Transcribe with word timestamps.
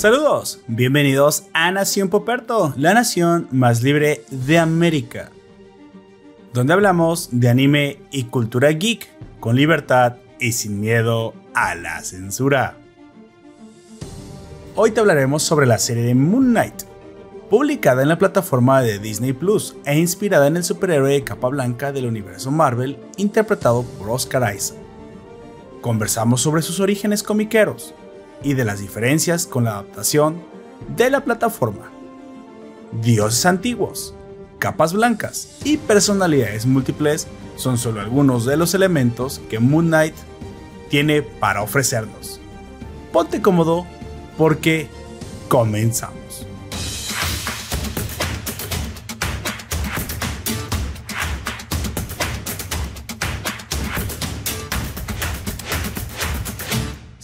Saludos, 0.00 0.60
bienvenidos 0.66 1.44
a 1.52 1.70
Nación 1.72 2.08
Poperto, 2.08 2.72
la 2.78 2.94
nación 2.94 3.48
más 3.50 3.82
libre 3.82 4.24
de 4.30 4.58
América, 4.58 5.30
donde 6.54 6.72
hablamos 6.72 7.28
de 7.32 7.50
anime 7.50 8.00
y 8.10 8.24
cultura 8.24 8.70
geek 8.70 9.06
con 9.40 9.56
libertad 9.56 10.16
y 10.38 10.52
sin 10.52 10.80
miedo 10.80 11.34
a 11.52 11.74
la 11.74 12.02
censura. 12.02 12.78
Hoy 14.74 14.92
te 14.92 15.00
hablaremos 15.00 15.42
sobre 15.42 15.66
la 15.66 15.76
serie 15.78 16.04
de 16.04 16.14
Moon 16.14 16.52
Knight, 16.52 16.84
publicada 17.50 18.00
en 18.00 18.08
la 18.08 18.16
plataforma 18.16 18.80
de 18.80 18.98
Disney 19.00 19.34
Plus 19.34 19.76
e 19.84 19.98
inspirada 19.98 20.46
en 20.46 20.56
el 20.56 20.64
superhéroe 20.64 21.12
de 21.12 21.24
capa 21.24 21.48
blanca 21.48 21.92
del 21.92 22.06
universo 22.06 22.50
Marvel, 22.50 22.96
interpretado 23.18 23.82
por 23.82 24.08
Oscar 24.08 24.56
Isaac. 24.56 24.78
Conversamos 25.82 26.40
sobre 26.40 26.62
sus 26.62 26.80
orígenes 26.80 27.22
comiqueros 27.22 27.92
y 28.42 28.54
de 28.54 28.64
las 28.64 28.80
diferencias 28.80 29.46
con 29.46 29.64
la 29.64 29.72
adaptación 29.72 30.42
de 30.96 31.10
la 31.10 31.24
plataforma. 31.24 31.90
Dioses 33.02 33.46
antiguos, 33.46 34.14
capas 34.58 34.92
blancas 34.92 35.58
y 35.64 35.76
personalidades 35.76 36.66
múltiples 36.66 37.26
son 37.56 37.78
solo 37.78 38.00
algunos 38.00 38.44
de 38.44 38.56
los 38.56 38.74
elementos 38.74 39.40
que 39.50 39.58
Moon 39.58 39.86
Knight 39.86 40.14
tiene 40.88 41.22
para 41.22 41.62
ofrecernos. 41.62 42.40
Ponte 43.12 43.42
cómodo 43.42 43.86
porque 44.36 44.88
comenzamos. 45.48 46.19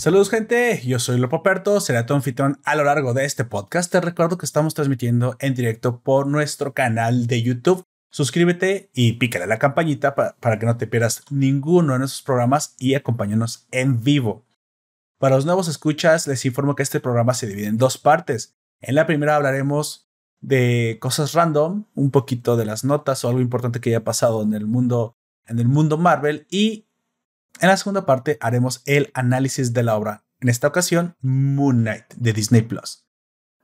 Saludos 0.07 0.31
gente, 0.31 0.81
yo 0.87 1.01
soy 1.01 1.19
Lopo 1.19 1.43
Perto, 1.43 1.81
seré 1.81 2.01
tu 2.05 2.15
anfitrión 2.15 2.61
a 2.63 2.77
lo 2.77 2.85
largo 2.85 3.13
de 3.13 3.25
este 3.25 3.45
podcast. 3.45 3.91
Te 3.91 4.01
recuerdo 4.01 4.39
que 4.39 4.47
estamos 4.47 4.73
transmitiendo 4.73 5.37
en 5.41 5.57
directo 5.57 6.01
por 6.01 6.29
nuestro 6.29 6.75
canal 6.75 7.27
de 7.27 7.43
YouTube. 7.43 7.83
Suscríbete 8.13 8.89
y 8.95 9.15
pícale 9.15 9.49
la 9.49 9.59
campanita 9.59 10.15
para, 10.15 10.59
que 10.61 10.67
no 10.67 10.77
te 10.77 10.87
pierdas 10.87 11.25
ninguno 11.29 11.95
de 11.95 11.99
nuestros 11.99 12.23
programas 12.23 12.77
y 12.79 12.95
acompáñanos 12.95 13.67
en 13.73 14.05
vivo. 14.05 14.47
Para 15.19 15.35
los 15.35 15.45
nuevos 15.45 15.67
escuchas, 15.67 16.29
les 16.29 16.47
informo 16.47 16.77
que 16.77 16.85
este 16.85 17.01
programa 17.01 17.35
se 17.35 17.49
divide 17.49 17.67
en 17.67 17.77
dos 17.77 17.99
partes. 17.99 18.55
En 18.81 18.95
la 18.95 19.07
primera 19.07 19.35
hablaremos 19.35 20.09
de 20.41 20.99
cosas 21.01 21.33
random, 21.33 21.87
un 21.97 22.13
poquito 22.13 22.57
de 22.57 22.65
las 22.65 22.85
notas 22.85 23.25
o 23.25 23.29
algo 23.29 23.41
importante 23.41 23.81
que 23.81 23.91
haya 23.91 24.05
pasado 24.05 24.41
en 24.45 24.55
el 24.55 24.67
mundo, 24.67 25.17
en 25.47 25.59
el 25.59 25.67
mundo 25.67 25.99
Marvel 25.99 26.47
y 26.49 26.86
en 27.61 27.69
la 27.69 27.77
segunda 27.77 28.07
parte 28.07 28.39
haremos 28.41 28.83
el 28.87 29.11
análisis 29.15 29.73
de 29.73 29.83
la 29.83 29.97
obra, 29.97 30.25
en 30.41 30.49
esta 30.49 30.69
ocasión 30.69 31.17
Moon 31.21 31.83
Knight 31.83 32.15
de 32.17 32.33
Disney 32.33 32.63
Plus. 32.63 33.07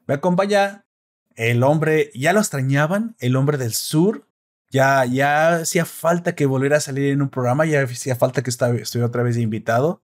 Me 0.06 0.14
acompaña 0.14 0.86
el 1.34 1.62
hombre, 1.62 2.10
ya 2.14 2.32
lo 2.32 2.40
extrañaban, 2.40 3.16
el 3.18 3.36
hombre 3.36 3.58
del 3.58 3.74
sur. 3.74 4.28
Ya, 4.70 5.04
ya 5.04 5.56
hacía 5.56 5.84
falta 5.84 6.34
que 6.34 6.46
volviera 6.46 6.78
a 6.78 6.80
salir 6.80 7.12
en 7.12 7.20
un 7.20 7.28
programa, 7.28 7.66
ya 7.66 7.82
hacía 7.82 8.16
falta 8.16 8.42
que 8.42 8.48
estuviera 8.48 9.06
otra 9.06 9.22
vez 9.22 9.36
invitado. 9.36 10.02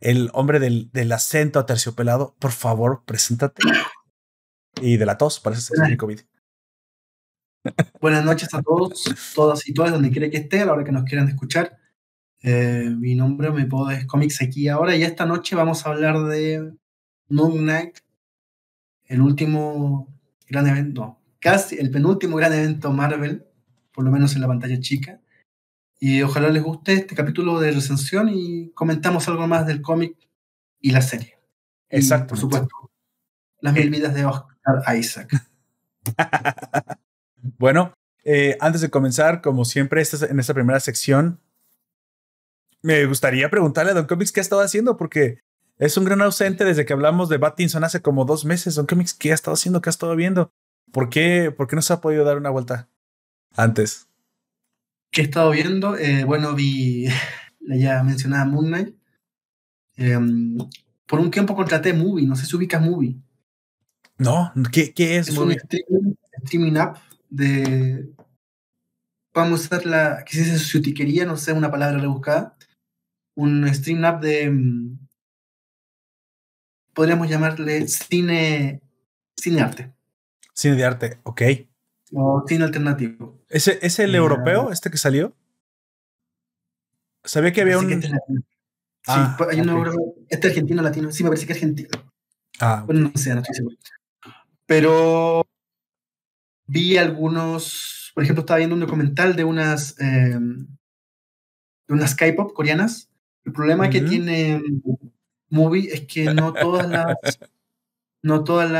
El 0.00 0.30
hombre 0.32 0.58
del, 0.58 0.90
del 0.92 1.12
acento 1.12 1.60
aterciopelado, 1.60 2.36
por 2.40 2.50
favor, 2.50 3.04
preséntate. 3.04 3.62
Y 4.80 4.96
de 4.96 5.06
la 5.06 5.18
tos, 5.18 5.38
parece 5.38 5.62
ser 5.62 5.88
mi 5.88 5.96
COVID. 5.96 6.20
Buenas 8.00 8.24
noches 8.24 8.52
a 8.54 8.62
todos, 8.62 9.04
todas 9.34 9.68
y 9.68 9.74
todas, 9.74 9.92
donde 9.92 10.10
quiera 10.10 10.30
que 10.30 10.38
esté, 10.38 10.60
a 10.60 10.66
la 10.66 10.72
hora 10.72 10.84
que 10.84 10.92
nos 10.92 11.04
quieran 11.04 11.28
escuchar. 11.28 11.78
Eh, 12.42 12.94
mi 12.96 13.14
nombre, 13.14 13.50
me 13.50 13.66
puedo 13.66 13.90
es 13.90 14.06
Comics 14.06 14.42
aquí 14.42 14.68
ahora 14.68 14.96
y 14.96 15.02
esta 15.02 15.26
noche 15.26 15.56
vamos 15.56 15.84
a 15.84 15.90
hablar 15.90 16.24
de 16.24 16.72
Knight, 17.28 17.98
el 19.06 19.20
último 19.20 20.08
gran 20.48 20.66
evento, 20.68 21.18
casi 21.40 21.76
el 21.76 21.90
penúltimo 21.90 22.36
gran 22.36 22.52
evento 22.52 22.92
Marvel, 22.92 23.44
por 23.92 24.04
lo 24.04 24.10
menos 24.10 24.34
en 24.34 24.42
la 24.42 24.48
pantalla 24.48 24.78
chica. 24.80 25.20
Y 26.00 26.22
ojalá 26.22 26.48
les 26.50 26.62
guste 26.62 26.92
este 26.92 27.16
capítulo 27.16 27.58
de 27.58 27.72
recensión 27.72 28.28
y 28.32 28.70
comentamos 28.70 29.26
algo 29.26 29.48
más 29.48 29.66
del 29.66 29.82
cómic 29.82 30.16
y 30.80 30.92
la 30.92 31.02
serie. 31.02 31.38
Exacto. 31.90 32.28
por 32.28 32.38
supuesto, 32.38 32.92
las 33.60 33.74
mil 33.74 33.90
vidas 33.90 34.14
de 34.14 34.24
Oscar 34.24 34.96
Isaac. 34.96 35.28
bueno, 37.58 37.92
eh, 38.22 38.56
antes 38.60 38.80
de 38.80 38.90
comenzar, 38.90 39.40
como 39.40 39.64
siempre, 39.64 40.02
en 40.02 40.38
esta 40.38 40.54
primera 40.54 40.78
sección 40.78 41.40
me 42.82 43.04
gustaría 43.06 43.50
preguntarle 43.50 43.92
a 43.92 43.94
Don 43.94 44.06
Comics 44.06 44.32
qué 44.32 44.40
ha 44.40 44.42
estado 44.42 44.62
haciendo, 44.62 44.96
porque 44.96 45.40
es 45.78 45.96
un 45.96 46.04
gran 46.04 46.20
ausente 46.22 46.64
desde 46.64 46.84
que 46.84 46.92
hablamos 46.92 47.28
de 47.28 47.38
Battinson 47.38 47.84
hace 47.84 48.02
como 48.02 48.24
dos 48.24 48.44
meses. 48.44 48.74
Don 48.74 48.86
Comics, 48.86 49.14
¿qué 49.14 49.32
ha 49.32 49.34
estado 49.34 49.54
haciendo? 49.54 49.80
¿Qué 49.80 49.88
ha 49.88 49.90
estado 49.90 50.14
viendo? 50.16 50.52
¿Por 50.92 51.08
qué, 51.08 51.52
por 51.56 51.68
qué 51.68 51.76
no 51.76 51.82
se 51.82 51.92
ha 51.92 52.00
podido 52.00 52.24
dar 52.24 52.36
una 52.36 52.50
vuelta 52.50 52.88
antes? 53.54 54.08
¿Qué 55.10 55.22
he 55.22 55.24
estado 55.24 55.50
viendo? 55.50 55.96
Eh, 55.96 56.24
bueno, 56.24 56.54
vi 56.54 57.06
la 57.60 57.76
ya 57.76 58.02
mencionada 58.02 58.44
Moon 58.44 58.66
Knight. 58.66 58.94
Em, 59.96 60.58
por 61.06 61.20
un 61.20 61.30
tiempo 61.30 61.56
contraté 61.56 61.92
Movie, 61.92 62.26
no 62.26 62.36
sé 62.36 62.46
si 62.46 62.56
ubicas 62.56 62.82
Movie. 62.82 63.16
No, 64.18 64.52
¿qué, 64.72 64.92
qué 64.92 65.18
es? 65.18 65.28
Es 65.28 65.38
un 65.38 65.52
streaming, 65.52 66.76
app 66.76 66.98
de. 67.30 68.08
Vamos 69.32 69.60
a 69.60 69.64
usar 69.64 69.86
la. 69.86 70.24
¿Qué 70.24 70.36
se 70.36 70.44
dice? 70.44 70.58
Sutiquería, 70.58 71.24
no 71.24 71.36
sé, 71.36 71.52
una 71.52 71.70
palabra 71.70 71.98
rebuscada 71.98 72.57
un 73.38 73.72
stream 73.72 74.04
app 74.04 74.20
de, 74.20 74.50
mm, 74.50 74.98
podríamos 76.92 77.28
llamarle 77.28 77.86
cine, 77.86 78.82
cine 79.36 79.60
arte. 79.60 79.94
Cine 80.52 80.74
de 80.74 80.84
arte, 80.84 81.20
ok. 81.22 81.42
O 82.14 82.44
cine 82.48 82.64
alternativo. 82.64 83.40
¿Ese 83.48 83.78
es 83.80 84.00
el 84.00 84.14
europeo, 84.16 84.72
este 84.72 84.90
que 84.90 84.98
salió? 84.98 85.36
Sabía 87.22 87.52
que 87.52 87.60
había 87.60 87.78
un... 87.78 87.92
Este 87.92 88.10
ah, 89.06 89.36
sí, 89.38 89.44
hay 89.50 89.60
uno 89.60 89.84
este 90.28 90.48
argentino 90.48 90.82
latino, 90.82 91.12
sí 91.12 91.22
me 91.22 91.30
parece 91.30 91.46
que 91.46 91.52
es 91.52 91.58
argentino. 91.58 91.90
Ah, 92.58 92.82
bueno, 92.86 93.02
no 93.02 93.12
sé, 93.20 93.32
no 93.34 93.40
estoy 93.40 93.54
seguro. 93.54 93.76
Pero 94.66 95.46
vi 96.66 96.96
algunos, 96.96 98.10
por 98.16 98.24
ejemplo, 98.24 98.40
estaba 98.40 98.58
viendo 98.58 98.74
un 98.74 98.80
documental 98.80 99.36
de 99.36 99.44
unas, 99.44 99.94
eh, 100.00 100.36
de 100.40 101.94
unas 101.94 102.16
K-pop 102.16 102.52
coreanas 102.52 103.08
el 103.48 103.52
problema 103.54 103.88
que 103.88 104.02
tiene 104.02 104.62
Movie 105.48 105.88
es 105.90 106.02
que 106.02 106.34
no 106.34 106.52
todas 106.52 106.86
las 106.86 107.16
no 108.22 108.44
todas 108.44 108.70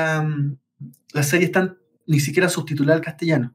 las 1.13 1.29
series 1.29 1.49
están 1.49 1.79
ni 2.07 2.21
siquiera 2.21 2.51
subtituladas 2.51 2.99
al 2.99 3.05
castellano. 3.05 3.55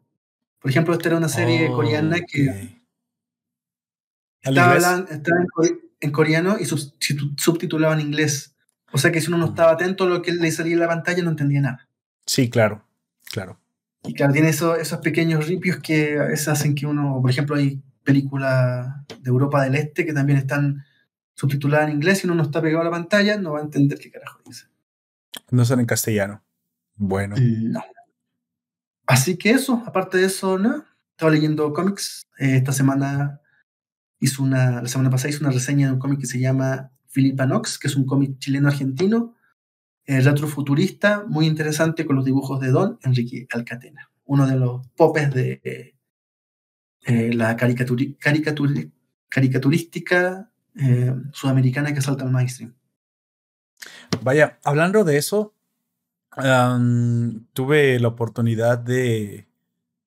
Por 0.59 0.71
ejemplo, 0.71 0.93
esta 0.93 1.09
era 1.09 1.17
una 1.17 1.29
serie 1.29 1.67
coreana 1.71 2.17
que 2.21 2.81
estaba, 4.41 5.05
en, 5.99 6.11
coreano 6.11 6.57
y 6.59 6.65
subtitulaba 6.65 7.93
en 7.93 8.01
inglés. 8.01 8.55
O 8.91 8.97
sea 8.97 9.11
que 9.11 9.21
si 9.21 9.27
uno 9.27 9.37
no 9.37 9.45
estaba 9.47 9.73
atento 9.73 10.05
a 10.05 10.07
lo 10.07 10.23
que 10.23 10.31
le 10.31 10.51
salía 10.51 10.73
en 10.73 10.79
la 10.79 10.87
pantalla, 10.87 11.21
no 11.21 11.29
entendía 11.29 11.61
nada. 11.61 11.87
Sí, 12.25 12.49
claro, 12.49 12.87
claro. 13.31 13.59
Y 14.03 14.15
claro, 14.15 14.33
tiene 14.33 14.49
esos 14.49 14.97
pequeños 15.03 15.47
ripios 15.47 15.77
que 15.77 16.17
a 16.17 16.23
veces 16.23 16.47
hacen 16.47 16.73
que 16.73 16.87
uno, 16.87 17.19
por 17.21 17.29
ejemplo, 17.29 17.55
hay 17.55 17.83
películas 18.03 18.87
de 19.19 19.29
Europa 19.29 19.63
del 19.63 19.75
Este 19.75 20.05
que 20.05 20.13
también 20.13 20.37
están 20.37 20.83
subtitulada 21.35 21.85
en 21.85 21.95
inglés 21.95 22.23
y 22.23 22.27
uno 22.27 22.35
no 22.35 22.43
está 22.43 22.61
pegado 22.61 22.81
a 22.81 22.85
la 22.85 22.91
pantalla, 22.91 23.37
no 23.37 23.53
va 23.53 23.59
a 23.59 23.63
entender 23.63 23.99
qué 23.99 24.11
carajo 24.11 24.39
dice. 24.45 24.67
No 25.49 25.65
son 25.65 25.79
en 25.79 25.85
castellano. 25.85 26.43
Bueno. 26.95 27.35
No. 27.37 27.83
Así 29.05 29.37
que 29.37 29.51
eso, 29.51 29.83
aparte 29.85 30.17
de 30.17 30.25
eso, 30.25 30.57
¿no? 30.57 30.85
Estaba 31.11 31.31
leyendo 31.31 31.73
cómics. 31.73 32.23
Eh, 32.39 32.57
esta 32.57 32.71
semana 32.71 33.41
hizo 34.19 34.43
una, 34.43 34.81
la 34.81 34.87
semana 34.87 35.09
pasada 35.09 35.29
hizo 35.29 35.43
una 35.43 35.51
reseña 35.51 35.87
de 35.87 35.93
un 35.93 35.99
cómic 35.99 36.21
que 36.21 36.27
se 36.27 36.39
llama 36.39 36.91
Philippa 37.13 37.45
Nox, 37.45 37.77
que 37.77 37.87
es 37.87 37.95
un 37.95 38.05
cómic 38.05 38.39
chileno-argentino, 38.39 39.35
eh, 40.05 40.21
retrofuturista, 40.21 41.25
muy 41.27 41.45
interesante 41.45 42.05
con 42.05 42.15
los 42.15 42.25
dibujos 42.25 42.59
de 42.59 42.71
Don 42.71 42.97
Enrique 43.03 43.47
Alcatena, 43.51 44.09
uno 44.25 44.47
de 44.47 44.55
los 44.55 44.87
popes 44.95 45.33
de 45.33 45.95
eh, 47.05 47.33
la 47.33 47.57
caricaturística 47.57 50.52
eh, 50.75 51.13
sudamericana 51.31 51.93
que 51.93 52.01
salta 52.01 52.23
al 52.23 52.31
mainstream. 52.31 52.75
Vaya, 54.21 54.59
hablando 54.63 55.03
de 55.03 55.17
eso, 55.17 55.53
tuve 57.53 57.99
la 57.99 58.07
oportunidad 58.07 58.77
de, 58.77 59.47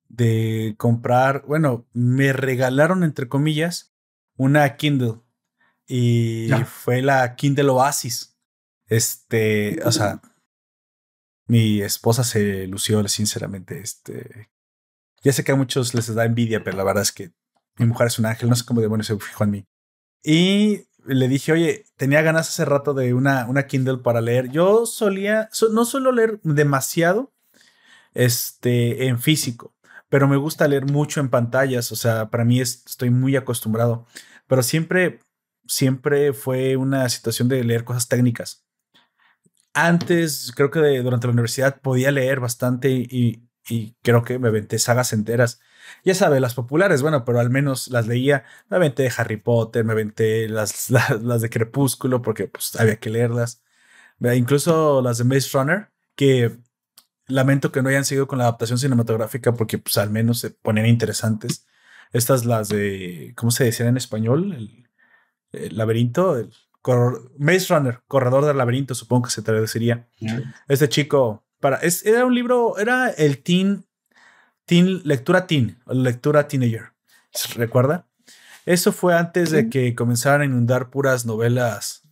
de 0.09 0.75
comprar, 0.79 1.45
bueno, 1.47 1.87
me 1.93 2.33
regalaron, 2.33 3.05
entre 3.05 3.29
comillas, 3.29 3.93
una 4.37 4.77
Kindle 4.77 5.21
y 5.87 6.51
fue 6.65 7.03
la 7.03 7.37
Kindle 7.37 7.71
Oasis. 7.71 8.37
Este, 8.89 9.81
o 9.85 9.93
sea, 9.93 10.21
mi 11.47 11.81
esposa 11.81 12.25
se 12.25 12.67
lució, 12.67 13.07
sinceramente. 13.09 13.81
Este, 13.81 14.51
ya 15.23 15.33
sé 15.33 15.45
que 15.45 15.53
a 15.53 15.57
muchos 15.57 15.95
les 15.95 16.13
da 16.15 16.25
envidia, 16.25 16.63
pero 16.65 16.77
la 16.77 16.85
verdad 16.85 17.03
es 17.03 17.13
que 17.13 17.33
mi 17.79 17.87
mujer 17.87 18.09
es 18.09 18.19
un 18.19 18.27
ángel, 18.27 18.49
no 18.49 18.57
sé 18.57 18.65
cómo 18.65 18.81
demonios 18.81 19.07
se 19.07 19.19
fijó 19.19 19.45
en 19.45 19.51
mí. 19.51 19.67
Y 20.29 20.89
le 21.05 21.29
dije, 21.29 21.53
oye, 21.53 21.85
tenía 21.97 22.21
ganas 22.21 22.49
hace 22.49 22.65
rato 22.65 22.95
de 22.95 23.15
una, 23.15 23.47
una 23.47 23.69
Kindle 23.69 23.99
para 23.99 24.21
leer. 24.21 24.51
Yo 24.51 24.85
solía, 24.85 25.49
no 25.71 25.85
suelo 25.85 26.11
leer 26.11 26.41
demasiado 26.43 27.33
este, 28.13 29.07
en 29.07 29.21
físico, 29.21 29.77
pero 30.09 30.27
me 30.27 30.37
gusta 30.37 30.67
leer 30.67 30.85
mucho 30.85 31.21
en 31.21 31.31
pantallas. 31.31 31.93
O 31.93 31.97
sea, 31.97 32.29
para 32.29 32.45
mí 32.45 32.61
estoy 32.61 33.11
muy 33.11 33.37
acostumbrado. 33.37 34.05
Pero 34.49 34.65
siempre, 34.65 35.21
siempre 35.69 36.33
fue 36.33 36.77
una 36.77 37.09
situación 37.09 37.47
de 37.47 37.63
leer 37.63 37.85
cosas 37.85 38.09
técnicas. 38.09 38.67
Antes, 39.75 40.51
creo 40.57 40.73
que 40.73 40.81
durante 41.03 41.29
la 41.29 41.35
universidad 41.35 41.81
podía 41.81 42.11
leer 42.11 42.41
bastante 42.41 42.91
y, 42.91 43.49
y 43.69 43.95
creo 44.03 44.25
que 44.25 44.41
me 44.41 44.49
aventé 44.49 44.81
sagas 44.81 45.13
enteras. 45.13 45.61
Ya 46.05 46.15
sabe, 46.15 46.41
las 46.41 46.55
populares, 46.55 47.03
bueno, 47.03 47.25
pero 47.25 47.41
al 47.41 47.51
menos 47.51 47.89
las 47.89 48.07
leía. 48.07 48.45
Me 48.69 48.77
aventé 48.77 49.11
Harry 49.17 49.37
Potter, 49.37 49.85
me 49.85 49.93
aventé 49.93 50.49
las, 50.49 50.91
las, 50.91 51.43
de 51.43 51.51
Crepúsculo 51.51 52.23
porque 52.23 52.49
pues 52.49 52.77
había 52.77 52.97
que 52.97 53.11
leerlas. 53.11 53.63
Incluso 54.21 55.03
las 55.03 55.19
de 55.19 55.25
Maze 55.25 55.51
Runner, 55.53 55.91
que 56.15 56.59
lamento 57.27 57.73
que 57.73 57.83
no 57.83 57.89
hayan 57.89 58.05
seguido 58.05 58.27
con 58.27 58.39
la 58.39 58.45
adaptación 58.45 58.79
cinematográfica 58.79 59.53
porque 59.55 59.79
pues 59.79 59.99
al 59.99 60.11
menos 60.11 60.39
se 60.41 60.51
ponen 60.51 60.87
interesantes. 60.87 61.67
Estas 62.13 62.45
las 62.45 62.69
de, 62.69 63.35
¿cómo 63.37 63.51
se 63.51 63.65
decía 63.65 63.87
en 63.87 63.97
español? 63.97 64.55
El, 65.53 65.77
laberinto, 65.77 66.37
el 66.39 66.51
Maze 67.39 67.75
Runner, 67.75 68.01
corredor 68.07 68.45
del 68.45 68.59
laberinto, 68.59 68.95
supongo 68.95 69.25
que 69.25 69.31
se 69.31 69.43
traduciría. 69.43 70.09
Este 70.69 70.89
chico 70.89 71.47
para, 71.61 71.77
es, 71.77 72.05
era 72.05 72.25
un 72.25 72.35
libro, 72.35 72.79
era 72.79 73.11
el 73.11 73.43
teen, 73.43 73.87
teen, 74.67 75.01
lectura 75.05 75.47
teen, 75.47 75.79
lectura 75.87 76.47
teenager. 76.49 76.93
¿Recuerda? 77.55 78.07
Eso 78.67 78.93
fue 78.93 79.17
antes 79.17 79.51
de 79.51 79.71
que 79.71 79.95
comenzaran 79.95 80.43
a 80.43 80.45
inundar 80.45 80.91
puras 80.91 81.25
novelas 81.25 82.03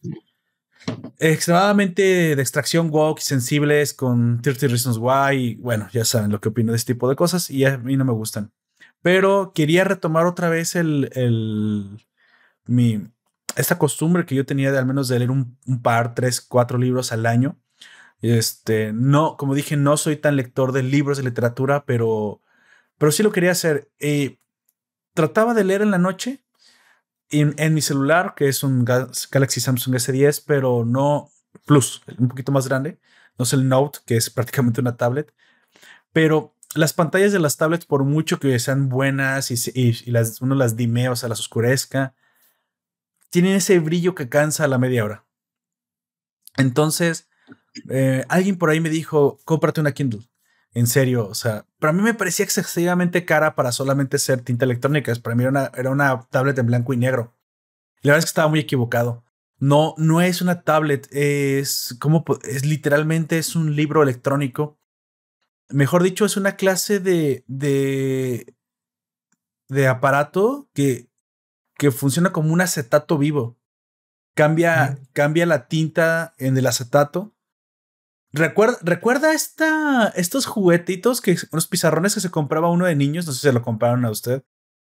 extremadamente 1.18 2.36
de 2.36 2.42
extracción 2.42 2.90
woke 2.90 3.20
y 3.20 3.24
sensibles 3.24 3.94
con 3.94 4.40
30 4.42 4.68
Reasons 4.68 4.98
Why. 4.98 5.36
Y 5.36 5.54
bueno, 5.56 5.88
ya 5.92 6.04
saben 6.04 6.30
lo 6.30 6.40
que 6.40 6.50
opino 6.50 6.72
de 6.72 6.76
este 6.76 6.94
tipo 6.94 7.08
de 7.08 7.16
cosas 7.16 7.50
y 7.50 7.64
a 7.64 7.78
mí 7.78 7.96
no 7.96 8.04
me 8.04 8.12
gustan. 8.12 8.52
Pero 9.02 9.52
quería 9.54 9.84
retomar 9.84 10.26
otra 10.26 10.48
vez 10.48 10.76
el, 10.76 11.10
el 11.14 12.06
mi, 12.66 13.06
esta 13.56 13.78
costumbre 13.78 14.24
que 14.26 14.34
yo 14.34 14.46
tenía 14.46 14.72
de 14.72 14.78
al 14.78 14.86
menos 14.86 15.08
de 15.08 15.18
leer 15.18 15.30
un, 15.30 15.58
un 15.66 15.82
par, 15.82 16.14
tres, 16.14 16.40
cuatro 16.40 16.78
libros 16.78 17.12
al 17.12 17.26
año. 17.26 17.58
Este, 18.22 18.92
no, 18.92 19.36
como 19.36 19.54
dije, 19.54 19.76
no 19.76 19.96
soy 19.96 20.16
tan 20.16 20.36
lector 20.36 20.72
de 20.72 20.82
libros 20.82 21.18
de 21.18 21.24
literatura, 21.24 21.84
pero, 21.84 22.40
pero 22.98 23.12
sí 23.12 23.22
lo 23.22 23.32
quería 23.32 23.52
hacer. 23.52 23.90
Eh, 23.98 24.38
trataba 25.14 25.54
de 25.54 25.64
leer 25.64 25.82
en 25.82 25.90
la 25.90 25.98
noche 25.98 26.44
en, 27.30 27.74
mi 27.74 27.80
celular, 27.80 28.34
que 28.36 28.48
es 28.48 28.62
un 28.62 28.84
Galaxy 28.84 29.60
Samsung 29.60 29.94
S10, 29.96 30.44
pero 30.46 30.84
no 30.84 31.30
Plus, 31.66 32.02
un 32.18 32.28
poquito 32.28 32.52
más 32.52 32.68
grande. 32.68 32.98
No 33.38 33.44
es 33.44 33.52
el 33.52 33.68
Note, 33.68 34.00
que 34.06 34.16
es 34.16 34.30
prácticamente 34.30 34.80
una 34.80 34.96
tablet. 34.96 35.32
Pero 36.12 36.54
las 36.74 36.92
pantallas 36.92 37.32
de 37.32 37.38
las 37.38 37.56
tablets, 37.56 37.86
por 37.86 38.04
mucho 38.04 38.38
que 38.38 38.58
sean 38.58 38.88
buenas 38.88 39.50
y, 39.50 39.72
y, 39.74 40.10
las, 40.10 40.40
uno 40.40 40.54
las 40.54 40.76
dimea 40.76 41.12
o 41.12 41.16
sea, 41.16 41.28
las 41.28 41.40
oscurezca, 41.40 42.14
tienen 43.30 43.54
ese 43.54 43.78
brillo 43.78 44.14
que 44.14 44.28
cansa 44.28 44.64
a 44.64 44.68
la 44.68 44.78
media 44.78 45.04
hora. 45.04 45.24
Entonces, 46.56 47.28
eh, 47.88 48.24
alguien 48.28 48.58
por 48.58 48.70
ahí 48.70 48.80
me 48.80 48.90
dijo, 48.90 49.40
cómprate 49.44 49.80
una 49.80 49.92
Kindle. 49.92 50.28
En 50.74 50.88
serio, 50.88 51.28
o 51.28 51.34
sea, 51.34 51.66
para 51.78 51.92
mí 51.92 52.02
me 52.02 52.14
parecía 52.14 52.44
excesivamente 52.44 53.24
cara 53.24 53.54
para 53.54 53.70
solamente 53.70 54.18
ser 54.18 54.42
tinta 54.42 54.64
electrónica. 54.64 55.14
Para 55.22 55.36
mí 55.36 55.44
era 55.44 55.50
una, 55.50 55.70
era 55.76 55.90
una 55.90 56.26
tablet 56.30 56.58
en 56.58 56.66
blanco 56.66 56.92
y 56.92 56.96
negro. 56.96 57.32
La 58.02 58.10
verdad 58.10 58.18
es 58.18 58.24
que 58.24 58.30
estaba 58.30 58.48
muy 58.48 58.58
equivocado. 58.58 59.24
No, 59.60 59.94
no 59.98 60.20
es 60.20 60.42
una 60.42 60.62
tablet, 60.62 61.08
es 61.12 61.96
como 62.00 62.24
es 62.42 62.66
literalmente 62.66 63.38
es 63.38 63.54
un 63.54 63.76
libro 63.76 64.02
electrónico. 64.02 64.78
Mejor 65.68 66.02
dicho, 66.02 66.24
es 66.24 66.36
una 66.36 66.56
clase 66.56 66.98
de, 66.98 67.44
de, 67.46 68.54
de 69.68 69.86
aparato 69.86 70.68
que, 70.74 71.08
que 71.78 71.92
funciona 71.92 72.32
como 72.32 72.52
un 72.52 72.60
acetato 72.60 73.16
vivo. 73.16 73.56
Cambia, 74.34 74.98
cambia 75.12 75.46
la 75.46 75.68
tinta 75.68 76.34
en 76.38 76.58
el 76.58 76.66
acetato 76.66 77.33
Recuerda, 78.36 78.78
recuerda 78.82 79.32
esta, 79.32 80.08
estos 80.16 80.46
juguetitos, 80.46 81.20
que 81.20 81.36
unos 81.52 81.68
pizarrones 81.68 82.14
que 82.14 82.20
se 82.20 82.32
compraba 82.32 82.68
uno 82.68 82.86
de 82.86 82.96
niños, 82.96 83.26
no 83.26 83.32
sé 83.32 83.38
si 83.38 83.46
se 83.46 83.52
lo 83.52 83.62
compraron 83.62 84.04
a 84.04 84.10
usted, 84.10 84.42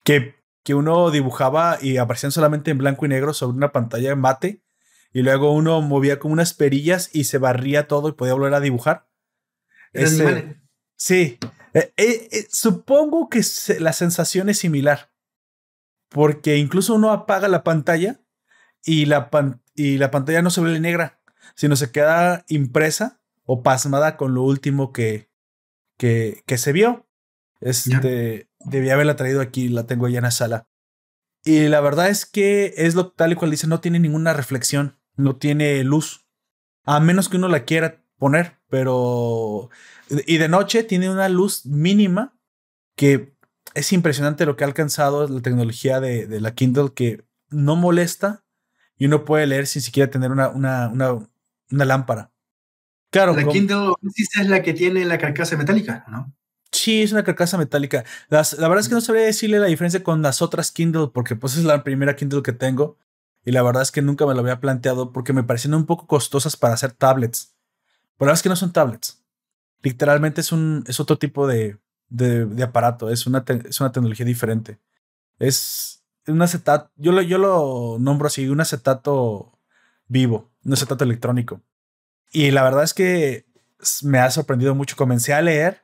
que, 0.03 0.35
que 0.63 0.75
uno 0.75 1.09
dibujaba 1.09 1.79
y 1.81 1.97
aparecían 1.97 2.31
solamente 2.31 2.69
en 2.69 2.77
blanco 2.77 3.07
y 3.07 3.09
negro 3.09 3.33
sobre 3.33 3.57
una 3.57 3.71
pantalla 3.71 4.15
mate, 4.15 4.61
y 5.11 5.23
luego 5.23 5.53
uno 5.53 5.81
movía 5.81 6.19
como 6.19 6.33
unas 6.33 6.53
perillas 6.53 7.09
y 7.13 7.23
se 7.23 7.39
barría 7.39 7.88
todo 7.88 8.09
y 8.09 8.11
podía 8.11 8.35
volver 8.35 8.53
a 8.53 8.59
dibujar. 8.59 9.09
sí, 10.95 11.39
eh, 11.73 11.93
eh, 11.97 12.29
eh, 12.31 12.47
supongo 12.51 13.27
que 13.27 13.41
la 13.79 13.93
sensación 13.93 14.49
es 14.49 14.59
similar, 14.59 15.09
porque 16.09 16.57
incluso 16.57 16.93
uno 16.93 17.09
apaga 17.09 17.47
la 17.47 17.63
pantalla 17.63 18.21
y 18.83 19.07
la, 19.07 19.31
y 19.73 19.97
la 19.97 20.11
pantalla 20.11 20.43
no 20.43 20.51
se 20.51 20.61
ve 20.61 20.79
negra, 20.79 21.19
sino 21.55 21.75
se 21.75 21.91
queda 21.91 22.45
impresa 22.47 23.20
o 23.45 23.63
pasmada 23.63 24.17
con 24.17 24.33
lo 24.33 24.43
último 24.43 24.91
que, 24.93 25.29
que, 25.97 26.43
que 26.45 26.57
se 26.57 26.71
vio. 26.71 27.07
Este, 27.59 28.49
debía 28.59 28.93
haberla 28.93 29.15
traído 29.15 29.41
aquí, 29.41 29.69
la 29.69 29.85
tengo 29.85 30.07
ya 30.07 30.17
en 30.19 30.23
la 30.23 30.31
sala. 30.31 30.67
Y 31.43 31.67
la 31.67 31.81
verdad 31.81 32.09
es 32.09 32.25
que 32.25 32.73
es 32.77 32.95
lo 32.95 33.11
tal 33.11 33.31
y 33.31 33.35
cual 33.35 33.51
dice, 33.51 33.67
no 33.67 33.81
tiene 33.81 33.99
ninguna 33.99 34.33
reflexión, 34.33 34.99
no 35.15 35.35
tiene 35.38 35.83
luz, 35.83 36.27
a 36.83 36.99
menos 36.99 37.29
que 37.29 37.38
uno 37.38 37.47
la 37.47 37.65
quiera 37.65 38.03
poner, 38.17 38.59
pero... 38.69 39.69
Y 40.09 40.38
de 40.38 40.49
noche 40.49 40.83
tiene 40.83 41.09
una 41.09 41.29
luz 41.29 41.65
mínima 41.65 42.38
que 42.95 43.33
es 43.73 43.93
impresionante 43.93 44.45
lo 44.45 44.55
que 44.55 44.63
ha 44.63 44.67
alcanzado 44.67 45.27
la 45.27 45.41
tecnología 45.41 45.99
de, 45.99 46.27
de 46.27 46.41
la 46.41 46.53
Kindle 46.53 46.93
que 46.93 47.25
no 47.49 47.75
molesta 47.75 48.43
y 48.97 49.05
uno 49.05 49.25
puede 49.25 49.47
leer 49.47 49.67
sin 49.67 49.81
siquiera 49.81 50.11
tener 50.11 50.31
una, 50.31 50.49
una, 50.49 50.89
una, 50.89 51.13
una 51.71 51.85
lámpara. 51.85 52.31
Claro. 53.11 53.35
La 53.35 53.45
Kindle 53.45 53.93
es 54.01 54.47
la 54.47 54.63
que 54.63 54.73
tiene 54.73 55.05
la 55.05 55.17
carcasa 55.17 55.57
metálica, 55.57 56.05
¿no? 56.07 56.33
Sí, 56.71 57.03
es 57.03 57.11
una 57.11 57.23
carcasa 57.23 57.57
metálica. 57.57 58.05
la 58.29 58.39
verdad 58.39 58.79
es 58.79 58.87
que 58.87 58.95
no 58.95 59.01
sabría 59.01 59.25
decirle 59.25 59.59
la 59.59 59.67
diferencia 59.67 60.01
con 60.01 60.21
las 60.21 60.41
otras 60.41 60.71
Kindle, 60.71 61.09
porque 61.13 61.35
pues 61.35 61.57
es 61.57 61.65
la 61.65 61.83
primera 61.83 62.15
Kindle 62.15 62.41
que 62.41 62.53
tengo. 62.53 62.97
Y 63.43 63.51
la 63.51 63.61
verdad 63.63 63.83
es 63.83 63.91
que 63.91 64.01
nunca 64.01 64.25
me 64.25 64.33
lo 64.33 64.39
había 64.39 64.61
planteado 64.61 65.11
porque 65.11 65.33
me 65.33 65.43
parecían 65.43 65.73
un 65.73 65.85
poco 65.85 66.07
costosas 66.07 66.55
para 66.55 66.75
hacer 66.75 66.93
tablets. 66.93 67.53
Pero 68.17 68.27
la 68.27 68.31
verdad 68.31 68.36
es 68.36 68.43
que 68.43 68.50
no 68.50 68.55
son 68.55 68.71
tablets. 68.71 69.24
Literalmente 69.81 70.41
es, 70.41 70.51
un, 70.51 70.83
es 70.88 71.00
otro 71.00 71.17
tipo 71.17 71.47
de, 71.47 71.77
de, 72.07 72.63
aparato. 72.63 73.09
Es 73.09 73.27
una, 73.27 73.43
es 73.47 73.81
una 73.81 73.91
tecnología 73.91 74.25
diferente. 74.25 74.79
Es 75.39 76.03
un 76.27 76.41
acetato. 76.41 76.91
Yo 76.95 77.12
lo, 77.12 77.21
yo 77.21 77.38
lo 77.38 77.97
nombro 78.00 78.27
así: 78.27 78.47
un 78.47 78.62
acetato 78.62 79.59
vivo, 80.07 80.51
un 80.63 80.74
acetato 80.74 81.03
electrónico. 81.03 81.62
Y 82.31 82.51
la 82.51 82.63
verdad 82.63 82.83
es 82.83 82.93
que 82.93 83.45
me 84.03 84.19
ha 84.19 84.31
sorprendido 84.31 84.73
mucho. 84.75 84.95
Comencé 84.95 85.33
a 85.33 85.41
leer 85.41 85.83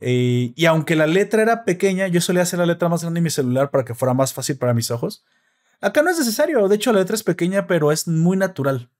eh, 0.00 0.52
y 0.54 0.66
aunque 0.66 0.96
la 0.96 1.06
letra 1.06 1.42
era 1.42 1.64
pequeña, 1.64 2.06
yo 2.08 2.20
solía 2.20 2.42
hacer 2.42 2.58
la 2.58 2.66
letra 2.66 2.88
más 2.88 3.02
grande 3.02 3.18
en 3.18 3.24
mi 3.24 3.30
celular 3.30 3.70
para 3.70 3.84
que 3.84 3.94
fuera 3.94 4.14
más 4.14 4.34
fácil 4.34 4.58
para 4.58 4.74
mis 4.74 4.90
ojos. 4.90 5.24
Acá 5.80 6.02
no 6.02 6.10
es 6.10 6.18
necesario. 6.18 6.68
De 6.68 6.76
hecho, 6.76 6.92
la 6.92 7.00
letra 7.00 7.16
es 7.16 7.22
pequeña, 7.22 7.66
pero 7.66 7.92
es 7.92 8.08
muy 8.08 8.36
natural. 8.36 8.90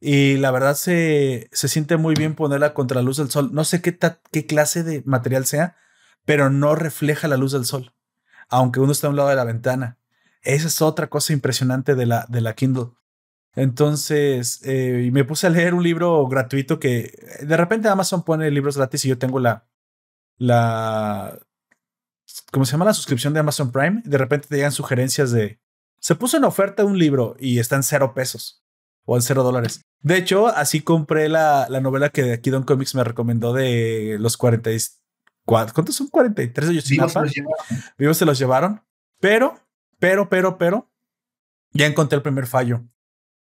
Y 0.00 0.36
la 0.38 0.50
verdad 0.50 0.74
se, 0.74 1.48
se 1.52 1.68
siente 1.68 1.96
muy 1.96 2.14
bien 2.14 2.34
ponerla 2.34 2.74
contra 2.74 2.96
la 2.96 3.02
luz 3.02 3.18
del 3.18 3.30
sol. 3.30 3.50
No 3.52 3.64
sé 3.64 3.80
qué, 3.82 3.96
qué 4.32 4.46
clase 4.46 4.82
de 4.82 5.02
material 5.06 5.46
sea, 5.46 5.76
pero 6.24 6.50
no 6.50 6.74
refleja 6.74 7.28
la 7.28 7.36
luz 7.36 7.52
del 7.52 7.64
sol. 7.64 7.94
Aunque 8.48 8.80
uno 8.80 8.92
está 8.92 9.06
a 9.06 9.10
un 9.10 9.16
lado 9.16 9.28
de 9.28 9.36
la 9.36 9.44
ventana. 9.44 9.98
Esa 10.42 10.66
es 10.66 10.82
otra 10.82 11.08
cosa 11.08 11.32
impresionante 11.32 11.94
de 11.94 12.06
la, 12.06 12.26
de 12.28 12.40
la 12.40 12.54
Kindle. 12.54 12.90
Entonces, 13.54 14.60
eh, 14.64 15.10
me 15.12 15.24
puse 15.24 15.46
a 15.46 15.50
leer 15.50 15.74
un 15.74 15.82
libro 15.82 16.26
gratuito 16.26 16.78
que 16.78 17.18
de 17.42 17.56
repente 17.56 17.88
Amazon 17.88 18.24
pone 18.24 18.50
libros 18.50 18.76
gratis 18.76 19.04
y 19.04 19.08
yo 19.08 19.18
tengo 19.18 19.38
la, 19.40 19.68
la, 20.38 21.38
¿cómo 22.50 22.64
se 22.64 22.72
llama? 22.72 22.86
La 22.86 22.94
suscripción 22.94 23.34
de 23.34 23.40
Amazon 23.40 23.70
Prime. 23.70 24.02
De 24.04 24.16
repente 24.16 24.48
te 24.48 24.56
llegan 24.56 24.72
sugerencias 24.72 25.32
de, 25.32 25.60
se 25.98 26.14
puso 26.14 26.38
en 26.38 26.44
oferta 26.44 26.84
un 26.84 26.98
libro 26.98 27.36
y 27.38 27.58
está 27.58 27.76
en 27.76 27.82
cero 27.82 28.14
pesos 28.14 28.64
o 29.04 29.16
en 29.16 29.22
cero 29.22 29.42
dólares. 29.42 29.82
De 30.00 30.16
hecho, 30.16 30.48
así 30.48 30.80
compré 30.80 31.28
la, 31.28 31.66
la 31.68 31.80
novela 31.80 32.08
que 32.08 32.32
aquí 32.32 32.48
Don 32.48 32.62
Comics 32.62 32.94
me 32.94 33.04
recomendó 33.04 33.52
de 33.52 34.16
los 34.18 34.38
44, 34.38 35.74
¿cuántos 35.74 35.94
son 35.94 36.08
43 36.08 36.68
de 36.68 36.82
Vivos 36.88 37.14
Vivos 37.98 38.16
se 38.16 38.24
los 38.24 38.38
llevaron. 38.38 38.82
Pero, 39.20 39.60
pero, 39.98 40.28
pero, 40.28 40.56
pero, 40.56 40.90
ya 41.72 41.86
encontré 41.86 42.16
el 42.16 42.22
primer 42.22 42.46
fallo 42.46 42.82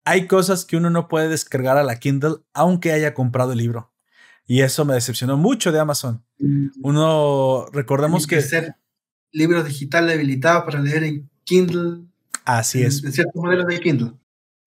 hay 0.04 0.26
cosas 0.26 0.64
que 0.64 0.76
uno 0.76 0.90
no 0.90 1.08
puede 1.08 1.28
descargar 1.28 1.78
a 1.78 1.82
la 1.82 1.98
Kindle 1.98 2.36
aunque 2.52 2.92
haya 2.92 3.14
comprado 3.14 3.52
el 3.52 3.58
libro. 3.58 3.92
Y 4.46 4.60
eso 4.60 4.84
me 4.84 4.94
decepcionó 4.94 5.36
mucho 5.36 5.72
de 5.72 5.80
Amazon. 5.80 6.24
Mm. 6.38 6.68
Uno, 6.82 7.66
recordemos 7.72 8.26
que... 8.26 8.42
ser 8.42 8.76
libros 9.32 9.64
digitales 9.64 10.14
habilitados 10.14 10.64
para 10.64 10.80
leer 10.80 11.04
en 11.04 11.30
Kindle. 11.44 12.04
Así 12.44 12.82
es. 12.82 13.02
En 13.02 13.12
ciertos 13.12 13.42
modelos 13.42 13.66
de 13.66 13.80
Kindle. 13.80 14.12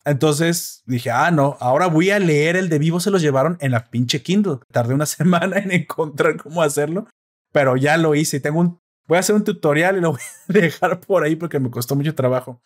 Entonces 0.04 0.84
dije, 0.86 1.12
ah, 1.12 1.32
no, 1.32 1.58
ahora 1.60 1.88
voy 1.88 2.12
a 2.12 2.20
leer 2.20 2.56
el 2.56 2.70
de 2.70 2.80
vivo, 2.80 3.00
se 3.00 3.12
los 3.12 3.22
llevaron 3.22 3.58
en 3.60 3.72
la 3.72 3.86
pinche 3.86 4.22
Kindle. 4.22 4.60
Tardé 4.72 4.94
una 4.94 5.06
semana 5.06 5.58
en 5.60 5.72
encontrar 5.72 6.38
cómo 6.38 6.62
hacerlo, 6.62 7.08
pero 7.52 7.78
ya 7.78 7.98
lo 7.98 8.16
hice. 8.16 8.40
Tengo 8.40 8.60
un, 8.60 8.80
voy 9.08 9.18
a 9.18 9.20
hacer 9.20 9.36
un 9.36 9.44
tutorial 9.44 9.98
y 9.98 10.02
lo 10.02 10.12
voy 10.12 10.22
a 10.22 10.54
dejar 10.54 11.02
por 11.02 11.24
ahí 11.24 11.36
porque 11.36 11.60
me 11.60 11.70
costó 11.70 11.96
mucho 11.96 12.16
trabajo. 12.16 12.62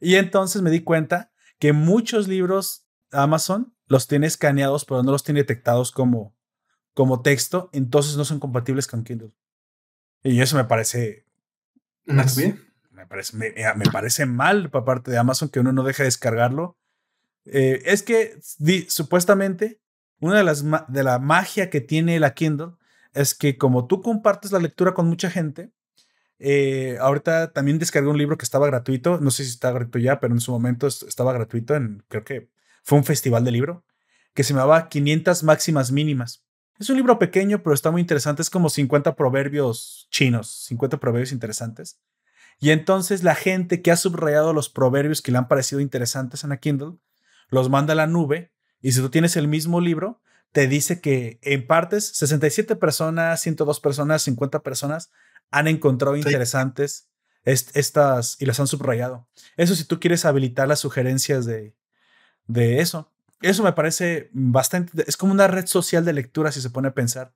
Y 0.00 0.16
entonces 0.16 0.62
me 0.62 0.70
di 0.70 0.80
cuenta 0.80 1.29
que 1.60 1.72
muchos 1.72 2.26
libros 2.26 2.88
Amazon 3.12 3.72
los 3.86 4.08
tiene 4.08 4.26
escaneados, 4.26 4.84
pero 4.84 5.04
no 5.04 5.12
los 5.12 5.22
tiene 5.22 5.40
detectados 5.40 5.92
como, 5.92 6.34
como 6.92 7.22
texto, 7.22 7.70
entonces 7.72 8.16
no 8.16 8.24
son 8.24 8.40
compatibles 8.40 8.88
con 8.88 9.04
Kindle. 9.04 9.32
Y 10.24 10.40
eso 10.40 10.56
me 10.56 10.64
parece... 10.64 11.24
Me 12.90 13.06
parece, 13.06 13.36
me, 13.36 13.54
me 13.76 13.90
parece 13.92 14.26
mal 14.26 14.68
por 14.70 14.84
parte 14.84 15.12
de 15.12 15.18
Amazon 15.18 15.48
que 15.48 15.60
uno 15.60 15.72
no 15.72 15.84
deje 15.84 16.02
de 16.02 16.08
descargarlo 16.08 16.80
eh, 17.44 17.82
es 17.86 18.02
que 18.02 18.38
supuestamente 18.88 19.80
una 20.20 20.38
de 20.38 20.44
las 20.44 20.64
de 20.88 21.02
la 21.02 21.18
magia 21.18 21.70
que 21.70 21.80
tiene 21.80 22.20
la 22.20 22.34
Kindle 22.34 22.74
es 23.12 23.34
que 23.34 23.56
como 23.56 23.86
tú 23.86 24.02
compartes 24.02 24.52
la 24.52 24.58
lectura 24.58 24.92
con 24.94 25.08
mucha 25.08 25.30
gente, 25.30 25.72
eh, 26.40 26.96
ahorita 27.00 27.52
también 27.52 27.78
descargué 27.78 28.08
un 28.08 28.16
libro 28.16 28.38
que 28.38 28.44
estaba 28.44 28.66
gratuito, 28.66 29.20
no 29.20 29.30
sé 29.30 29.44
si 29.44 29.50
está 29.50 29.70
gratuito 29.70 29.98
ya, 29.98 30.20
pero 30.20 30.32
en 30.32 30.40
su 30.40 30.50
momento 30.50 30.86
estaba 30.86 31.34
gratuito, 31.34 31.74
en, 31.74 32.02
creo 32.08 32.24
que 32.24 32.48
fue 32.82 32.98
un 32.98 33.04
festival 33.04 33.44
de 33.44 33.52
libro, 33.52 33.84
que 34.32 34.42
se 34.42 34.54
llamaba 34.54 34.88
500 34.88 35.42
máximas 35.42 35.92
mínimas. 35.92 36.44
Es 36.78 36.88
un 36.88 36.96
libro 36.96 37.18
pequeño, 37.18 37.62
pero 37.62 37.74
está 37.74 37.90
muy 37.90 38.00
interesante, 38.00 38.40
es 38.40 38.48
como 38.48 38.70
50 38.70 39.14
proverbios 39.16 40.08
chinos, 40.10 40.64
50 40.66 40.98
proverbios 40.98 41.32
interesantes. 41.32 42.00
Y 42.58 42.70
entonces 42.70 43.22
la 43.22 43.34
gente 43.34 43.82
que 43.82 43.90
ha 43.90 43.96
subrayado 43.96 44.54
los 44.54 44.70
proverbios 44.70 45.20
que 45.20 45.32
le 45.32 45.38
han 45.38 45.48
parecido 45.48 45.80
interesantes 45.80 46.42
en 46.42 46.50
la 46.50 46.56
Kindle, 46.56 46.96
los 47.50 47.68
manda 47.68 47.92
a 47.92 47.96
la 47.96 48.06
nube 48.06 48.52
y 48.80 48.92
si 48.92 49.00
tú 49.00 49.10
tienes 49.10 49.36
el 49.36 49.46
mismo 49.46 49.80
libro, 49.80 50.22
te 50.52 50.68
dice 50.68 51.00
que 51.02 51.38
en 51.42 51.66
partes 51.66 52.06
67 52.16 52.76
personas, 52.76 53.40
102 53.42 53.80
personas, 53.80 54.22
50 54.22 54.62
personas 54.62 55.10
han 55.50 55.68
encontrado 55.68 56.16
interesantes 56.16 57.08
estas 57.44 58.36
y 58.40 58.46
las 58.46 58.60
han 58.60 58.66
subrayado. 58.66 59.28
Eso 59.56 59.74
si 59.74 59.84
tú 59.84 59.98
quieres 59.98 60.24
habilitar 60.24 60.68
las 60.68 60.80
sugerencias 60.80 61.46
de, 61.46 61.74
de 62.46 62.80
eso. 62.80 63.10
Eso 63.40 63.62
me 63.62 63.72
parece 63.72 64.28
bastante, 64.32 65.04
es 65.06 65.16
como 65.16 65.32
una 65.32 65.48
red 65.48 65.66
social 65.66 66.04
de 66.04 66.12
lectura 66.12 66.52
si 66.52 66.60
se 66.60 66.70
pone 66.70 66.88
a 66.88 66.94
pensar. 66.94 67.32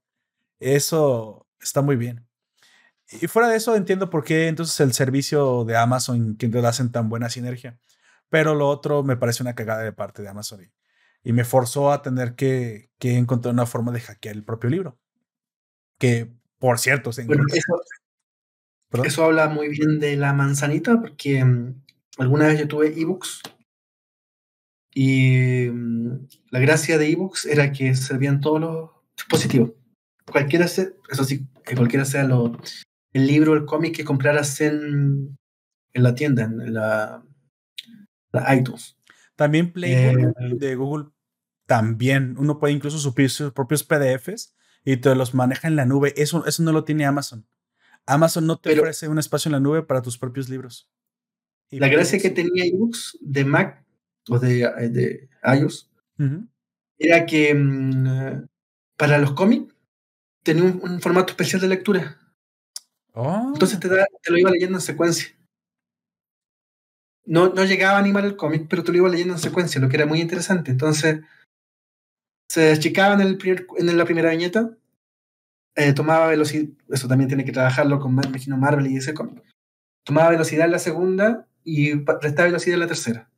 Eso 0.60 1.46
está 1.60 1.80
muy 1.80 1.96
bien. 1.96 2.26
Y 3.10 3.26
fuera 3.26 3.48
de 3.48 3.56
eso 3.56 3.76
entiendo 3.76 4.10
por 4.10 4.24
qué 4.24 4.48
entonces 4.48 4.78
el 4.80 4.92
servicio 4.92 5.64
de 5.64 5.76
Amazon 5.76 6.36
que 6.36 6.48
te 6.48 6.66
hacen 6.66 6.90
tan 6.90 7.08
buena 7.08 7.30
sinergia. 7.30 7.78
Pero 8.28 8.54
lo 8.54 8.68
otro 8.68 9.02
me 9.02 9.16
parece 9.16 9.42
una 9.42 9.54
cagada 9.54 9.82
de 9.82 9.92
parte 9.92 10.22
de 10.22 10.28
Amazon 10.28 10.70
y, 11.22 11.32
me 11.32 11.44
forzó 11.44 11.90
a 11.90 12.02
tener 12.02 12.34
que, 12.34 12.90
encontrar 13.00 13.54
una 13.54 13.66
forma 13.66 13.92
de 13.92 14.00
hackear 14.00 14.34
el 14.34 14.44
propio 14.44 14.68
libro. 14.68 14.98
Que, 15.98 16.30
por 16.58 16.78
cierto, 16.78 17.12
se 17.12 17.22
eso, 17.22 17.80
habla 19.18 19.48
muy 19.48 19.68
bien 19.68 19.98
de 19.98 20.16
la 20.16 20.32
manzanita, 20.32 21.00
porque 21.00 21.44
mm, 21.44 21.82
alguna 22.18 22.46
vez 22.46 22.60
yo 22.60 22.68
tuve 22.68 22.98
ebooks 23.00 23.42
y 24.94 25.68
mm, 25.70 26.28
la 26.50 26.60
gracia 26.60 26.98
de 26.98 27.10
ebooks 27.10 27.46
era 27.46 27.72
que 27.72 27.94
servían 27.94 28.40
todos 28.40 28.60
los 28.60 28.90
dispositivos. 29.16 29.72
Cualquiera 30.30 30.68
sea, 30.68 30.86
eso 31.10 31.24
sí, 31.24 31.46
que 31.64 31.76
cualquiera 31.76 32.04
sea 32.04 32.24
lo, 32.24 32.56
el 33.12 33.26
libro, 33.26 33.54
el 33.54 33.66
cómic 33.66 33.96
que 33.96 34.04
compraras 34.04 34.60
en, 34.60 35.36
en 35.92 36.02
la 36.02 36.14
tienda, 36.14 36.44
en 36.44 36.72
la, 36.72 37.22
iTunes. 38.56 38.96
También 39.36 39.72
Playbook 39.72 40.34
eh, 40.38 40.54
de 40.56 40.74
Google, 40.76 41.06
también 41.66 42.36
uno 42.38 42.58
puede 42.58 42.74
incluso 42.74 42.98
subir 42.98 43.30
sus 43.30 43.52
propios 43.52 43.84
PDFs 43.84 44.54
y 44.84 44.96
te 44.96 45.14
los 45.14 45.34
maneja 45.34 45.68
en 45.68 45.76
la 45.76 45.86
nube. 45.86 46.12
Eso, 46.16 46.46
eso 46.46 46.62
no 46.62 46.72
lo 46.72 46.84
tiene 46.84 47.06
Amazon. 47.06 47.46
Amazon 48.06 48.46
no 48.46 48.58
te 48.58 48.78
ofrece 48.78 49.08
un 49.08 49.18
espacio 49.18 49.48
en 49.48 49.52
la 49.52 49.60
nube 49.60 49.82
para 49.82 50.02
tus 50.02 50.18
propios 50.18 50.48
libros. 50.48 50.88
la 51.70 51.88
gracia 51.88 52.18
que 52.18 52.30
tenía 52.30 52.64
ebooks 52.64 53.18
de 53.20 53.44
Mac 53.44 53.84
o 54.28 54.38
de, 54.38 54.62
eh, 54.62 54.88
de 54.88 55.28
iOS 55.58 55.90
era 56.98 57.26
que 57.26 57.54
mm, 57.54 58.46
para 58.96 59.18
los 59.18 59.32
cómics 59.32 59.74
tenía 60.42 60.64
un, 60.64 61.00
formato 61.00 61.32
especial 61.32 61.60
de 61.60 61.68
lectura. 61.68 62.18
Entonces 63.14 63.80
te, 63.80 63.88
oh. 63.88 64.06
te 64.22 64.30
lo 64.30 64.38
iba 64.38 64.50
leyendo 64.50 64.78
en 64.78 64.82
secuencia 64.82 65.34
no, 67.26 67.48
no 67.48 67.64
llegaba 67.64 67.96
a 67.96 68.00
animar 68.00 68.24
el 68.24 68.36
cómic, 68.36 68.66
pero 68.68 68.84
tú 68.84 68.92
lo 68.92 68.98
ibas 68.98 69.12
leyendo 69.12 69.34
en 69.34 69.40
secuencia, 69.40 69.80
lo 69.80 69.88
que 69.88 69.96
era 69.96 70.06
muy 70.06 70.20
interesante. 70.20 70.70
Entonces, 70.70 71.20
se 72.48 72.72
achicaba 72.72 73.14
en, 73.14 73.20
el 73.22 73.38
en 73.78 73.96
la 73.96 74.04
primera 74.04 74.30
viñeta, 74.30 74.76
eh, 75.76 75.92
tomaba 75.92 76.28
velocidad, 76.28 76.68
eso 76.88 77.08
también 77.08 77.28
tiene 77.28 77.44
que 77.44 77.52
trabajarlo 77.52 77.98
con, 78.00 78.14
me 78.14 78.22
imagino, 78.26 78.56
Marvel 78.56 78.86
y 78.86 78.96
ese 78.96 79.14
cómic. 79.14 79.42
Tomaba 80.04 80.30
velocidad 80.30 80.66
en 80.66 80.72
la 80.72 80.78
segunda 80.78 81.48
y 81.62 81.96
prestaba 81.96 82.46
velocidad 82.46 82.74
en 82.74 82.80
la 82.80 82.86
tercera. 82.86 83.30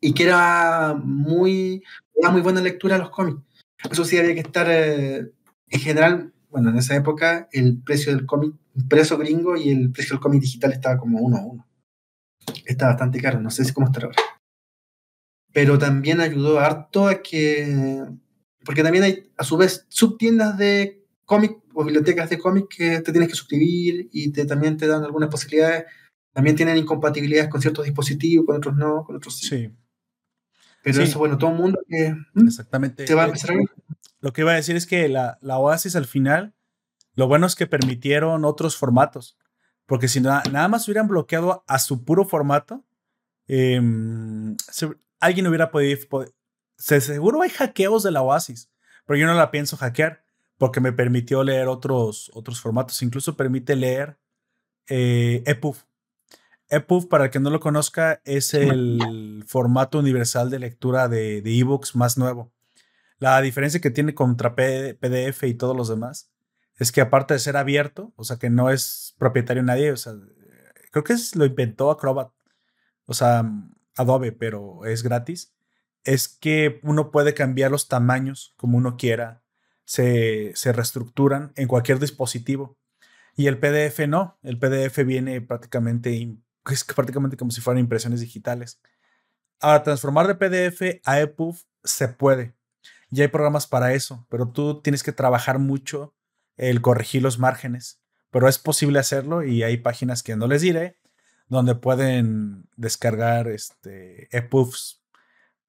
Y 0.00 0.14
que 0.14 0.24
era 0.24 0.94
muy, 0.94 1.82
una 2.14 2.30
muy 2.30 2.40
buena 2.40 2.60
lectura 2.60 2.98
los 2.98 3.10
cómics. 3.10 3.42
Eso 3.90 4.04
sí, 4.04 4.18
había 4.18 4.34
que 4.34 4.40
estar, 4.40 4.66
eh, 4.70 5.32
en 5.68 5.80
general, 5.80 6.32
bueno, 6.48 6.70
en 6.70 6.76
esa 6.76 6.96
época, 6.96 7.48
el 7.52 7.82
precio 7.82 8.14
del 8.14 8.26
cómic 8.26 8.54
impreso 8.74 9.18
gringo 9.18 9.56
y 9.56 9.70
el 9.70 9.92
precio 9.92 10.14
del 10.14 10.22
cómic 10.22 10.40
digital 10.40 10.72
estaba 10.72 10.98
como 10.98 11.18
uno 11.20 11.36
a 11.36 11.44
uno 11.44 11.70
está 12.64 12.86
bastante 12.86 13.20
caro, 13.20 13.40
no 13.40 13.50
sé 13.50 13.64
si 13.64 13.72
cómo 13.72 13.86
estará 13.86 14.06
ahora. 14.06 14.22
Pero 15.52 15.78
también 15.78 16.20
ayudó 16.20 16.60
harto 16.60 17.08
a 17.08 17.22
que, 17.22 18.06
porque 18.64 18.82
también 18.82 19.04
hay 19.04 19.32
a 19.36 19.44
su 19.44 19.56
vez 19.56 19.86
subtiendas 19.88 20.56
de 20.56 20.99
cómic 21.30 21.58
o 21.74 21.84
bibliotecas 21.84 22.28
de 22.28 22.38
cómic 22.40 22.66
que 22.76 23.00
te 23.02 23.12
tienes 23.12 23.28
que 23.28 23.36
suscribir 23.36 24.08
y 24.10 24.32
te, 24.32 24.44
también 24.46 24.76
te 24.76 24.88
dan 24.88 25.04
algunas 25.04 25.28
posibilidades. 25.28 25.84
También 26.32 26.56
tienen 26.56 26.76
incompatibilidades 26.76 27.48
con 27.48 27.60
ciertos 27.60 27.84
dispositivos, 27.84 28.44
con 28.46 28.56
otros 28.56 28.74
no, 28.74 29.04
con 29.04 29.14
otros 29.14 29.38
sí. 29.38 29.72
Pero 30.82 31.02
eso, 31.02 31.20
bueno, 31.20 31.38
todo 31.38 31.50
el 31.50 31.56
mundo 31.56 31.78
que 31.88 32.16
Exactamente. 32.34 33.14
va 33.14 33.22
a 33.22 33.26
empezar 33.26 33.52
a 33.52 33.54
ver. 33.54 33.66
Lo 34.18 34.32
que 34.32 34.40
iba 34.40 34.50
a 34.50 34.56
decir 34.56 34.74
es 34.74 34.88
que 34.88 35.08
la, 35.08 35.38
la 35.40 35.58
Oasis 35.58 35.94
al 35.94 36.06
final, 36.06 36.52
lo 37.14 37.28
bueno 37.28 37.46
es 37.46 37.54
que 37.54 37.68
permitieron 37.68 38.44
otros 38.44 38.76
formatos. 38.76 39.38
Porque 39.86 40.08
si 40.08 40.20
nada 40.20 40.68
más 40.68 40.88
hubieran 40.88 41.06
bloqueado 41.06 41.62
a 41.68 41.78
su 41.78 42.04
puro 42.04 42.24
formato, 42.24 42.84
em, 43.46 44.56
alguien 45.20 45.46
hubiera 45.46 45.70
podido, 45.70 46.26
seguro 46.76 47.42
hay 47.42 47.50
hackeos 47.50 48.02
de 48.02 48.10
la 48.10 48.22
Oasis, 48.22 48.68
pero 49.06 49.16
yo 49.16 49.26
no 49.26 49.34
la 49.34 49.52
pienso 49.52 49.76
hackear 49.76 50.24
porque 50.60 50.82
me 50.82 50.92
permitió 50.92 51.42
leer 51.42 51.68
otros, 51.68 52.30
otros 52.34 52.60
formatos. 52.60 53.00
Incluso 53.00 53.34
permite 53.34 53.76
leer 53.76 54.18
eh, 54.88 55.42
EPUB. 55.46 55.74
EPUB, 56.68 57.08
para 57.08 57.24
el 57.24 57.30
que 57.30 57.40
no 57.40 57.48
lo 57.48 57.60
conozca, 57.60 58.20
es 58.26 58.52
el 58.52 59.42
formato 59.46 59.98
universal 59.98 60.50
de 60.50 60.58
lectura 60.58 61.08
de 61.08 61.38
ebooks 61.38 61.96
más 61.96 62.18
nuevo. 62.18 62.52
La 63.18 63.40
diferencia 63.40 63.80
que 63.80 63.90
tiene 63.90 64.14
contra 64.14 64.54
PDF 64.54 65.44
y 65.44 65.54
todos 65.54 65.74
los 65.74 65.88
demás 65.88 66.30
es 66.76 66.92
que 66.92 67.00
aparte 67.00 67.32
de 67.32 67.40
ser 67.40 67.56
abierto, 67.56 68.12
o 68.16 68.24
sea, 68.24 68.36
que 68.36 68.50
no 68.50 68.68
es 68.68 69.14
propietario 69.18 69.62
nadie, 69.62 69.92
o 69.92 69.96
sea, 69.96 70.12
creo 70.90 71.04
que 71.04 71.14
es, 71.14 71.36
lo 71.36 71.46
inventó 71.46 71.90
Acrobat, 71.90 72.32
o 73.06 73.14
sea, 73.14 73.50
Adobe, 73.96 74.32
pero 74.32 74.84
es 74.84 75.02
gratis, 75.02 75.54
es 76.04 76.28
que 76.28 76.80
uno 76.82 77.10
puede 77.10 77.32
cambiar 77.32 77.70
los 77.70 77.88
tamaños 77.88 78.52
como 78.58 78.76
uno 78.76 78.98
quiera, 78.98 79.42
se, 79.90 80.72
reestructuran 80.72 81.52
en 81.56 81.66
cualquier 81.66 81.98
dispositivo. 81.98 82.78
Y 83.34 83.48
el 83.48 83.58
PDF 83.58 84.06
no, 84.06 84.38
el 84.42 84.56
PDF 84.56 85.04
viene 85.04 85.40
prácticamente, 85.40 86.36
es 86.70 86.84
prácticamente 86.84 87.36
como 87.36 87.50
si 87.50 87.60
fueran 87.60 87.80
impresiones 87.80 88.20
digitales. 88.20 88.80
Ahora, 89.58 89.82
transformar 89.82 90.28
de 90.28 90.34
PDF 90.36 91.00
a 91.04 91.20
EPUB 91.20 91.56
se 91.82 92.08
puede. 92.08 92.54
Ya 93.10 93.24
hay 93.24 93.28
programas 93.28 93.66
para 93.66 93.92
eso, 93.92 94.26
pero 94.30 94.48
tú 94.48 94.80
tienes 94.80 95.02
que 95.02 95.12
trabajar 95.12 95.58
mucho 95.58 96.14
el 96.56 96.80
corregir 96.80 97.22
los 97.22 97.40
márgenes, 97.40 98.00
pero 98.30 98.48
es 98.48 98.58
posible 98.58 99.00
hacerlo 99.00 99.42
y 99.42 99.64
hay 99.64 99.78
páginas 99.78 100.22
que 100.22 100.36
no 100.36 100.46
les 100.46 100.62
diré 100.62 100.98
donde 101.48 101.74
pueden 101.74 102.68
descargar 102.76 103.48
este 103.48 104.28
EPUBs. 104.30 105.02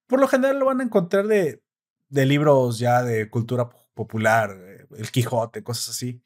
Por 0.05 0.19
lo 0.19 0.27
general 0.27 0.59
lo 0.59 0.65
van 0.65 0.81
a 0.81 0.83
encontrar 0.83 1.25
de, 1.25 1.63
de 2.09 2.25
libros 2.27 2.77
ya 2.77 3.01
de 3.01 3.31
cultura 3.31 3.67
popular, 3.93 4.51
eh, 4.51 4.87
el 4.97 5.11
Quijote, 5.11 5.63
cosas 5.63 5.89
así. 5.89 6.23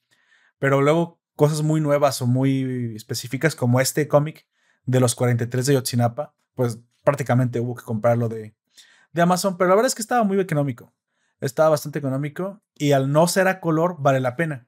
Pero 0.59 0.81
luego 0.81 1.19
cosas 1.35 1.61
muy 1.61 1.81
nuevas 1.81 2.21
o 2.21 2.27
muy 2.27 2.95
específicas 2.95 3.55
como 3.55 3.81
este 3.81 4.07
cómic 4.07 4.47
de 4.85 4.99
los 4.99 5.15
43 5.15 5.65
de 5.65 5.73
Yotzinapa, 5.73 6.33
pues 6.53 6.79
prácticamente 7.03 7.59
hubo 7.59 7.75
que 7.75 7.83
comprarlo 7.83 8.29
de, 8.29 8.55
de 9.11 9.21
Amazon, 9.21 9.57
pero 9.57 9.69
la 9.69 9.75
verdad 9.75 9.87
es 9.87 9.95
que 9.95 10.01
estaba 10.01 10.23
muy 10.23 10.39
económico 10.39 10.93
estaba 11.41 11.69
bastante 11.69 11.99
económico 11.99 12.61
y 12.73 12.91
al 12.91 13.11
no 13.11 13.27
ser 13.27 13.47
a 13.47 13.59
color 13.59 13.97
vale 13.99 14.19
la 14.19 14.35
pena. 14.35 14.67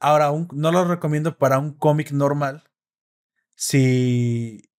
Ahora, 0.00 0.30
no 0.52 0.72
lo 0.72 0.84
recomiendo 0.84 1.38
para 1.38 1.58
un 1.58 1.72
cómic 1.72 2.12
normal. 2.12 2.64
Si, 3.56 4.70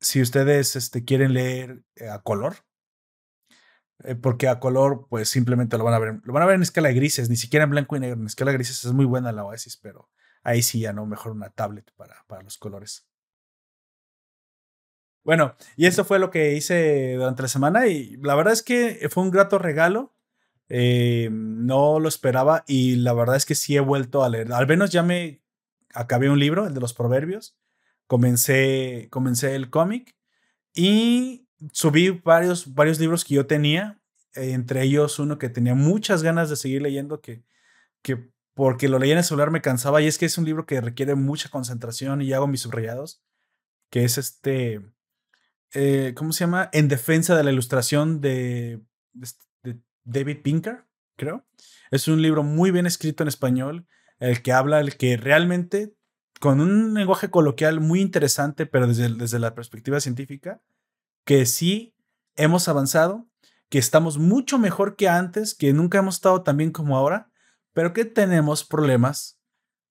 si 0.00 0.20
ustedes 0.20 0.76
este, 0.76 1.04
quieren 1.04 1.32
leer 1.32 1.82
eh, 1.96 2.08
a 2.08 2.20
color, 2.20 2.56
porque 4.20 4.48
a 4.48 4.60
color, 4.60 5.06
pues 5.08 5.28
simplemente 5.28 5.78
lo 5.78 5.84
van 5.84 5.94
a 5.94 5.98
ver, 5.98 6.20
lo 6.24 6.32
van 6.32 6.42
a 6.42 6.46
ver 6.46 6.56
en 6.56 6.62
escala 6.62 6.88
de 6.88 6.94
grises, 6.94 7.28
ni 7.30 7.36
siquiera 7.36 7.64
en 7.64 7.70
blanco 7.70 7.96
y 7.96 8.00
negro, 8.00 8.20
en 8.20 8.26
escala 8.26 8.50
de 8.50 8.58
grises 8.58 8.84
es 8.84 8.92
muy 8.92 9.04
buena 9.04 9.32
la 9.32 9.44
Oasis, 9.44 9.76
pero 9.76 10.10
ahí 10.42 10.62
sí 10.62 10.80
ya 10.80 10.92
no, 10.92 11.06
mejor 11.06 11.32
una 11.32 11.50
tablet 11.50 11.90
para, 11.96 12.24
para 12.26 12.42
los 12.42 12.58
colores. 12.58 13.06
Bueno, 15.26 15.56
y 15.76 15.86
eso 15.86 16.04
fue 16.04 16.20
lo 16.20 16.30
que 16.30 16.54
hice 16.54 17.14
durante 17.14 17.42
la 17.42 17.48
semana 17.48 17.88
y 17.88 18.16
la 18.18 18.36
verdad 18.36 18.52
es 18.52 18.62
que 18.62 19.08
fue 19.10 19.24
un 19.24 19.32
grato 19.32 19.58
regalo. 19.58 20.14
Eh, 20.68 21.30
no 21.32 21.98
lo 21.98 22.08
esperaba 22.08 22.62
y 22.68 22.94
la 22.94 23.12
verdad 23.12 23.34
es 23.34 23.44
que 23.44 23.56
sí 23.56 23.76
he 23.76 23.80
vuelto 23.80 24.22
a 24.22 24.28
leer. 24.28 24.52
Al 24.52 24.68
menos 24.68 24.90
ya 24.92 25.02
me 25.02 25.42
acabé 25.92 26.30
un 26.30 26.38
libro, 26.38 26.68
el 26.68 26.74
de 26.74 26.80
los 26.80 26.94
proverbios. 26.94 27.58
Comencé, 28.06 29.08
comencé 29.10 29.56
el 29.56 29.68
cómic 29.68 30.14
y 30.72 31.45
subí 31.72 32.10
varios, 32.10 32.74
varios 32.74 33.00
libros 33.00 33.24
que 33.24 33.34
yo 33.34 33.46
tenía, 33.46 34.00
entre 34.34 34.82
ellos 34.82 35.18
uno 35.18 35.38
que 35.38 35.48
tenía 35.48 35.74
muchas 35.74 36.22
ganas 36.22 36.50
de 36.50 36.56
seguir 36.56 36.82
leyendo, 36.82 37.20
que, 37.20 37.44
que 38.02 38.30
porque 38.54 38.88
lo 38.88 38.98
leía 38.98 39.12
en 39.12 39.18
el 39.18 39.24
celular 39.24 39.50
me 39.50 39.62
cansaba 39.62 40.00
y 40.00 40.06
es 40.06 40.18
que 40.18 40.26
es 40.26 40.38
un 40.38 40.44
libro 40.44 40.66
que 40.66 40.80
requiere 40.80 41.14
mucha 41.14 41.48
concentración 41.48 42.22
y 42.22 42.32
hago 42.32 42.46
mis 42.46 42.62
subrayados, 42.62 43.22
que 43.90 44.04
es 44.04 44.18
este, 44.18 44.80
eh, 45.74 46.14
¿cómo 46.16 46.32
se 46.32 46.40
llama? 46.40 46.70
En 46.72 46.88
defensa 46.88 47.36
de 47.36 47.44
la 47.44 47.52
ilustración 47.52 48.20
de, 48.20 48.82
de 49.12 49.78
David 50.04 50.38
Pinker, 50.42 50.84
creo. 51.16 51.46
Es 51.90 52.08
un 52.08 52.22
libro 52.22 52.42
muy 52.42 52.70
bien 52.70 52.86
escrito 52.86 53.22
en 53.22 53.28
español, 53.28 53.86
el 54.18 54.42
que 54.42 54.52
habla, 54.52 54.80
el 54.80 54.96
que 54.96 55.16
realmente, 55.16 55.94
con 56.40 56.60
un 56.60 56.94
lenguaje 56.94 57.30
coloquial 57.30 57.80
muy 57.80 58.00
interesante, 58.00 58.66
pero 58.66 58.86
desde, 58.86 59.10
desde 59.10 59.38
la 59.38 59.54
perspectiva 59.54 60.00
científica, 60.00 60.62
que 61.26 61.44
sí 61.44 61.94
hemos 62.36 62.68
avanzado, 62.68 63.28
que 63.68 63.78
estamos 63.78 64.16
mucho 64.16 64.58
mejor 64.58 64.96
que 64.96 65.08
antes, 65.08 65.54
que 65.54 65.74
nunca 65.74 65.98
hemos 65.98 66.14
estado 66.14 66.42
tan 66.42 66.56
bien 66.56 66.70
como 66.70 66.96
ahora, 66.96 67.30
pero 67.74 67.92
que 67.92 68.06
tenemos 68.06 68.64
problemas 68.64 69.38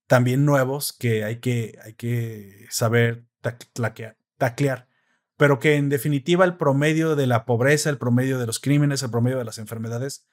también 0.07 0.45
nuevos 0.45 0.93
que 0.93 1.23
hay 1.23 1.39
que, 1.39 1.77
hay 1.83 1.93
que 1.93 2.65
saber 2.71 3.25
taclear 4.37 4.87
pero 5.37 5.59
que 5.59 5.75
en 5.75 5.89
definitiva 5.89 6.45
el 6.45 6.55
promedio 6.55 7.15
de 7.15 7.27
la 7.27 7.45
pobreza, 7.45 7.89
el 7.89 7.97
promedio 7.97 8.39
de 8.39 8.45
los 8.45 8.59
crímenes, 8.59 9.03
el 9.03 9.11
promedio 9.11 9.37
de 9.37 9.43
las 9.43 9.57
enfermedades, 9.57 10.25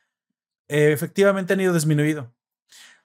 eh, 0.68 0.92
efectivamente 0.92 1.52
han 1.52 1.60
ido 1.60 1.74
disminuido. 1.74 2.32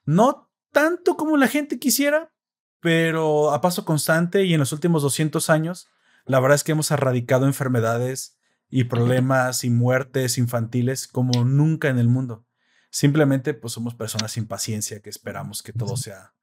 No 0.05 0.51
tanto 0.71 1.17
como 1.17 1.37
la 1.37 1.47
gente 1.47 1.79
quisiera, 1.79 2.31
pero 2.79 3.51
a 3.51 3.61
paso 3.61 3.83
constante 3.83 4.43
y 4.43 4.53
en 4.53 4.59
los 4.59 4.71
últimos 4.71 5.01
200 5.01 5.49
años, 5.49 5.89
la 6.27 6.39
verdad 6.39 6.55
es 6.55 6.63
que 6.63 6.73
hemos 6.73 6.91
erradicado 6.91 7.45
enfermedades 7.45 8.37
y 8.69 8.85
problemas 8.85 9.63
y 9.63 9.69
muertes 9.69 10.37
infantiles 10.37 11.07
como 11.07 11.45
nunca 11.45 11.89
en 11.89 11.99
el 11.99 12.09
mundo. 12.09 12.45
Simplemente 12.89 13.53
pues 13.53 13.73
somos 13.73 13.95
personas 13.95 14.31
sin 14.31 14.45
paciencia 14.45 15.01
que 15.01 15.09
esperamos 15.09 15.63
que 15.63 15.73
todo 15.73 15.97
sea 15.97 16.33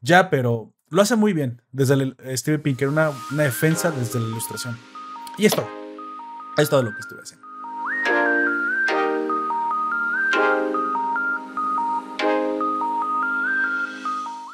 ya, 0.00 0.30
pero 0.30 0.74
lo 0.88 1.02
hace 1.02 1.16
muy 1.16 1.32
bien 1.32 1.62
desde 1.72 1.94
el 1.94 2.16
Steve 2.36 2.58
Pinker, 2.58 2.88
una, 2.88 3.10
una 3.30 3.44
defensa 3.44 3.90
desde 3.90 4.18
la 4.18 4.26
ilustración. 4.26 4.78
Y 5.38 5.46
esto 5.46 5.66
Es 6.56 6.68
todo 6.68 6.82
lo 6.82 6.92
que 6.92 7.00
estuve 7.00 7.20
haciendo. 7.22 7.46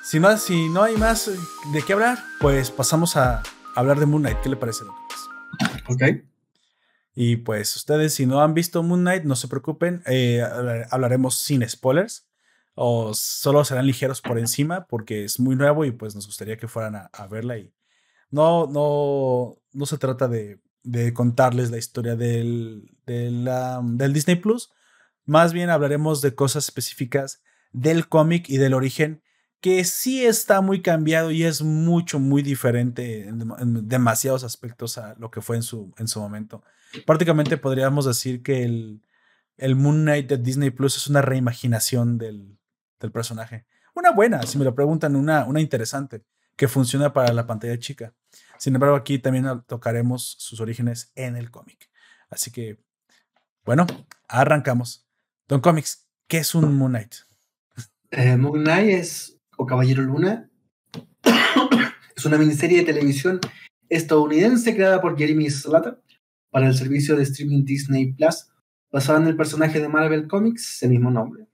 Si 0.02 0.20
no, 0.20 0.36
si 0.36 0.68
no 0.68 0.82
hay 0.84 0.96
más 0.96 1.30
de 1.72 1.82
qué 1.82 1.92
hablar, 1.92 2.22
pues 2.40 2.70
pasamos 2.70 3.16
a 3.16 3.42
hablar 3.76 4.00
de 4.00 4.06
Moon 4.06 4.22
Knight. 4.22 4.40
¿Qué 4.42 4.48
le 4.48 4.56
parece, 4.56 4.84
Ok. 5.88 6.02
Y 7.14 7.36
pues 7.36 7.74
ustedes, 7.76 8.12
si 8.12 8.26
no 8.26 8.42
han 8.42 8.52
visto 8.52 8.82
Moon 8.82 9.00
Knight, 9.00 9.24
no 9.24 9.36
se 9.36 9.48
preocupen. 9.48 10.02
Eh, 10.06 10.42
hablaremos 10.90 11.38
sin 11.38 11.66
spoilers 11.66 12.26
o 12.74 13.14
solo 13.14 13.64
serán 13.64 13.86
ligeros 13.86 14.20
por 14.20 14.38
encima 14.38 14.86
porque 14.86 15.24
es 15.24 15.40
muy 15.40 15.56
nuevo 15.56 15.84
y 15.86 15.92
pues 15.92 16.14
nos 16.14 16.26
gustaría 16.26 16.58
que 16.58 16.68
fueran 16.68 16.94
a, 17.10 17.26
verla 17.26 17.56
y 17.56 17.72
no, 18.30 18.66
no, 18.66 19.56
no 19.72 19.86
se 19.86 19.96
trata 19.96 20.28
de, 20.28 20.60
contarles 21.14 21.70
la 21.70 21.78
historia 21.78 22.16
del, 22.16 22.94
del, 23.06 23.48
del, 23.96 24.12
Disney 24.12 24.36
Plus, 24.36 24.70
más 25.24 25.54
bien 25.54 25.70
hablaremos 25.70 26.20
de 26.20 26.34
cosas 26.34 26.64
específicas 26.64 27.42
del 27.72 28.08
cómic 28.08 28.50
y 28.50 28.58
del 28.58 28.74
origen 28.74 29.22
que 29.60 29.84
sí 29.84 30.24
está 30.24 30.60
muy 30.60 30.82
cambiado 30.82 31.30
y 31.30 31.44
es 31.44 31.62
mucho, 31.62 32.18
muy 32.18 32.42
diferente 32.42 33.28
en, 33.28 33.88
demasiados 33.88 34.44
aspectos 34.44 34.98
a 34.98 35.14
lo 35.18 35.30
que 35.30 35.40
fue 35.40 35.56
en 35.56 35.62
su, 35.62 35.92
en 35.98 36.08
su 36.08 36.20
momento. 36.20 36.62
Prácticamente 37.04 37.56
podríamos 37.56 38.04
decir 38.04 38.42
que 38.42 38.64
el, 38.64 39.02
el 39.56 39.76
Moon 39.76 40.02
Knight 40.02 40.28
de 40.28 40.38
Disney 40.38 40.70
Plus 40.70 40.96
es 40.96 41.06
una 41.08 41.22
reimaginación 41.22 42.18
del, 42.18 42.58
del 43.00 43.12
personaje. 43.12 43.66
Una 43.94 44.12
buena, 44.12 44.42
si 44.42 44.58
me 44.58 44.64
lo 44.64 44.74
preguntan, 44.74 45.16
una, 45.16 45.44
una 45.46 45.60
interesante, 45.60 46.22
que 46.54 46.68
funciona 46.68 47.12
para 47.12 47.32
la 47.32 47.46
pantalla 47.46 47.78
chica. 47.78 48.14
Sin 48.58 48.74
embargo, 48.74 48.96
aquí 48.96 49.18
también 49.18 49.46
tocaremos 49.66 50.36
sus 50.38 50.60
orígenes 50.60 51.12
en 51.14 51.36
el 51.36 51.50
cómic. 51.50 51.90
Así 52.30 52.50
que, 52.50 52.78
bueno, 53.64 53.86
arrancamos. 54.28 55.06
Don 55.48 55.60
Comics, 55.60 56.08
¿qué 56.26 56.38
es 56.38 56.54
un 56.54 56.74
Moon 56.76 56.92
Knight? 56.92 57.14
Eh, 58.10 58.36
Moon 58.36 58.62
Knight 58.62 58.90
es, 58.90 59.35
o 59.56 59.66
Caballero 59.66 60.02
Luna, 60.02 60.50
es 62.16 62.24
una 62.24 62.38
miniserie 62.38 62.78
de 62.78 62.84
televisión 62.84 63.40
estadounidense 63.88 64.74
creada 64.74 65.00
por 65.00 65.16
Jeremy 65.16 65.50
Slater 65.50 65.98
para 66.50 66.68
el 66.68 66.74
servicio 66.74 67.16
de 67.16 67.22
streaming 67.24 67.64
Disney 67.64 68.12
Plus, 68.12 68.48
basada 68.90 69.20
en 69.20 69.26
el 69.26 69.36
personaje 69.36 69.80
de 69.80 69.88
Marvel 69.88 70.26
Comics, 70.26 70.76
ese 70.76 70.88
mismo 70.88 71.10
nombre, 71.10 71.46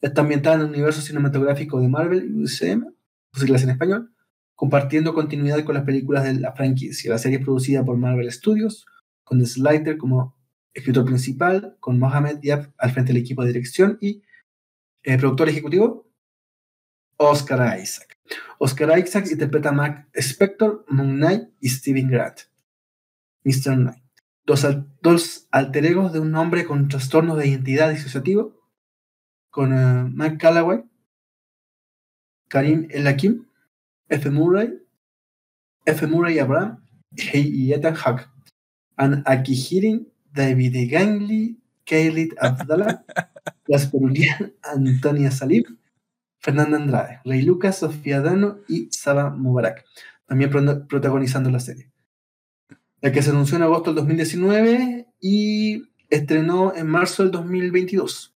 Está 0.00 0.22
ambientada 0.22 0.56
en 0.56 0.62
el 0.62 0.68
universo 0.68 1.00
cinematográfico 1.00 1.80
de 1.80 1.88
Marvel 1.88 2.24
y 2.24 2.42
UCM, 2.42 2.92
por 3.30 3.40
siglas 3.40 3.62
en 3.62 3.70
español, 3.70 4.12
compartiendo 4.54 5.14
continuidad 5.14 5.64
con 5.64 5.74
las 5.74 5.84
películas 5.84 6.24
de 6.24 6.34
la 6.34 6.52
franquicia. 6.52 7.10
La 7.10 7.18
serie 7.18 7.38
es 7.38 7.44
producida 7.44 7.84
por 7.84 7.96
Marvel 7.96 8.30
Studios, 8.32 8.86
con 9.24 9.44
Slater 9.44 9.98
como 9.98 10.34
escritor 10.74 11.04
principal, 11.04 11.76
con 11.80 11.98
Mohamed 11.98 12.38
Diab 12.38 12.72
al 12.78 12.90
frente 12.90 13.12
del 13.12 13.22
equipo 13.22 13.42
de 13.42 13.48
dirección 13.48 13.98
y 14.00 14.22
el 15.02 15.14
eh, 15.14 15.18
productor 15.18 15.48
ejecutivo, 15.48 16.08
Oscar 17.30 17.78
Isaac. 17.78 18.16
Oscar 18.58 18.98
Isaac 18.98 19.26
interpreta 19.30 19.70
a 19.70 19.72
Mac 19.72 20.08
Spector, 20.14 20.84
Moon 20.88 21.16
Knight 21.16 21.48
y 21.60 21.68
Steven 21.68 22.08
Grant, 22.08 22.40
Mr. 23.44 23.74
Knight. 23.74 24.02
Dos, 24.44 24.66
dos 25.00 25.48
alter 25.50 25.86
egos 25.86 26.12
de 26.12 26.20
un 26.20 26.34
hombre 26.34 26.64
con 26.64 26.88
trastorno 26.88 27.36
de 27.36 27.46
identidad 27.46 27.90
disociativo 27.90 28.56
con 29.50 29.72
uh, 29.72 30.08
Mike 30.08 30.38
Callaway, 30.38 30.82
Karim 32.48 32.88
Elakim, 32.90 33.46
F. 34.08 34.30
Murray, 34.30 34.78
F. 35.84 36.06
Murray 36.06 36.38
Abraham 36.38 36.82
y 37.34 37.72
Ethan 37.72 37.94
Huck. 37.94 38.28
And 38.96 39.24
Akihirin, 39.24 40.06
David 40.32 40.90
Gangley, 40.90 41.58
Khalid 41.84 42.34
Abdallah, 42.40 43.04
Las 43.66 43.86
Perulian, 43.86 44.54
Antonia 44.62 45.30
Salib, 45.30 45.66
Fernanda 46.42 46.76
Andrade, 46.76 47.20
Rey 47.24 47.42
Lucas, 47.42 47.78
Sofía 47.78 48.20
Dano 48.20 48.58
y 48.68 48.88
Saba 48.90 49.30
Mubarak, 49.30 49.84
también 50.26 50.50
protagonizando 50.50 51.50
la 51.50 51.60
serie. 51.60 51.90
La 53.00 53.12
que 53.12 53.22
se 53.22 53.30
anunció 53.30 53.56
en 53.56 53.62
agosto 53.62 53.90
del 53.90 53.96
2019 53.96 55.06
y 55.20 55.84
estrenó 56.10 56.74
en 56.74 56.88
marzo 56.88 57.22
del 57.22 57.32
2022. 57.32 58.34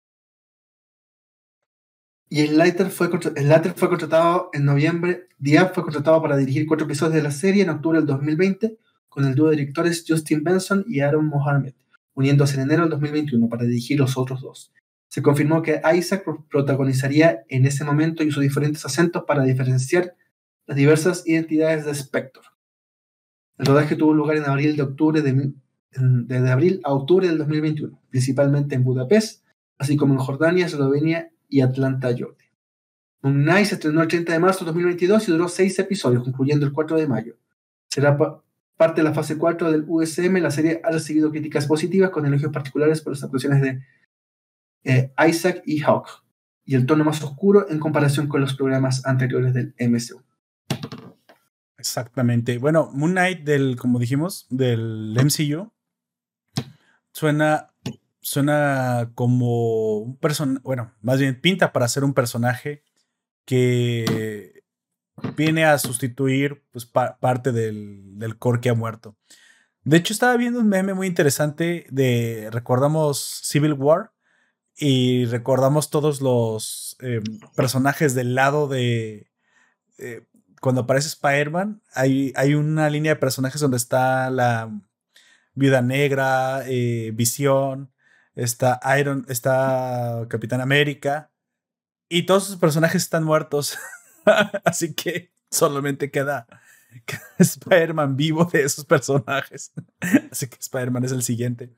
Y 2.28 2.40
el 2.40 2.58
Later 2.58 2.90
fue, 2.90 3.10
el 3.36 3.74
fue 3.74 3.88
contratado 3.88 4.50
en 4.52 4.64
noviembre. 4.64 5.28
Diab 5.38 5.72
fue 5.72 5.82
contratado 5.82 6.20
para 6.20 6.36
dirigir 6.36 6.66
cuatro 6.66 6.86
episodios 6.86 7.14
de 7.14 7.22
la 7.22 7.30
serie 7.30 7.62
en 7.62 7.70
octubre 7.70 7.98
del 7.98 8.06
2020 8.06 8.78
con 9.08 9.24
el 9.24 9.34
dúo 9.34 9.48
de 9.48 9.56
directores 9.56 10.04
Justin 10.06 10.42
Benson 10.42 10.84
y 10.88 11.00
Aaron 11.00 11.26
Mohamed, 11.26 11.74
uniéndose 12.14 12.56
en 12.56 12.62
enero 12.62 12.82
del 12.82 12.90
2021 12.90 13.48
para 13.48 13.64
dirigir 13.64 13.98
los 13.98 14.18
otros 14.18 14.40
dos. 14.40 14.72
Se 15.14 15.22
confirmó 15.22 15.62
que 15.62 15.81
Isaac 15.94 16.24
protagonizaría 16.50 17.44
en 17.48 17.66
ese 17.66 17.85
momento 17.85 18.24
y 18.24 18.33
sus 18.33 18.42
diferentes 18.42 18.85
acentos 18.85 19.22
para 19.22 19.44
diferenciar 19.44 20.16
las 20.66 20.77
diversas 20.77 21.24
identidades 21.24 21.85
de 21.85 21.94
Spectre. 21.94 22.42
El 23.59 23.66
rodaje 23.66 23.94
tuvo 23.94 24.12
lugar 24.12 24.38
en 24.38 24.46
abril 24.46 24.74
de 24.74 24.83
octubre 24.83 25.22
de, 25.22 25.53
de 25.92 26.50
abril 26.50 26.81
a 26.83 26.92
octubre 26.92 27.29
del 27.29 27.38
2021, 27.38 27.96
principalmente 28.11 28.74
en 28.74 28.83
Budapest, 28.83 29.44
así 29.79 29.96
como 29.96 30.14
en 30.14 30.18
Jordania, 30.18 30.66
Eslovenia 30.66 31.31
y 31.48 31.61
Atlanta, 31.61 32.12
Georgia. 32.12 32.50
Moon 33.22 33.44
Knight 33.44 33.66
se 33.66 33.74
estrenó 33.77 34.03
el 34.03 34.09
30 34.09 34.33
de 34.33 34.38
marzo 34.40 34.64
de 34.64 34.72
2022 34.72 35.29
y 35.29 35.31
duró 35.31 35.46
seis 35.46 35.79
episodios, 35.79 36.24
concluyendo 36.24 36.66
el 36.66 36.72
4 36.72 36.96
de 36.96 37.07
mayo. 37.07 37.37
Será 37.88 38.18
parte 38.77 39.00
de 39.00 39.05
la 39.05 39.14
fase 39.14 39.38
4 39.38 39.70
del 39.70 39.85
USM. 39.87 40.38
La 40.40 40.50
serie 40.50 40.81
ha 40.83 40.90
recibido 40.90 41.31
críticas 41.31 41.68
positivas 41.68 42.11
con 42.11 42.27
elogios 42.27 42.53
particulares 42.53 43.00
por 43.00 43.12
las 43.12 43.22
actuaciones 43.22 43.62
de 43.62 43.81
eh, 44.84 45.12
Isaac 45.26 45.62
y 45.66 45.80
Hawk 45.80 46.24
y 46.64 46.74
el 46.74 46.86
tono 46.86 47.04
más 47.04 47.22
oscuro 47.22 47.68
en 47.68 47.78
comparación 47.78 48.28
con 48.28 48.40
los 48.40 48.54
programas 48.54 49.04
anteriores 49.06 49.52
del 49.52 49.74
MCU. 49.78 50.22
Exactamente. 51.76 52.58
Bueno, 52.58 52.90
Moon 52.94 53.12
Knight 53.12 53.44
del, 53.44 53.76
como 53.76 53.98
dijimos, 53.98 54.46
del 54.48 55.14
MCU, 55.22 55.70
suena, 57.12 57.74
suena 58.20 59.10
como 59.14 59.98
un 59.98 60.16
personaje, 60.16 60.60
bueno, 60.64 60.92
más 61.02 61.18
bien 61.18 61.38
pinta 61.40 61.72
para 61.72 61.88
ser 61.88 62.04
un 62.04 62.14
personaje 62.14 62.82
que 63.44 64.62
viene 65.36 65.66
a 65.66 65.78
sustituir 65.78 66.64
pues, 66.70 66.86
parte 66.86 67.52
del, 67.52 68.18
del 68.18 68.38
core 68.38 68.60
que 68.60 68.70
ha 68.70 68.74
muerto. 68.74 69.16
De 69.82 69.98
hecho, 69.98 70.14
estaba 70.14 70.38
viendo 70.38 70.60
un 70.60 70.68
meme 70.68 70.94
muy 70.94 71.06
interesante 71.06 71.86
de, 71.90 72.48
recordamos 72.50 73.42
Civil 73.44 73.74
War 73.74 74.13
y 74.76 75.26
recordamos 75.26 75.90
todos 75.90 76.20
los 76.20 76.96
eh, 77.00 77.20
personajes 77.56 78.14
del 78.14 78.34
lado 78.34 78.68
de... 78.68 79.30
Eh, 79.98 80.26
cuando 80.60 80.82
aparece 80.82 81.08
Spider-Man, 81.08 81.82
hay, 81.92 82.32
hay 82.37 82.54
una 82.54 82.88
línea 82.88 83.14
de 83.14 83.20
personajes 83.20 83.60
donde 83.60 83.76
está 83.76 84.30
la 84.30 84.70
Viuda 85.54 85.82
Negra, 85.82 86.62
eh, 86.66 87.12
Visión, 87.14 87.92
está 88.34 88.80
Iron, 88.98 89.26
está 89.28 90.26
Capitán 90.28 90.60
América, 90.60 91.30
y 92.08 92.24
todos 92.24 92.46
sus 92.46 92.56
personajes 92.56 93.02
están 93.02 93.24
muertos. 93.24 93.78
Así 94.64 94.94
que 94.94 95.32
solamente 95.50 96.10
queda, 96.10 96.46
Spider-Man 97.38 98.16
vivo 98.16 98.44
de 98.44 98.62
esos 98.62 98.84
personajes. 98.84 99.72
Así 100.30 100.48
que 100.48 100.56
Spider-Man 100.58 101.04
es 101.04 101.12
el 101.12 101.22
siguiente. 101.22 101.74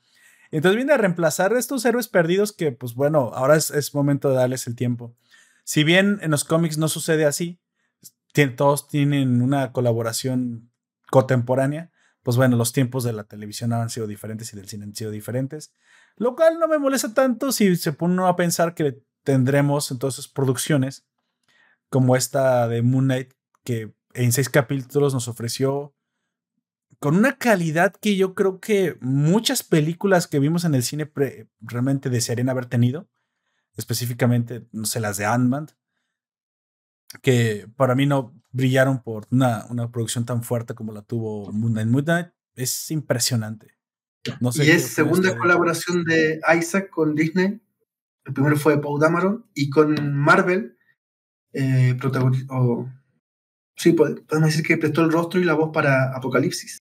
Entonces 0.51 0.77
viene 0.77 0.93
a 0.93 0.97
reemplazar 0.97 1.53
estos 1.55 1.85
héroes 1.85 2.09
perdidos 2.09 2.53
que, 2.53 2.73
pues 2.73 2.95
bueno, 2.95 3.31
ahora 3.35 3.57
es, 3.57 3.95
momento 3.95 4.31
de 4.31 4.37
darles 4.37 4.67
el 4.67 4.77
tiempo. 4.77 5.17
Si 5.65 5.85
bien 5.85 6.19
en 6.23 6.31
los 6.31 6.45
cómics 6.45 6.79
no 6.79 6.89
sucede 6.89 7.25
así, 7.25 7.61
todos 8.57 8.87
tienen 8.87 9.41
una 9.41 9.73
colaboración 9.73 10.71
contemporánea, 11.11 11.91
pues 12.23 12.37
bueno, 12.37 12.57
los 12.57 12.73
tiempos 12.73 13.03
de 13.05 13.13
la 13.13 13.25
televisión 13.25 13.73
han 13.73 13.89
sido 13.89 14.07
diferentes 14.07 14.53
y 14.53 14.57
del 14.57 14.69
cine 14.69 14.85
han 14.85 14.95
sido 14.95 15.11
diferentes, 15.11 15.73
lo 16.17 16.37
cual 16.37 16.59
no 16.59 16.69
me 16.69 16.79
molesta 16.79 17.15
tanto 17.15 17.51
si 17.53 17.77
se 17.77 17.93
pone 17.93 18.23
a 18.27 18.37
pensar 18.37 18.75
que 18.75 19.01
tendremos 19.23 19.91
entonces 19.91 20.29
producciones 20.29 21.07
como 21.89 22.15
esta 22.17 22.69
de 22.69 22.83
Moon 22.83 23.07
Knight, 23.07 23.33
que 23.65 23.95
en 24.13 24.33
seis 24.33 24.49
capítulos 24.49 25.15
nos 25.15 25.29
ofreció 25.29 25.96
con 26.99 27.17
una 27.17 27.39
calidad 27.39 27.95
que 27.95 28.17
yo 28.17 28.35
creo 28.35 28.61
que 28.61 28.97
muchas 29.01 29.63
películas 29.63 30.27
que 30.27 30.39
vimos 30.39 30.65
en 30.65 30.75
el 30.75 30.83
cine 30.83 31.11
realmente 31.61 32.11
desearían 32.11 32.49
haber 32.49 32.67
tenido, 32.67 33.09
específicamente, 33.77 34.67
no 34.73 34.87
sé, 34.87 35.01
las 35.01 35.17
de 35.17 35.27
Ant-Man, 35.27 35.69
que 37.23 37.69
para 37.77 37.95
mí 37.95 38.07
no 38.07 38.35
brillaron 38.51 39.03
por 39.03 39.27
una, 39.31 39.67
una, 39.67 39.91
producción 39.91 40.25
tan 40.25 40.43
fuerte 40.43 40.75
como 40.75 40.93
la 40.93 41.03
tuvo 41.03 41.53
Moon 41.53 41.73
Knight. 41.73 41.89
Moon 41.89 42.05
Knight 42.05 42.29
es 42.55 42.91
impresionante. 42.91 43.77
No 44.41 44.51
sé 44.51 44.65
y 44.65 44.71
es 44.71 44.89
segunda 44.89 45.37
colaboración 45.37 46.05
de 46.05 46.41
Isaac 46.59 46.91
con 46.91 47.15
Disney. 47.15 47.61
El 48.25 48.33
primero 48.33 48.57
fue 48.57 48.81
Paul 48.81 49.01
Dameron 49.01 49.49
y 49.55 49.71
con 49.71 50.17
Marvel 50.17 50.77
eh. 51.53 51.97
Sí, 53.79 53.93
podemos 53.93 54.47
decir 54.47 54.65
que 54.65 54.79
prestó 54.79 55.03
el 55.03 55.13
rostro 55.13 55.41
y 55.41 55.45
la 55.45 55.55
voz 55.55 55.71
para 55.73 56.15
Apocalipsis. 56.17 56.79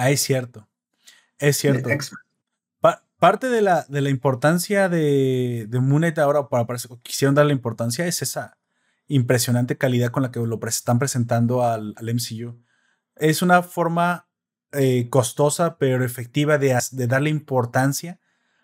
Ah, 0.00 0.10
es 0.10 0.22
cierto. 0.22 0.66
Es 1.38 1.58
cierto. 1.58 1.90
parte 3.18 3.50
de 3.50 3.60
la, 3.60 3.84
de 3.86 4.00
la 4.00 4.08
importancia 4.08 4.88
de, 4.88 5.66
de 5.68 5.78
Moon 5.78 6.00
Knight 6.00 6.18
ahora, 6.18 6.48
para, 6.48 6.66
para 6.66 6.78
quisieron 7.02 7.34
darle 7.34 7.52
importancia, 7.52 8.06
es 8.06 8.22
esa 8.22 8.56
impresionante 9.08 9.76
calidad 9.76 10.10
con 10.10 10.22
la 10.22 10.30
que 10.30 10.40
lo 10.40 10.58
están 10.66 10.98
presentando 10.98 11.62
al, 11.62 11.92
al 11.98 12.14
MCU. 12.14 12.58
Es 13.16 13.42
una 13.42 13.62
forma 13.62 14.26
eh, 14.72 15.10
costosa 15.10 15.76
pero 15.76 16.02
efectiva 16.02 16.56
de, 16.56 16.78
de, 16.92 17.06
darle 17.06 17.28
importancia 17.28 18.18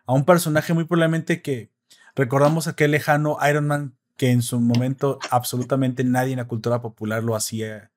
a 0.07 0.15
un 0.15 0.25
personaje 0.25 0.73
muy 0.73 0.85
probablemente 0.85 1.43
que 1.43 1.71
recordamos 2.15 2.67
aquel 2.67 2.93
lejano 2.93 3.37
Iron 3.47 3.67
Man 3.67 3.99
que 4.17 4.31
en 4.31 4.41
su 4.41 4.59
momento 4.59 5.19
absolutamente 5.31 6.03
nadie 6.03 6.33
en 6.33 6.39
la 6.39 6.49
cultura 6.49 6.81
popular 6.81 7.23
lo 7.23 7.37
hacía 7.37 7.91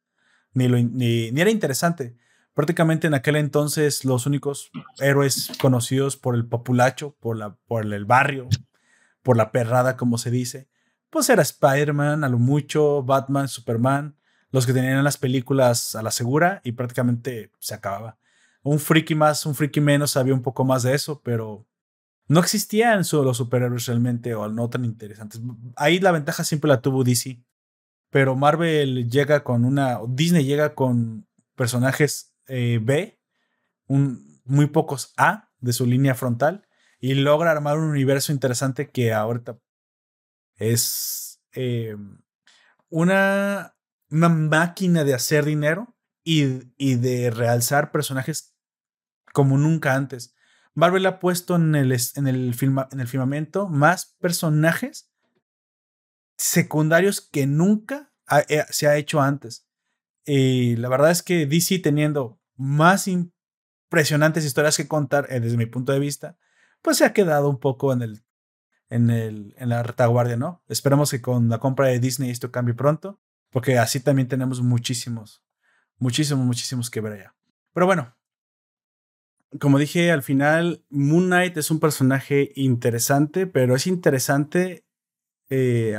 ni, 0.52 0.68
lo, 0.68 0.76
ni, 0.76 1.32
ni 1.32 1.40
era 1.40 1.52
interesante. 1.52 2.18
Prácticamente 2.60 3.08
en 3.08 3.14
aquel 3.14 3.38
entonces 3.38 4.04
los 4.04 4.26
únicos 4.26 4.70
héroes 5.00 5.50
conocidos 5.62 6.18
por 6.18 6.36
el 6.36 6.46
populacho, 6.46 7.16
por, 7.22 7.38
la, 7.38 7.56
por 7.56 7.86
el 7.86 8.04
barrio, 8.04 8.50
por 9.24 9.38
la 9.38 9.54
perrada 9.54 9.96
como 9.96 10.18
se 10.18 10.30
dice, 10.30 10.68
pues 11.10 11.30
era 11.30 11.42
Spider-Man, 11.42 12.26
a 12.26 12.28
lo 12.28 12.38
mucho, 12.38 13.02
Batman, 13.02 13.48
Superman, 13.48 14.18
los 14.52 14.66
que 14.66 14.74
tenían 14.74 15.06
las 15.06 15.16
películas 15.16 15.96
a 15.96 16.02
la 16.02 16.12
segura 16.12 16.60
y 16.66 16.74
prácticamente 16.74 17.50
se 17.60 17.76
acababa. 17.76 18.18
Un 18.62 18.80
friki 18.80 19.16
más, 19.16 19.46
un 19.46 19.56
friki 19.56 19.80
menos 19.80 20.12
sabía 20.12 20.34
un 20.34 20.42
poco 20.42 20.66
más 20.66 20.84
de 20.84 20.96
eso, 20.96 21.22
pero 21.22 21.66
no 22.28 22.42
existían 22.42 23.06
solo 23.06 23.24
los 23.24 23.38
superhéroes 23.38 23.86
realmente 23.86 24.36
o 24.36 24.50
no 24.50 24.70
tan 24.70 24.84
interesantes. 24.84 25.40
Ahí 25.78 26.02
la 26.02 26.12
ventaja 26.12 26.44
siempre 26.44 26.68
la 26.68 26.82
tuvo 26.82 27.06
DC, 27.06 27.42
pero 28.10 28.36
Marvel 28.36 29.10
llega 29.10 29.46
con 29.46 29.64
una, 29.64 30.02
Disney 30.10 30.44
llega 30.44 30.76
con 30.76 31.26
personajes 31.56 32.30
eh, 32.50 32.80
B, 32.82 33.20
muy 33.88 34.68
pocos 34.68 35.14
A 35.18 35.50
de 35.60 35.74
su 35.74 35.86
línea 35.86 36.16
frontal 36.16 36.68
y 37.00 37.14
logra 37.16 37.52
armar 37.52 37.78
un 37.78 37.90
universo 37.90 38.32
interesante 38.32 38.90
que 38.90 39.14
ahorita 39.14 39.60
es 40.56 41.42
eh, 41.54 41.96
una, 42.90 43.76
una 44.10 44.30
máquina 44.30 45.04
de 45.04 45.14
hacer 45.14 45.46
dinero 45.46 45.96
y, 46.24 46.74
y, 46.78 46.96
de 46.96 47.32
realzar 47.32 47.92
personajes 47.92 48.56
como 49.34 49.58
nunca 49.58 49.96
antes. 49.96 50.36
Marvel 50.74 51.06
ha 51.06 51.20
puesto 51.20 51.56
en 51.56 51.76
el, 51.76 51.92
en 52.16 52.28
el, 52.28 52.56
en 52.92 53.00
el 53.00 53.08
firmamento 53.08 53.68
más 53.70 54.18
personajes 54.20 55.12
secundarios 56.38 57.22
que 57.22 57.48
nunca 57.48 58.14
eh, 58.48 58.64
se 58.70 58.88
ha 58.88 58.98
hecho 58.98 59.22
antes. 59.22 59.68
Y 60.26 60.76
la 60.76 60.90
verdad 60.90 61.12
es 61.12 61.24
que 61.24 61.46
DC 61.46 61.80
teniendo 61.80 62.39
más 62.60 63.08
impresionantes 63.08 64.46
historias 64.46 64.78
que 64.78 64.88
contar 64.88 65.26
eh, 65.30 65.40
desde 65.40 65.58
mi 65.58 65.66
punto 65.66 65.94
de 65.94 66.00
vista, 66.00 66.38
pues 66.82 66.98
se 66.98 67.06
ha 67.06 67.14
quedado 67.14 67.50
un 67.50 67.60
poco 67.60 67.94
en 67.94 68.02
el 68.02 68.24
en, 68.90 69.10
el, 69.10 69.56
en 69.58 69.70
la 69.70 69.84
retaguardia, 69.84 70.36
¿no? 70.36 70.64
Esperamos 70.68 71.12
que 71.12 71.22
con 71.22 71.48
la 71.48 71.60
compra 71.60 71.88
de 71.88 72.00
Disney 72.00 72.32
esto 72.32 72.52
cambie 72.52 72.74
pronto, 72.74 73.20
porque 73.52 73.78
así 73.78 74.00
también 74.00 74.28
tenemos 74.28 74.62
muchísimos, 74.62 75.44
muchísimos, 75.98 76.46
muchísimos 76.46 76.90
que 76.90 77.02
ver 77.02 77.14
allá. 77.14 77.36
Pero 77.74 77.86
bueno, 77.86 78.18
como 79.60 79.80
dije 79.80 80.12
al 80.12 80.24
final, 80.24 80.84
Moon 80.90 81.28
Knight 81.28 81.58
es 81.58 81.72
un 81.72 81.80
personaje 81.80 82.52
interesante, 82.56 83.48
pero 83.48 83.76
es 83.76 83.88
interesante 83.88 84.86
eh, 85.50 85.98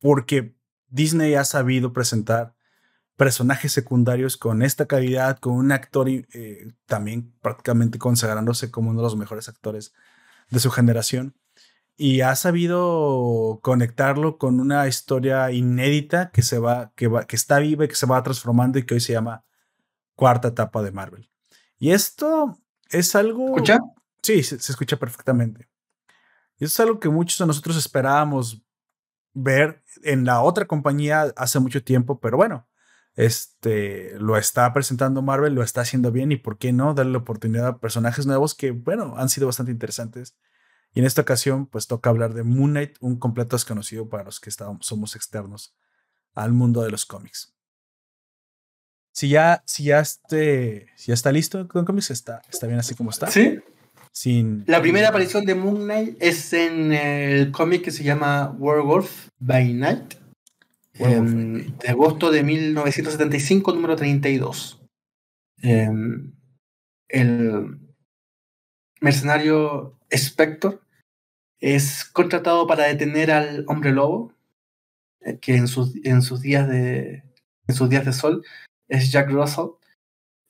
porque 0.00 0.56
Disney 0.88 1.34
ha 1.34 1.44
sabido 1.44 1.92
presentar 1.92 2.54
personajes 3.22 3.70
secundarios 3.70 4.36
con 4.36 4.62
esta 4.62 4.86
calidad, 4.86 5.38
con 5.38 5.52
un 5.52 5.70
actor 5.70 6.08
eh, 6.08 6.72
también 6.86 7.32
prácticamente 7.40 7.96
consagrándose 7.96 8.72
como 8.72 8.90
uno 8.90 8.98
de 8.98 9.04
los 9.04 9.16
mejores 9.16 9.48
actores 9.48 9.94
de 10.50 10.58
su 10.58 10.72
generación 10.72 11.36
y 11.96 12.22
ha 12.22 12.34
sabido 12.34 13.60
conectarlo 13.62 14.38
con 14.38 14.58
una 14.58 14.88
historia 14.88 15.52
inédita 15.52 16.32
que 16.32 16.42
se 16.42 16.58
va, 16.58 16.90
que 16.96 17.06
va, 17.06 17.24
que 17.24 17.36
está 17.36 17.60
viva 17.60 17.84
y 17.84 17.88
que 17.88 17.94
se 17.94 18.06
va 18.06 18.20
transformando 18.24 18.80
y 18.80 18.84
que 18.84 18.94
hoy 18.94 19.00
se 19.00 19.12
llama 19.12 19.44
cuarta 20.16 20.48
etapa 20.48 20.82
de 20.82 20.90
Marvel. 20.90 21.30
Y 21.78 21.92
esto 21.92 22.58
es 22.90 23.14
algo. 23.14 23.50
¿Escucha? 23.50 23.78
Sí, 24.20 24.42
se, 24.42 24.56
escucha 24.56 24.96
perfectamente. 24.96 25.68
Y 26.58 26.64
eso 26.64 26.74
es 26.74 26.80
algo 26.80 26.98
que 26.98 27.08
muchos 27.08 27.38
de 27.38 27.46
nosotros 27.46 27.76
esperábamos 27.76 28.64
ver 29.32 29.84
en 30.02 30.24
la 30.24 30.42
otra 30.42 30.66
compañía 30.66 31.32
hace 31.36 31.60
mucho 31.60 31.84
tiempo, 31.84 32.18
pero 32.18 32.36
bueno, 32.36 32.66
este 33.14 34.18
lo 34.18 34.36
está 34.36 34.72
presentando 34.72 35.22
Marvel, 35.22 35.54
lo 35.54 35.62
está 35.62 35.82
haciendo 35.82 36.12
bien 36.12 36.32
y 36.32 36.36
por 36.36 36.58
qué 36.58 36.72
no 36.72 36.94
darle 36.94 37.12
la 37.12 37.18
oportunidad 37.18 37.66
a 37.66 37.78
personajes 37.78 38.26
nuevos 38.26 38.54
que, 38.54 38.70
bueno, 38.70 39.14
han 39.16 39.28
sido 39.28 39.46
bastante 39.46 39.72
interesantes 39.72 40.36
y 40.94 41.00
en 41.00 41.06
esta 41.06 41.22
ocasión, 41.22 41.66
pues 41.66 41.86
toca 41.86 42.10
hablar 42.10 42.34
de 42.34 42.42
Moon 42.42 42.72
Knight, 42.72 42.96
un 43.00 43.18
completo 43.18 43.56
desconocido 43.56 44.08
para 44.08 44.24
los 44.24 44.40
que 44.40 44.50
somos 44.50 45.16
externos 45.16 45.74
al 46.34 46.52
mundo 46.52 46.82
de 46.82 46.90
los 46.90 47.06
cómics. 47.06 47.54
Si 49.12 49.28
ya, 49.28 49.62
si 49.66 49.84
ya, 49.84 50.00
este, 50.00 50.88
si 50.96 51.08
ya 51.08 51.14
está 51.14 51.32
listo 51.32 51.66
con 51.68 51.84
cómics, 51.84 52.10
está, 52.10 52.42
está 52.50 52.66
bien 52.66 52.78
así 52.78 52.94
como 52.94 53.10
está. 53.10 53.30
Sí. 53.30 53.58
Sin, 54.10 54.64
la 54.66 54.82
primera 54.82 55.08
aparición 55.08 55.46
de 55.46 55.54
Moon 55.54 55.84
Knight 55.84 56.16
es 56.20 56.52
en 56.52 56.92
el 56.92 57.50
cómic 57.50 57.82
que 57.82 57.90
se 57.90 58.04
llama 58.04 58.54
Werewolf 58.58 59.28
by 59.38 59.72
Night, 59.72 60.14
em, 60.94 61.76
de 61.78 61.88
agosto 61.88 62.30
de 62.30 62.42
1975, 62.42 63.72
número 63.72 63.96
32. 63.96 64.80
Em, 65.62 66.32
el 67.08 67.78
mercenario 69.00 69.98
Spector 70.10 70.82
es 71.60 72.04
contratado 72.04 72.66
para 72.66 72.84
detener 72.84 73.30
al 73.30 73.64
hombre 73.68 73.92
lobo, 73.92 74.34
eh, 75.20 75.38
que 75.38 75.56
en 75.56 75.68
sus, 75.68 75.94
en 76.04 76.22
sus, 76.22 76.40
días, 76.40 76.68
de, 76.68 77.22
en 77.68 77.74
sus 77.74 77.88
días 77.88 78.04
de 78.04 78.12
sol 78.12 78.44
es 78.88 79.12
Jack 79.12 79.30
Russell. 79.30 79.66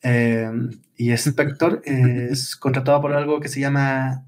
Eh, 0.02 0.50
y 0.96 1.12
Spector 1.12 1.82
es 1.84 2.56
contratado 2.56 3.00
por 3.02 3.12
algo 3.12 3.40
que 3.40 3.48
se 3.48 3.60
llama 3.60 4.26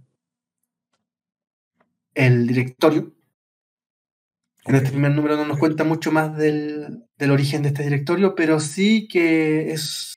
el 2.15 2.47
directorio. 2.47 3.14
En 4.67 4.75
este 4.75 4.91
primer 4.91 5.13
número 5.13 5.37
no 5.37 5.45
nos 5.45 5.59
cuenta 5.59 5.85
mucho 5.85 6.11
más 6.11 6.37
del, 6.37 7.05
del, 7.19 7.31
origen 7.31 7.63
de 7.63 7.69
este 7.69 7.83
directorio, 7.83 8.35
pero 8.35 8.61
sí 8.61 9.09
que 9.09 9.73
es 9.73 10.15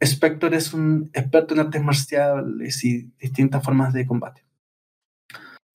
Spector 0.00 0.54
es 0.54 0.74
un 0.74 1.10
experto 1.12 1.54
en 1.54 1.60
artes 1.60 1.82
marciales 1.82 2.84
y 2.84 3.12
distintas 3.18 3.64
formas 3.64 3.92
de 3.92 4.06
combate. 4.06 4.44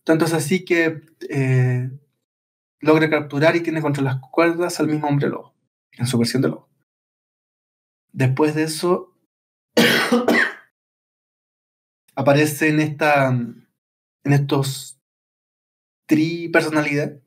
Tanto 0.03 0.25
es 0.25 0.33
así 0.33 0.65
que 0.65 1.01
eh, 1.29 1.89
logra 2.81 3.09
capturar 3.09 3.55
y 3.55 3.61
tiene 3.61 3.81
contra 3.81 4.03
las 4.03 4.19
cuerdas 4.19 4.79
al 4.79 4.87
mismo 4.87 5.07
hombre 5.07 5.29
lobo, 5.29 5.53
en 5.93 6.07
su 6.07 6.17
versión 6.17 6.41
de 6.41 6.49
lobo. 6.49 6.69
Después 8.11 8.55
de 8.55 8.63
eso, 8.63 9.15
aparece 12.15 12.69
en, 12.69 12.79
esta, 12.79 13.29
en 13.29 14.33
estos 14.33 14.99
tri 16.07 16.49
personalidad, 16.49 17.21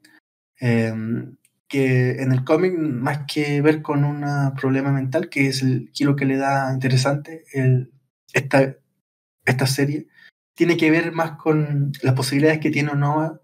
em, 0.63 1.37
que 1.69 2.23
en 2.23 2.33
el 2.33 2.45
cómic, 2.45 2.75
más 2.79 3.21
que 3.27 3.61
ver 3.63 3.83
con 3.83 4.05
un 4.05 4.25
problema 4.57 4.93
mental, 4.93 5.29
que 5.29 5.49
es 5.49 5.63
el 5.63 5.91
giro 5.93 6.17
que 6.17 6.25
le 6.25 6.37
da 6.37 6.73
interesante 6.73 7.45
el, 7.53 7.93
esta, 8.33 8.77
esta 9.45 9.67
serie, 9.67 10.07
tiene 10.55 10.77
que 10.77 10.91
ver 10.91 11.13
más 11.13 11.33
con 11.33 11.93
las 12.03 12.15
posibilidades 12.15 12.61
que 12.61 12.71
tiene 12.71 12.91
o 12.91 12.95
no 12.95 13.41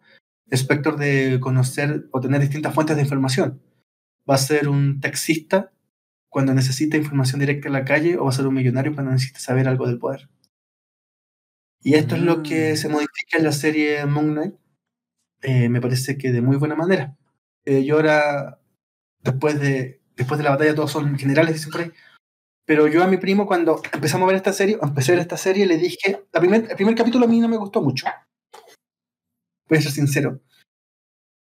Spector 0.50 0.96
de 0.96 1.40
conocer 1.40 2.08
o 2.12 2.20
tener 2.20 2.40
distintas 2.40 2.74
fuentes 2.74 2.96
de 2.96 3.02
información. 3.02 3.60
¿Va 4.28 4.36
a 4.36 4.38
ser 4.38 4.68
un 4.68 5.00
taxista 5.00 5.72
cuando 6.28 6.54
necesita 6.54 6.96
información 6.96 7.40
directa 7.40 7.68
en 7.68 7.74
la 7.74 7.84
calle 7.84 8.16
o 8.16 8.24
va 8.24 8.30
a 8.30 8.32
ser 8.32 8.46
un 8.46 8.54
millonario 8.54 8.94
cuando 8.94 9.12
necesita 9.12 9.40
saber 9.40 9.68
algo 9.68 9.86
del 9.86 9.98
poder? 9.98 10.28
Y 11.82 11.94
esto 11.94 12.16
es 12.16 12.22
lo 12.22 12.42
que 12.42 12.72
mm. 12.72 12.76
se 12.76 12.88
modifica 12.88 13.38
en 13.38 13.44
la 13.44 13.52
serie 13.52 14.06
Moon 14.06 14.32
Knight. 14.32 14.54
Eh, 15.42 15.68
me 15.68 15.80
parece 15.80 16.18
que 16.18 16.32
de 16.32 16.42
muy 16.42 16.56
buena 16.56 16.74
manera. 16.74 17.16
Eh, 17.64 17.84
yo 17.84 17.96
ahora, 17.96 18.60
después 19.20 19.60
de, 19.60 20.00
después 20.16 20.38
de 20.38 20.44
la 20.44 20.50
batalla, 20.50 20.74
todos 20.74 20.90
son 20.90 21.18
generales, 21.18 21.54
dicen. 21.54 21.92
Pero 22.64 22.86
yo 22.86 23.02
a 23.02 23.06
mi 23.06 23.16
primo, 23.16 23.46
cuando 23.46 23.80
empezamos 23.92 24.26
a 24.26 24.28
ver 24.28 24.36
esta 24.36 24.52
serie, 24.52 24.78
empecé 24.82 25.12
a 25.12 25.14
ver 25.14 25.22
esta 25.22 25.36
serie, 25.36 25.66
le 25.66 25.78
dije, 25.78 26.24
el 26.32 26.76
primer 26.76 26.94
capítulo 26.94 27.24
a 27.24 27.28
mí 27.28 27.40
no 27.40 27.48
me 27.48 27.56
gustó 27.56 27.80
mucho. 27.80 28.06
Voy 29.68 29.78
a 29.78 29.82
ser 29.82 29.92
sincero. 29.92 30.40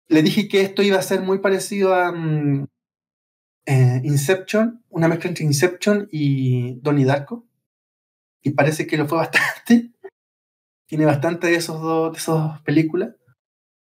Le 0.08 0.21
dije 0.21 0.47
que 0.47 0.62
esto 0.62 0.82
iba 0.82 0.97
a 0.97 1.01
ser 1.01 1.21
muy 1.21 1.39
parecido 1.39 1.95
a 1.95 2.12
mm, 2.12 2.67
eh, 3.65 4.01
Inception, 4.03 4.84
una 4.89 5.08
mezcla 5.08 5.29
entre 5.29 5.45
Inception 5.45 6.08
y 6.12 6.79
Donnie 6.82 7.06
Darko. 7.06 7.47
Y 8.41 8.51
parece 8.51 8.86
que 8.86 8.97
lo 8.97 9.08
fue 9.08 9.19
bastante 9.19 9.91
tiene 10.93 11.06
bastante 11.06 11.47
de 11.47 11.53
de 11.53 11.60
esas 11.60 11.79
dos 11.82 12.62
películas, 12.62 13.15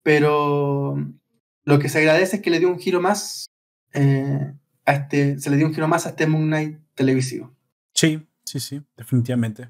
pero 0.07 0.95
lo 1.65 1.79
que 1.79 1.89
se 1.89 1.97
agradece 1.97 2.37
es 2.37 2.41
que 2.41 2.49
le 2.49 2.59
dio 2.59 2.69
un 2.69 2.79
giro 2.79 3.01
más 3.01 3.47
eh, 3.91 4.53
a 4.85 4.93
este, 4.93 5.37
se 5.37 5.49
le 5.49 5.57
dio 5.57 5.67
un 5.67 5.73
giro 5.73 5.89
más 5.89 6.05
a 6.05 6.11
este 6.11 6.27
Moon 6.27 6.47
Knight 6.47 6.79
televisivo. 6.95 7.53
Sí, 7.93 8.25
sí, 8.45 8.61
sí, 8.61 8.81
definitivamente. 8.95 9.69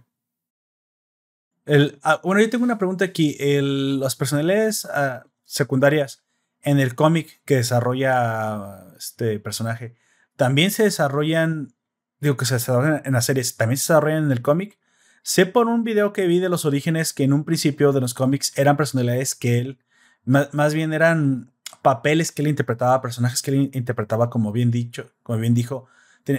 El, 1.66 1.98
ah, 2.04 2.22
bueno, 2.24 2.40
yo 2.40 2.52
tengo 2.52 2.66
una 2.66 2.78
pregunta 2.78 3.04
aquí. 3.04 3.36
Las 3.40 4.16
personalidades 4.16 4.86
ah, 4.86 5.26
secundarias 5.44 6.24
en 6.62 6.80
el 6.80 6.94
cómic 6.94 7.42
que 7.44 7.56
desarrolla 7.56 8.94
este 8.96 9.40
personaje, 9.40 9.96
¿también 10.36 10.70
se 10.70 10.84
desarrollan, 10.84 11.74
digo 12.20 12.38
que 12.38 12.46
se 12.46 12.54
desarrollan 12.54 13.02
en 13.06 13.14
las 13.14 13.26
series, 13.26 13.58
también 13.58 13.78
se 13.78 13.92
desarrollan 13.92 14.26
en 14.26 14.32
el 14.32 14.44
cómic? 14.44 14.78
Sé 15.24 15.48
por 15.48 15.66
un 15.66 15.84
video 15.84 16.14
que 16.14 16.28
vi 16.28 16.38
de 16.38 16.50
los 16.50 16.64
orígenes 16.64 17.12
que 17.12 17.24
en 17.24 17.34
un 17.34 17.44
principio 17.44 17.92
de 17.92 18.02
los 18.02 18.14
cómics 18.14 18.56
eran 18.56 18.78
personalidades 18.78 19.34
que 19.34 19.58
él, 19.58 19.80
más, 20.28 20.74
bien 20.74 20.94
eran 20.94 21.52
papeles 21.82 22.32
que 22.32 22.42
él 22.42 22.50
interpretaba, 22.50 23.02
personajes 23.02 23.42
que 23.42 23.52
él 23.52 23.72
interpretaba, 23.74 24.30
como 24.30 24.52
bien 24.52 24.72
dicho, 24.72 25.12
como 25.24 25.40
bien 25.40 25.54
dijo. 25.54 25.88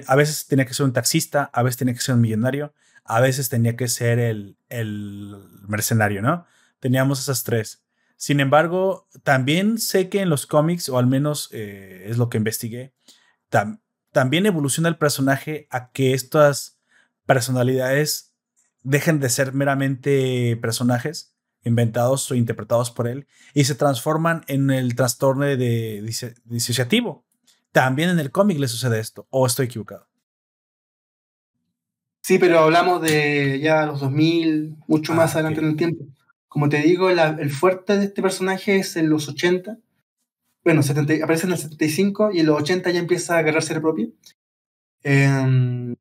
A 0.07 0.15
veces 0.15 0.47
tenía 0.47 0.67
que 0.67 0.75
ser 0.75 0.85
un 0.85 0.93
taxista, 0.93 1.51
a 1.53 1.63
veces 1.63 1.79
tenía 1.79 1.95
que 1.95 2.01
ser 2.01 2.15
un 2.15 2.21
millonario, 2.21 2.75
a 3.05 3.21
veces 3.21 3.49
tenía 3.49 3.75
que 3.75 3.89
ser 3.89 4.19
el, 4.19 4.59
el 4.69 5.35
mercenario, 5.67 6.21
¿no? 6.21 6.45
Teníamos 6.79 7.21
esas 7.21 7.43
tres. 7.43 7.83
Sin 8.17 8.41
embargo, 8.41 9.09
también 9.23 9.79
sé 9.79 10.11
que 10.11 10.21
en 10.21 10.29
los 10.29 10.47
cómics, 10.47 10.89
o 10.89 10.99
al 10.99 11.07
menos 11.07 11.49
eh, 11.53 12.05
es 12.07 12.19
lo 12.19 12.29
que 12.29 12.37
investigué, 12.37 12.93
también 14.13 14.45
evoluciona 14.45 14.89
el 14.89 14.99
personaje 14.99 15.67
a 15.71 15.91
que 15.93 16.13
estas 16.13 16.79
personalidades 17.25 18.35
dejen 18.83 19.21
de 19.21 19.31
ser 19.31 19.55
meramente 19.55 20.59
personajes 20.61 21.38
inventados 21.69 22.31
o 22.31 22.35
interpretados 22.35 22.91
por 22.91 23.07
él 23.07 23.27
y 23.55 23.65
se 23.65 23.75
transforman 23.75 24.43
en 24.49 24.71
el 24.71 24.95
trastorno 24.97 25.45
de 25.45 26.03
disociativo. 26.45 27.25
También 27.73 28.11
en 28.11 28.19
el 28.19 28.31
cómic 28.31 28.59
le 28.59 28.69
sucede 28.69 28.99
esto, 28.99 29.27
o 29.31 29.47
estoy 29.47 29.67
equivocado. 29.67 30.09
Sí, 32.23 32.39
pero 32.39 32.59
hablamos 32.61 33.01
de 33.01 33.61
ya 33.63 33.87
los 33.87 34.01
2000, 34.01 34.77
mucho 34.87 35.15
más 35.15 35.35
ah, 35.35 35.39
adelante 35.39 35.61
en 35.61 35.67
el 35.69 35.77
tiempo. 35.77 36.05
Como 36.47 36.69
te 36.69 36.79
digo, 36.83 37.09
el 37.11 37.51
fuerte 37.51 37.99
de 37.99 38.07
este 38.07 38.21
personaje 38.23 38.77
es 38.77 38.97
en 38.97 39.09
los 39.09 39.29
80. 39.29 39.79
Bueno, 40.65 40.83
70, 40.83 41.25
aparece 41.25 41.47
en 41.47 41.53
el 41.53 41.59
75 41.59 42.33
y 42.33 42.41
en 42.41 42.47
los 42.47 42.61
80 42.61 42.91
ya 42.91 42.99
empieza 42.99 43.37
a 43.37 43.39
agarrarse 43.39 43.75
de 43.75 43.81
propio. 43.81 44.09
Eh, 45.05 45.95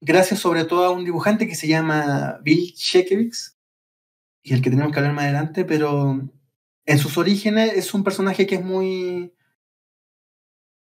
gracias 0.00 0.40
sobre 0.40 0.64
todo 0.64 0.84
a 0.84 0.90
un 0.90 1.04
dibujante 1.04 1.46
que 1.46 1.54
se 1.54 1.68
llama 1.68 2.38
Bill 2.42 2.72
Shekevix, 2.76 3.55
y 4.46 4.54
el 4.54 4.62
que 4.62 4.70
tenemos 4.70 4.92
que 4.92 5.00
hablar 5.00 5.12
más 5.12 5.24
adelante, 5.24 5.64
pero 5.64 6.20
en 6.84 6.98
sus 6.98 7.18
orígenes 7.18 7.72
es 7.72 7.92
un 7.94 8.04
personaje 8.04 8.46
que 8.46 8.54
es 8.54 8.64
muy... 8.64 9.34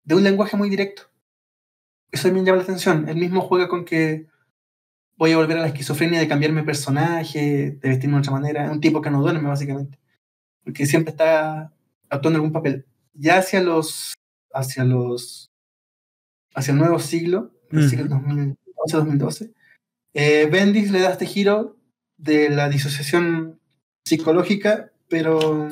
de 0.05 0.14
un 0.14 0.23
lenguaje 0.23 0.57
muy 0.57 0.71
directo. 0.71 1.03
Eso 2.12 2.29
también 2.29 2.47
llama 2.47 2.59
la 2.59 2.62
atención. 2.62 3.09
Él 3.09 3.16
mismo 3.16 3.40
juega 3.40 3.66
con 3.66 3.85
que 3.85 4.29
voy 5.16 5.33
a 5.33 5.38
volver 5.38 5.59
a 5.59 5.62
la 5.62 5.66
esquizofrenia 5.66 6.21
de 6.21 6.29
cambiarme 6.29 6.62
personaje, 6.62 7.73
de 7.73 7.88
vestirme 7.88 8.14
de 8.14 8.21
otra 8.21 8.31
manera. 8.31 8.71
Un 8.71 8.81
tipo 8.81 9.03
que 9.03 9.11
no 9.11 9.23
duerme, 9.23 9.49
básicamente. 9.49 9.99
Porque 10.62 10.87
siempre 10.87 11.11
está 11.11 11.75
actuando 12.09 12.37
algún 12.37 12.53
papel. 12.53 12.87
Ya 13.12 13.38
hacia 13.38 13.61
los. 13.61 14.14
hacia 14.53 14.85
los. 14.85 15.51
hacia 16.55 16.71
el 16.71 16.79
nuevo 16.79 17.01
siglo, 17.01 17.51
el 17.73 17.90
siglo 17.90 18.07
2000, 18.07 18.57
2012 18.87 19.53
eh, 20.14 20.47
Bendis 20.47 20.92
le 20.92 21.01
da 21.01 21.11
este 21.11 21.27
giro 21.27 21.77
de 22.18 22.50
la 22.50 22.68
disociación 22.68 23.61
psicológica, 24.04 24.92
pero 25.09 25.68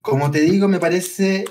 como 0.00 0.30
te 0.30 0.40
digo, 0.40 0.68
me 0.68 0.78
parece 0.78 1.44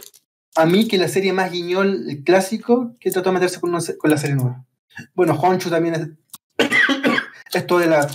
a 0.56 0.66
mí 0.66 0.88
que 0.88 0.98
la 0.98 1.10
serie 1.10 1.34
más 1.34 1.52
guiñol, 1.52 2.10
el 2.10 2.24
clásico, 2.24 2.96
que 3.00 3.12
trató 3.12 3.30
de 3.30 3.34
meterse 3.36 3.60
con, 3.60 3.72
con 3.72 4.10
la 4.10 4.18
serie 4.18 4.36
nueva. 4.36 4.66
Bueno, 5.14 5.34
Honcho 5.34 5.70
también 5.70 5.96
es 5.96 6.10
esto 7.54 7.78
de 7.78 7.88
la 7.88 8.10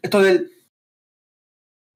esto 0.00 0.20
del 0.22 0.50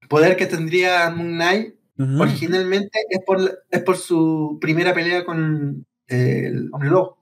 poder 0.09 0.35
que 0.35 0.47
tendría 0.47 1.09
Moon 1.11 1.35
Knight 1.35 1.75
originalmente 2.17 2.97
es 3.09 3.19
por, 3.25 3.63
es 3.69 3.83
por 3.83 3.97
su 3.97 4.57
primera 4.61 4.93
pelea 4.93 5.25
con 5.25 5.85
el 6.07 6.69
hombre 6.71 6.89
lobo. 6.89 7.18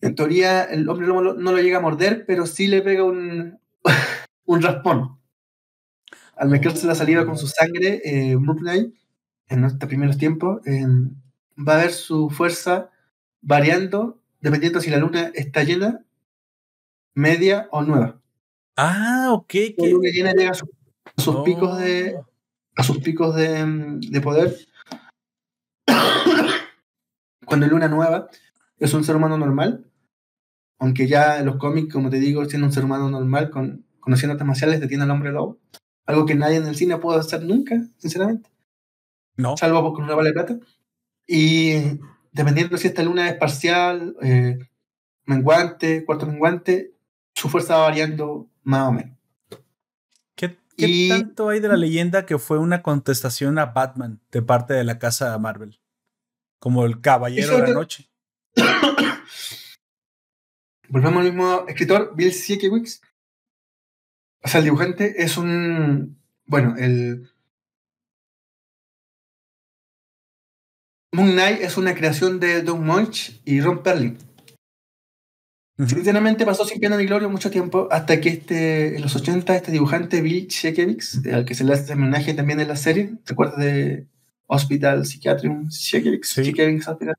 En 0.00 0.14
teoría, 0.14 0.64
el 0.64 0.88
hombre 0.88 1.06
no 1.06 1.20
lo 1.20 1.58
llega 1.58 1.78
a 1.78 1.82
morder, 1.82 2.24
pero 2.26 2.46
sí 2.46 2.66
le 2.66 2.82
pega 2.82 3.04
un, 3.04 3.58
un 4.44 4.62
raspón. 4.62 5.18
Al 6.36 6.48
mezclarse 6.48 6.86
la 6.86 6.94
saliva 6.94 7.26
con 7.26 7.36
su 7.36 7.46
sangre, 7.46 8.00
eh, 8.04 8.36
en 9.48 9.64
estos 9.64 9.88
primeros 9.88 10.16
tiempos, 10.16 10.66
em, 10.66 11.14
va 11.56 11.74
a 11.74 11.82
ver 11.82 11.92
su 11.92 12.30
fuerza 12.30 12.90
variando 13.42 14.20
dependiendo 14.40 14.80
si 14.80 14.90
la 14.90 14.98
luna 14.98 15.30
está 15.34 15.62
llena, 15.62 16.04
media 17.14 17.68
o 17.70 17.82
nueva. 17.82 18.20
Ah, 18.76 19.28
ok. 19.32 19.54
La 19.76 19.88
luna 19.88 20.08
llena 20.10 20.32
llega 20.32 20.52
a, 20.52 20.54
sus 21.22 21.36
picos 21.44 21.78
de 21.78 22.16
oh. 22.16 22.26
a 22.76 22.82
sus 22.82 22.98
picos 22.98 23.34
de, 23.34 23.64
de 24.08 24.20
poder. 24.20 24.56
Cuando 27.44 27.66
la 27.66 27.72
luna 27.72 27.88
nueva 27.88 28.30
es 28.78 28.94
un 28.94 29.04
ser 29.04 29.16
humano 29.16 29.36
normal, 29.36 29.89
aunque 30.80 31.06
ya 31.06 31.38
en 31.38 31.46
los 31.46 31.56
cómics, 31.56 31.92
como 31.92 32.10
te 32.10 32.18
digo, 32.18 32.44
siendo 32.46 32.66
un 32.66 32.72
ser 32.72 32.84
humano 32.84 33.08
normal, 33.08 33.50
con, 33.50 33.84
conociendo 34.00 34.32
artes 34.32 34.46
marciales, 34.46 34.80
detiene 34.80 35.04
al 35.04 35.10
hombre 35.10 35.30
lobo. 35.30 35.58
Algo 36.06 36.26
que 36.26 36.34
nadie 36.34 36.56
en 36.56 36.66
el 36.66 36.74
cine 36.74 36.96
puede 36.96 37.20
hacer 37.20 37.44
nunca, 37.44 37.80
sinceramente. 37.98 38.50
No. 39.36 39.56
Salvo 39.56 39.92
con 39.92 40.04
una 40.04 40.16
bala 40.16 40.30
de 40.30 40.32
plata. 40.32 40.58
Y 41.26 42.00
dependiendo 42.32 42.76
si 42.76 42.88
esta 42.88 43.02
luna 43.02 43.28
es 43.28 43.36
parcial, 43.36 44.16
eh, 44.22 44.58
menguante, 45.26 46.04
cuarto 46.04 46.26
menguante, 46.26 46.94
su 47.34 47.48
fuerza 47.48 47.76
va 47.76 47.84
variando 47.84 48.48
más 48.64 48.88
o 48.88 48.92
menos. 48.92 49.16
¿Qué, 50.34 51.08
tanto 51.10 51.50
hay 51.50 51.60
de 51.60 51.68
la 51.68 51.76
leyenda 51.76 52.24
que 52.24 52.38
fue 52.38 52.58
una 52.58 52.80
contestación 52.80 53.58
a 53.58 53.66
Batman 53.66 54.18
de 54.32 54.40
parte 54.40 54.72
de 54.72 54.82
la 54.82 54.98
casa 54.98 55.36
Marvel? 55.38 55.78
como 56.60 56.84
el 56.84 57.00
caballero 57.00 57.56
de 57.56 57.68
la 57.68 57.74
noche. 57.74 58.08
Volvemos 60.90 61.20
al 61.20 61.32
mismo 61.32 61.64
escritor, 61.68 62.12
Bill 62.16 62.32
Sienkiewicz. 62.32 63.00
O 64.42 64.48
sea, 64.48 64.58
el 64.58 64.64
dibujante 64.64 65.22
es 65.22 65.36
un. 65.36 66.18
Bueno, 66.46 66.74
el. 66.76 67.30
Moon 71.12 71.30
Knight 71.32 71.60
es 71.60 71.76
una 71.76 71.94
creación 71.94 72.40
de 72.40 72.62
Don 72.62 72.84
Munch 72.84 73.40
y 73.44 73.60
Ron 73.60 73.82
Perlin. 73.82 74.18
Sinceramente 75.78 76.44
pasó 76.44 76.64
sin 76.64 76.80
pena 76.80 76.96
ni 76.96 77.06
gloria 77.06 77.28
mucho 77.28 77.50
tiempo 77.50 77.88
hasta 77.90 78.20
que 78.20 78.28
este, 78.28 78.96
en 78.96 79.02
los 79.02 79.16
80 79.16 79.56
este 79.56 79.72
dibujante 79.72 80.20
Bill 80.20 80.50
Sienkiewicz, 80.50 81.26
al 81.32 81.44
que 81.44 81.54
se 81.54 81.64
le 81.64 81.72
hace 81.72 81.92
homenaje 81.92 82.34
también 82.34 82.60
en 82.60 82.68
la 82.68 82.76
serie, 82.76 83.12
¿te 83.24 83.32
acuerdas 83.32 83.58
de 83.58 84.06
Hospital 84.46 85.06
Psychiatrium 85.06 85.70
Sienkiewicz? 85.70 86.28
Sí. 86.28 86.40
Hospital. 86.40 87.16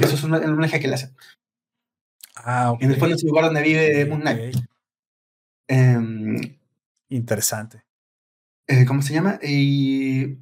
Eso 0.00 0.14
es 0.14 0.22
un 0.22 0.34
homenaje 0.34 0.80
que 0.80 0.88
le 0.88 0.94
hacen. 0.94 1.10
Ah, 2.44 2.76
En 2.80 2.90
el 2.90 2.96
fondo 2.98 3.14
es 3.14 3.22
el 3.22 3.28
lugar 3.28 3.44
donde 3.46 3.62
vive 3.62 4.06
Moon 4.06 4.20
Knight. 4.20 4.56
Em, 5.66 6.58
Interesante. 7.10 7.82
Eh, 8.66 8.84
¿Cómo 8.84 9.00
se 9.02 9.14
llama? 9.14 9.38
Y 9.42 10.38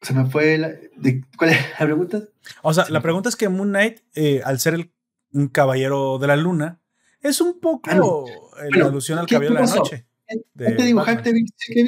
se 0.00 0.14
me 0.14 0.24
fue 0.26 0.58
la, 0.58 0.72
¿Cuál 1.36 1.50
es 1.50 1.58
la 1.78 1.86
pregunta? 1.86 2.22
O 2.62 2.72
sea, 2.72 2.86
la 2.88 3.02
pregunta 3.02 3.28
es 3.28 3.36
que 3.36 3.48
Moon 3.48 3.68
Knight, 3.68 4.00
eh, 4.14 4.40
al 4.44 4.58
ser 4.58 4.74
el 4.74 4.90
un 5.34 5.48
caballero 5.48 6.18
de 6.18 6.26
la 6.28 6.36
luna, 6.36 6.80
es 7.20 7.40
un 7.40 7.60
poco 7.60 7.90
la 8.70 8.86
alusión 8.86 9.18
al 9.18 9.26
caballero 9.26 9.54
de 9.54 9.60
la 9.60 9.74
noche. 9.74 10.06
este 10.26 10.84
dibujante 10.84 11.32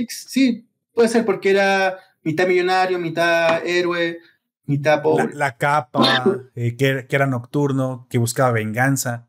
sí, 0.09 0.69
puede 0.93 1.09
ser 1.09 1.25
porque 1.25 1.51
era 1.51 1.99
mitad 2.23 2.47
millonario, 2.47 2.99
mitad 2.99 3.65
héroe, 3.65 4.19
mitad 4.67 5.03
pobre. 5.03 5.35
La, 5.35 5.57
capa, 5.57 6.25
eh, 6.55 6.77
que, 6.77 7.07
era 7.09 7.27
nocturno, 7.27 8.07
que 8.11 8.19
buscaba 8.19 8.53
venganza. 8.53 9.29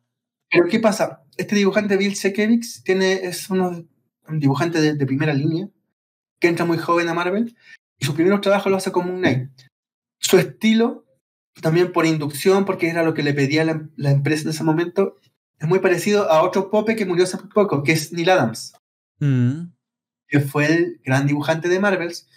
Pero 0.50 0.68
¿qué 0.68 0.80
pasa? 0.80 1.24
Este 1.38 1.56
dibujante 1.56 1.98
Bill 1.98 2.16
Sekevich 2.16 2.84
tiene, 2.84 3.14
es 3.14 3.50
uno, 3.50 3.86
un 4.28 4.40
dibujante 4.40 4.82
de, 4.82 5.06
primera 5.06 5.34
línea 5.34 5.70
que 6.40 6.48
entra 6.48 6.66
muy 6.66 6.78
joven 6.78 7.10
a 7.10 7.14
Marvel 7.14 7.56
y 8.00 8.06
sus 8.06 8.16
primeros 8.16 8.42
trabajos 8.42 8.72
lo 8.72 8.78
hace 8.78 8.92
como 8.92 9.12
un 9.12 9.20
Knight. 9.20 9.50
Su 10.20 10.38
estilo 10.38 11.06
también 11.62 11.92
por 11.92 12.06
inducción, 12.06 12.66
porque 12.66 12.90
era 12.90 13.04
lo 13.04 13.14
que 13.14 13.24
le 13.24 13.34
pedía 13.34 13.64
la, 13.64 14.12
empresa 14.12 14.44
en 14.44 14.50
ese 14.50 14.64
momento, 14.64 15.16
es 15.60 15.68
muy 15.68 15.80
parecido 15.80 16.30
a 16.30 16.44
otro 16.44 16.70
Pope 16.70 16.96
que 16.96 17.06
murió 17.06 17.24
hace 17.24 17.38
poco, 17.38 17.84
que 17.84 17.94
es 17.94 18.14
Neil 18.14 18.30
Adams, 18.30 18.74
mm. 19.20 19.72
que 20.28 20.40
fue 20.40 20.66
el 20.68 21.02
gran 21.04 21.26
dibujante 21.26 21.68
de 21.68 21.80
Marvels, 21.80 22.30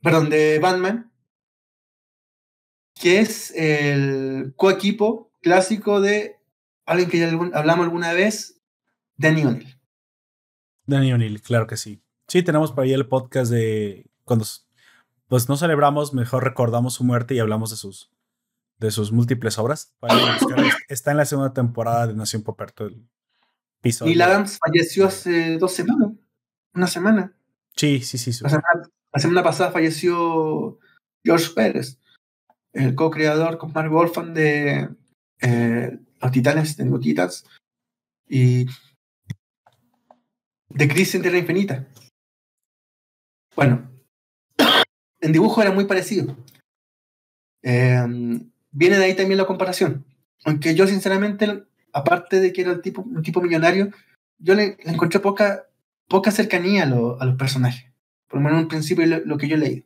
perdón, 0.00 0.30
de 0.30 0.58
Batman, 0.60 1.09
que 3.00 3.20
es 3.20 3.52
el 3.56 4.52
coequipo 4.56 5.32
clásico 5.40 6.00
de 6.00 6.38
alguien 6.86 7.10
que 7.10 7.18
ya 7.18 7.30
hablamos 7.54 7.84
alguna 7.84 8.12
vez, 8.12 8.60
Danny 9.16 9.44
O'Neill. 9.44 9.78
Danny 10.86 11.12
O'Neill, 11.12 11.40
claro 11.40 11.66
que 11.66 11.76
sí. 11.76 12.02
Sí, 12.28 12.42
tenemos 12.42 12.72
por 12.72 12.84
ahí 12.84 12.92
el 12.92 13.08
podcast 13.08 13.50
de 13.50 14.06
cuando 14.24 14.44
pues 15.28 15.48
no 15.48 15.56
celebramos, 15.56 16.12
mejor 16.12 16.44
recordamos 16.44 16.94
su 16.94 17.04
muerte 17.04 17.34
y 17.34 17.38
hablamos 17.38 17.70
de 17.70 17.76
sus 17.76 18.10
de 18.78 18.90
sus 18.90 19.12
múltiples 19.12 19.58
obras. 19.58 19.94
Está 20.88 21.10
en 21.12 21.18
la 21.18 21.24
segunda 21.24 21.52
temporada 21.52 22.06
de 22.06 22.14
Nación 22.14 22.42
Poperto. 22.42 22.86
El 22.86 23.06
episodio. 23.80 24.08
Neil 24.08 24.22
Adams 24.22 24.58
falleció 24.58 25.06
hace 25.06 25.58
dos 25.58 25.72
semanas. 25.72 26.10
Una 26.74 26.86
semana. 26.86 27.34
Sí, 27.76 28.00
sí, 28.00 28.18
sí. 28.18 28.32
La 28.42 29.20
semana, 29.20 29.42
pasada 29.42 29.70
falleció 29.70 30.78
George 31.24 31.50
Pérez, 31.54 31.98
el 32.72 32.94
co-creador 32.94 33.58
con 33.58 33.72
Mark 33.72 33.90
Wolfman 33.90 34.34
de 34.34 34.88
eh, 35.40 35.98
Los 36.20 36.32
Titanes 36.32 36.76
de 36.76 36.84
New 36.84 37.00
Titans 37.00 37.44
y 38.28 38.66
de 40.68 40.88
Crisis 40.88 41.16
en 41.16 41.22
Tierra 41.22 41.38
Infinita. 41.38 41.86
Bueno, 43.56 43.90
en 45.20 45.32
dibujo 45.32 45.60
era 45.60 45.72
muy 45.72 45.84
parecido. 45.84 46.36
Eh, 47.62 48.06
viene 48.70 48.98
de 48.98 49.04
ahí 49.04 49.14
también 49.14 49.38
la 49.38 49.46
comparación. 49.46 50.04
Aunque 50.44 50.74
yo 50.74 50.86
sinceramente, 50.86 51.64
aparte 51.92 52.40
de 52.40 52.52
que 52.52 52.62
era 52.62 52.80
tipo, 52.80 53.02
un 53.02 53.22
tipo 53.22 53.40
millonario, 53.40 53.90
yo 54.38 54.54
le, 54.54 54.76
encontré 54.84 55.20
poca, 55.20 55.66
poca 56.08 56.30
cercanía 56.30 56.84
a, 56.84 56.86
los 56.86 57.36
personajes. 57.36 57.90
Por 58.28 58.38
lo 58.38 58.44
menos 58.44 58.58
en 58.58 58.64
un 58.64 58.68
principio 58.68 59.04
lo, 59.06 59.36
que 59.36 59.48
yo 59.48 59.56
leí. 59.56 59.84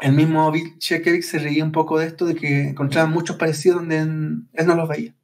El 0.00 0.12
mismo 0.12 0.50
Bill 0.50 0.78
Chekevic 0.78 1.22
se 1.22 1.38
reía 1.38 1.64
un 1.64 1.72
poco 1.72 1.98
de 1.98 2.06
esto, 2.06 2.26
de 2.26 2.34
que 2.34 2.68
encontraba 2.68 3.08
muchos 3.08 3.36
parecidos 3.36 3.80
donde 3.80 3.98
él 3.98 4.66
no 4.66 4.74
los 4.74 4.88
veía. 4.88 5.14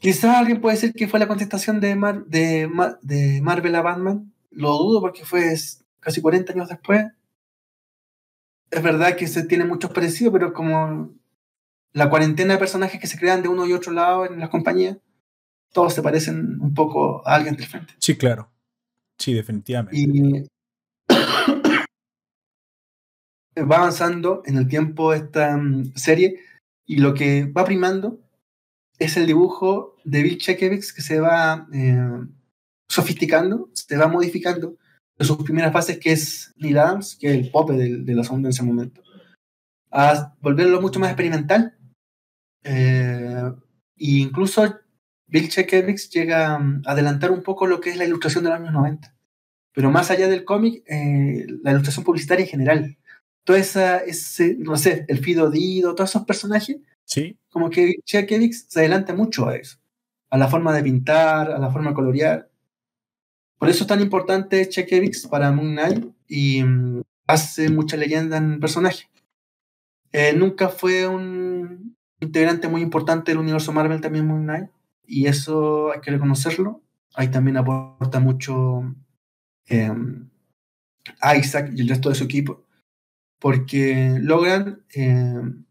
Quizás 0.00 0.36
alguien 0.36 0.60
puede 0.60 0.76
decir 0.76 0.92
que 0.94 1.08
fue 1.08 1.20
la 1.20 1.28
contestación 1.28 1.80
de, 1.80 1.94
de, 2.26 2.70
de 3.02 3.40
Marvel 3.42 3.74
a 3.74 3.82
Batman. 3.82 4.32
Lo 4.50 4.78
dudo 4.78 5.00
porque 5.00 5.24
fue 5.24 5.54
casi 6.00 6.20
40 6.20 6.52
años 6.52 6.68
después 6.68 7.06
es 8.70 8.82
verdad 8.82 9.16
que 9.16 9.26
se 9.26 9.44
tiene 9.44 9.64
muchos 9.64 9.92
parecidos, 9.92 10.32
pero 10.32 10.52
como 10.52 11.10
la 11.92 12.08
cuarentena 12.08 12.54
de 12.54 12.58
personajes 12.58 13.00
que 13.00 13.06
se 13.06 13.18
crean 13.18 13.42
de 13.42 13.48
uno 13.48 13.66
y 13.66 13.72
otro 13.72 13.92
lado 13.92 14.24
en 14.24 14.38
las 14.38 14.48
compañías, 14.48 14.98
todos 15.72 15.92
se 15.94 16.02
parecen 16.02 16.60
un 16.60 16.74
poco 16.74 17.26
a 17.26 17.34
alguien 17.34 17.56
del 17.56 17.66
frente. 17.66 17.94
Sí, 17.98 18.16
claro. 18.16 18.48
Sí, 19.18 19.34
definitivamente. 19.34 19.98
Y 19.98 20.46
va 23.62 23.78
avanzando 23.78 24.42
en 24.46 24.56
el 24.56 24.68
tiempo 24.68 25.12
esta 25.12 25.56
mm, 25.56 25.94
serie 25.94 26.40
y 26.86 26.98
lo 26.98 27.14
que 27.14 27.44
va 27.44 27.64
primando 27.64 28.20
es 28.98 29.16
el 29.16 29.26
dibujo 29.26 29.96
de 30.04 30.22
Bill 30.22 30.38
Chekevics 30.38 30.92
que 30.92 31.02
se 31.02 31.20
va 31.20 31.66
eh, 31.72 32.20
sofisticando, 32.88 33.70
se 33.72 33.96
va 33.96 34.08
modificando 34.08 34.76
de 35.18 35.24
sus 35.24 35.36
primeras 35.38 35.72
fases, 35.72 35.98
que 35.98 36.12
es 36.12 36.52
Neil 36.56 36.78
Adams, 36.78 37.16
que 37.20 37.28
es 37.28 37.34
el 37.34 37.50
pope 37.50 37.74
de, 37.74 38.14
la 38.14 38.24
segunda 38.24 38.48
en 38.48 38.50
ese 38.50 38.62
momento, 38.62 39.02
a 39.90 40.34
volverlo 40.40 40.80
mucho 40.80 40.98
más 40.98 41.10
experimental. 41.10 41.76
Eh, 42.64 43.52
e 43.96 44.10
incluso 44.18 44.80
Bill 45.26 45.48
Checkevix 45.48 46.10
llega 46.10 46.56
a 46.56 46.80
adelantar 46.86 47.30
un 47.30 47.42
poco 47.42 47.66
lo 47.66 47.80
que 47.80 47.90
es 47.90 47.96
la 47.96 48.04
ilustración 48.04 48.44
de 48.44 48.50
los 48.50 48.58
años 48.58 48.72
90. 48.72 49.14
Pero 49.72 49.90
más 49.90 50.10
allá 50.10 50.26
del 50.26 50.44
cómic, 50.44 50.82
eh, 50.88 51.46
la 51.62 51.70
ilustración 51.70 52.04
publicitaria 52.04 52.44
en 52.44 52.50
general. 52.50 52.98
Toda 53.44 53.58
esa, 53.58 53.98
ese, 53.98 54.56
no 54.58 54.76
sé, 54.76 55.04
el 55.08 55.18
Fido 55.18 55.50
Dido, 55.50 55.94
todos 55.94 56.10
esos 56.10 56.24
personajes. 56.24 56.76
Sí. 57.04 57.36
Como 57.48 57.70
que 57.70 57.96
Checkevix 58.04 58.66
se 58.68 58.80
adelanta 58.80 59.14
mucho 59.14 59.48
a 59.48 59.56
eso. 59.56 59.78
A 60.30 60.38
la 60.38 60.48
forma 60.48 60.72
de 60.72 60.82
pintar, 60.82 61.50
a 61.50 61.58
la 61.58 61.70
forma 61.70 61.90
de 61.90 61.96
colorear. 61.96 62.50
Por 63.58 63.68
eso 63.68 63.84
es 63.84 63.88
tan 63.88 64.00
importante 64.00 64.68
Chekevix 64.68 65.26
para 65.26 65.52
Moon 65.52 65.72
Knight 65.72 66.06
y 66.28 66.62
mm, 66.62 67.02
hace 67.26 67.68
mucha 67.68 67.96
leyenda 67.96 68.38
en 68.38 68.54
el 68.54 68.58
personaje. 68.60 69.10
Eh, 70.12 70.32
nunca 70.34 70.68
fue 70.68 71.06
un 71.06 71.96
integrante 72.20 72.68
muy 72.68 72.82
importante 72.82 73.30
del 73.30 73.38
universo 73.38 73.72
Marvel 73.72 74.00
también 74.00 74.26
Moon 74.26 74.44
Knight 74.44 74.70
y 75.06 75.26
eso 75.26 75.92
hay 75.92 76.00
que 76.00 76.10
reconocerlo. 76.10 76.82
Ahí 77.14 77.28
también 77.28 77.56
aporta 77.56 78.20
mucho 78.20 78.94
em, 79.66 80.30
Isaac 81.36 81.72
y 81.74 81.82
el 81.82 81.88
resto 81.88 82.08
de 82.08 82.14
su 82.14 82.24
equipo 82.24 82.64
porque 83.40 84.16
logran 84.20 84.84
em, 84.90 85.64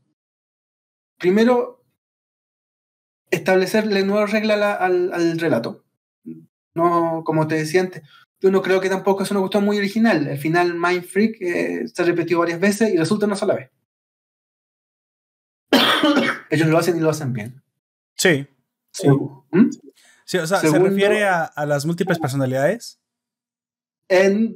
primero 1.18 1.86
establecerle 3.32 4.04
nuevas 4.04 4.32
reglas 4.32 4.78
al 4.82 5.40
relato 5.40 5.86
no, 6.80 7.24
como 7.26 7.48
te 7.48 7.56
decía 7.56 7.82
antes, 7.82 8.04
yo 8.40 8.52
no 8.52 8.62
creo 8.62 8.80
que 8.80 8.90
tampoco 8.90 9.24
es 9.24 9.32
una 9.32 9.42
cuestión 9.42 9.66
muy 9.66 9.78
original. 9.78 10.28
El 10.28 10.38
final 10.38 10.76
Mind 10.76 11.04
Freak 11.04 11.42
eh, 11.42 11.88
se 11.88 12.02
ha 12.02 12.06
repetido 12.06 12.40
varias 12.40 12.60
veces 12.60 12.94
y 12.94 12.98
resulta 12.98 13.26
una 13.26 13.36
sola 13.36 13.56
vez. 13.56 13.72
Ellos 16.50 16.68
lo 16.68 16.78
hacen 16.78 16.98
y 16.98 17.02
lo 17.02 17.10
hacen 17.10 17.34
bien. 17.34 17.62
Sí. 18.16 18.48
Sí. 18.92 19.08
¿Mm? 19.08 19.70
o 20.42 20.48
sea, 20.48 20.60
¿se 20.60 20.80
refiere 20.80 21.26
a, 21.26 21.52
las 21.66 21.86
múltiples 21.86 22.20
personalidades? 22.20 23.00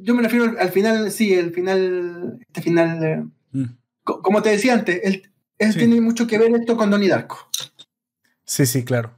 Yo 0.01 0.15
me 0.15 0.23
refiero 0.23 0.55
al 0.59 0.69
final, 0.69 1.11
sí, 1.11 1.33
el 1.33 1.53
final, 1.53 2.39
este 2.47 2.61
final, 2.61 3.03
eh, 3.03 3.23
mm. 3.51 3.65
como 4.03 4.41
te 4.41 4.49
decía 4.49 4.73
antes, 4.73 5.01
él, 5.03 5.29
tiene 5.75 6.01
mucho 6.01 6.27
que 6.27 6.37
ver 6.37 6.53
esto 6.53 6.75
con 6.75 6.89
Donnie 6.89 7.09
Darko. 7.09 7.49
Sí, 8.43 8.65
sí, 8.65 8.83
claro. 8.83 9.17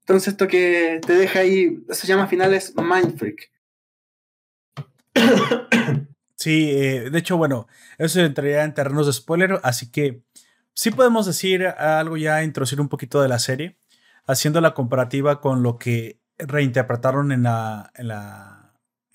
Entonces 0.00 0.28
esto 0.28 0.48
que 0.48 1.00
te 1.06 1.12
deja 1.12 1.40
ahí, 1.40 1.84
se 1.90 2.06
llama 2.06 2.26
finales 2.26 2.74
Mind 2.76 3.16
Freak. 3.18 3.50
Sí, 6.38 6.70
eh, 6.70 7.10
de 7.10 7.18
hecho, 7.18 7.36
bueno, 7.36 7.66
eso 7.98 8.20
entraría 8.20 8.62
en 8.62 8.72
terrenos 8.72 9.06
de 9.06 9.12
spoiler, 9.12 9.58
así 9.64 9.90
que 9.90 10.22
sí 10.72 10.92
podemos 10.92 11.26
decir 11.26 11.66
algo 11.66 12.16
ya, 12.16 12.44
introducir 12.44 12.80
un 12.80 12.88
poquito 12.88 13.20
de 13.20 13.28
la 13.28 13.40
serie, 13.40 13.76
haciendo 14.24 14.60
la 14.60 14.72
comparativa 14.72 15.40
con 15.40 15.64
lo 15.64 15.78
que 15.78 16.20
reinterpretaron 16.38 17.32
en 17.32 17.42
la, 17.42 17.90
en 17.96 18.08
la, 18.08 18.57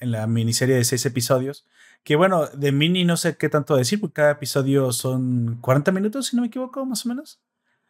en 0.03 0.11
la 0.11 0.27
miniserie 0.27 0.75
de 0.75 0.83
seis 0.83 1.05
episodios, 1.05 1.65
Que 2.03 2.17
bueno, 2.17 2.47
de 2.47 2.73
mini 2.73 3.05
no 3.05 3.15
sé 3.15 3.37
qué 3.37 3.47
tanto 3.47 3.77
decir, 3.77 4.01
porque 4.01 4.15
cada 4.15 4.31
episodio 4.31 4.91
son 4.91 5.57
40 5.61 5.91
minutos, 5.93 6.27
si 6.27 6.35
no 6.35 6.41
me 6.41 6.49
equivoco, 6.49 6.85
más 6.85 7.05
o 7.05 7.09
menos. 7.09 7.39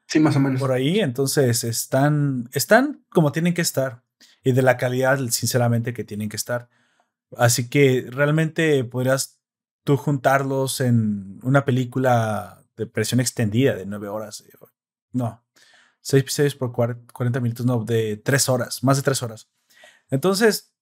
Sí, 0.08 0.20
más 0.20 0.36
o 0.36 0.40
menos. 0.40 0.62
Por 0.62 0.72
ahí, 0.72 1.00
entonces 1.00 1.64
están, 1.64 2.48
están 2.54 3.04
como 3.10 3.32
tienen 3.32 3.56
que 3.56 3.64
estar 3.64 4.04
y 4.44 4.52
de 4.52 4.62
la 4.62 4.78
calidad, 4.78 5.18
sinceramente, 5.30 5.94
que 5.94 6.04
tienen 6.04 6.30
que 6.30 6.36
estar. 6.36 6.70
Así 7.36 7.70
que 7.70 8.06
realmente 8.10 8.84
podrías 8.84 9.40
tú 9.84 9.98
juntarlos 9.98 10.80
en 10.80 11.40
una 11.42 11.66
película 11.66 12.64
de 12.78 12.86
presión 12.86 13.20
extendida 13.20 13.76
de 13.76 13.88
nueve 13.88 14.10
horas. 14.10 14.44
No, 15.12 15.44
seis 16.02 16.22
episodios 16.22 16.56
por 16.56 16.72
40 16.72 17.40
minutos, 17.40 17.66
no, 17.66 17.84
de 17.84 18.18
tres 18.18 18.48
horas, 18.50 18.84
más 18.84 18.98
de 18.98 19.04
tres 19.04 19.24
horas. 19.24 19.50
Entonces, 20.10 20.73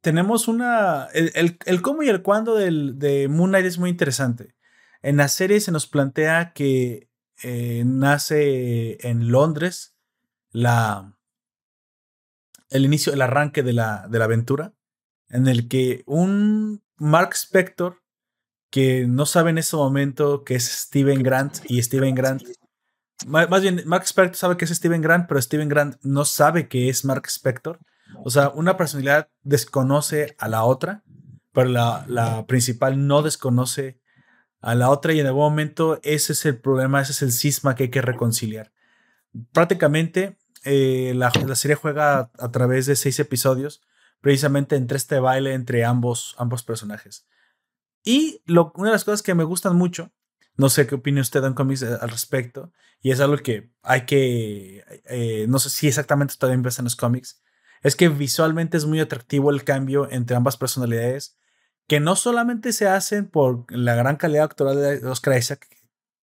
tenemos 0.00 0.48
una. 0.48 1.08
El, 1.12 1.58
el, 1.64 1.82
cómo 1.82 2.02
y 2.02 2.08
el 2.08 2.22
cuándo 2.22 2.54
del, 2.54 2.98
de 2.98 3.28
Moon 3.28 3.50
Knight 3.50 3.66
es 3.66 3.78
muy 3.78 3.90
interesante. 3.90 4.54
En 5.02 5.16
la 5.16 5.28
serie 5.28 5.60
se 5.60 5.72
nos 5.72 5.86
plantea 5.86 6.52
que 6.52 7.08
eh, 7.42 7.82
nace 7.86 8.98
en 9.06 9.30
Londres 9.30 9.96
la, 10.50 11.16
el 12.70 12.84
inicio, 12.84 13.12
el 13.12 13.22
arranque 13.22 13.62
de 13.62 13.72
la, 13.72 14.06
de 14.08 14.18
la 14.18 14.24
aventura, 14.24 14.74
en 15.28 15.46
el 15.46 15.68
que 15.68 16.02
un 16.06 16.82
Mark 16.96 17.34
Spector, 17.34 18.02
que 18.70 19.06
no 19.06 19.24
sabe 19.24 19.50
en 19.50 19.58
ese 19.58 19.76
momento 19.76 20.44
que 20.44 20.56
es 20.56 20.64
Steven 20.64 21.22
Grant, 21.22 21.58
y 21.68 21.82
Steven 21.82 22.14
Grant, 22.14 22.42
más 23.26 23.62
bien, 23.62 23.82
Mark 23.86 24.04
Spector 24.04 24.36
sabe 24.36 24.56
que 24.56 24.64
es 24.64 24.70
Steven 24.70 25.02
Grant, 25.02 25.26
pero 25.26 25.42
Steven 25.42 25.68
Grant 25.68 25.96
no 26.02 26.24
sabe 26.24 26.68
que 26.68 26.88
es 26.88 27.04
Mark 27.04 27.26
Spector. 27.26 27.80
O 28.24 28.30
sea, 28.30 28.50
una 28.50 28.76
personalidad 28.76 29.28
desconoce 29.42 30.34
a 30.38 30.48
la 30.48 30.64
otra, 30.64 31.04
pero 31.52 31.68
la, 31.68 32.04
la 32.08 32.46
principal 32.46 33.06
no 33.06 33.22
desconoce 33.22 34.00
a 34.60 34.74
la 34.74 34.90
otra 34.90 35.12
y 35.12 35.20
en 35.20 35.26
algún 35.26 35.42
momento 35.42 36.00
ese 36.02 36.32
es 36.32 36.44
el 36.46 36.58
problema, 36.58 37.00
ese 37.00 37.12
es 37.12 37.22
el 37.22 37.32
cisma 37.32 37.74
que 37.74 37.84
hay 37.84 37.90
que 37.90 38.02
reconciliar. 38.02 38.72
Prácticamente 39.52 40.36
eh, 40.64 41.12
la, 41.14 41.30
serie 41.54 41.76
juega 41.76 42.30
a, 42.38 42.50
través 42.50 42.86
de 42.86 42.96
seis 42.96 43.18
episodios, 43.20 43.82
precisamente 44.20 44.76
entre 44.76 44.96
este 44.96 45.20
baile 45.20 45.54
entre 45.54 45.84
ambos, 45.84 46.34
ambos 46.38 46.62
personajes. 46.62 47.26
Y 48.04 48.42
lo, 48.46 48.72
una 48.76 48.88
de 48.88 48.94
las 48.94 49.04
cosas 49.04 49.22
que 49.22 49.34
me 49.34 49.44
gustan 49.44 49.76
mucho, 49.76 50.12
no 50.56 50.68
sé 50.68 50.86
qué 50.86 50.96
opina 50.96 51.20
usted 51.20 51.44
en 51.44 51.54
cómics 51.54 51.82
eh, 51.82 51.96
al 52.00 52.10
respecto, 52.10 52.72
y 53.00 53.12
es 53.12 53.20
algo 53.20 53.36
que 53.38 53.70
hay 53.82 54.06
que, 54.06 54.84
eh, 55.06 55.46
no 55.48 55.58
sé 55.58 55.70
si 55.70 55.86
exactamente 55.86 56.34
todavía 56.36 56.56
empieza 56.56 56.82
en 56.82 56.86
los 56.86 56.96
cómics, 56.96 57.40
es 57.82 57.96
que 57.96 58.08
visualmente 58.08 58.76
es 58.76 58.84
muy 58.84 59.00
atractivo 59.00 59.50
el 59.50 59.64
cambio 59.64 60.10
entre 60.10 60.36
ambas 60.36 60.56
personalidades, 60.56 61.36
que 61.86 62.00
no 62.00 62.16
solamente 62.16 62.72
se 62.72 62.88
hacen 62.88 63.28
por 63.28 63.64
la 63.70 63.94
gran 63.94 64.16
calidad 64.16 64.44
actoral 64.44 64.76
de 64.76 65.06
Oscar 65.06 65.38
Isaac, 65.38 65.66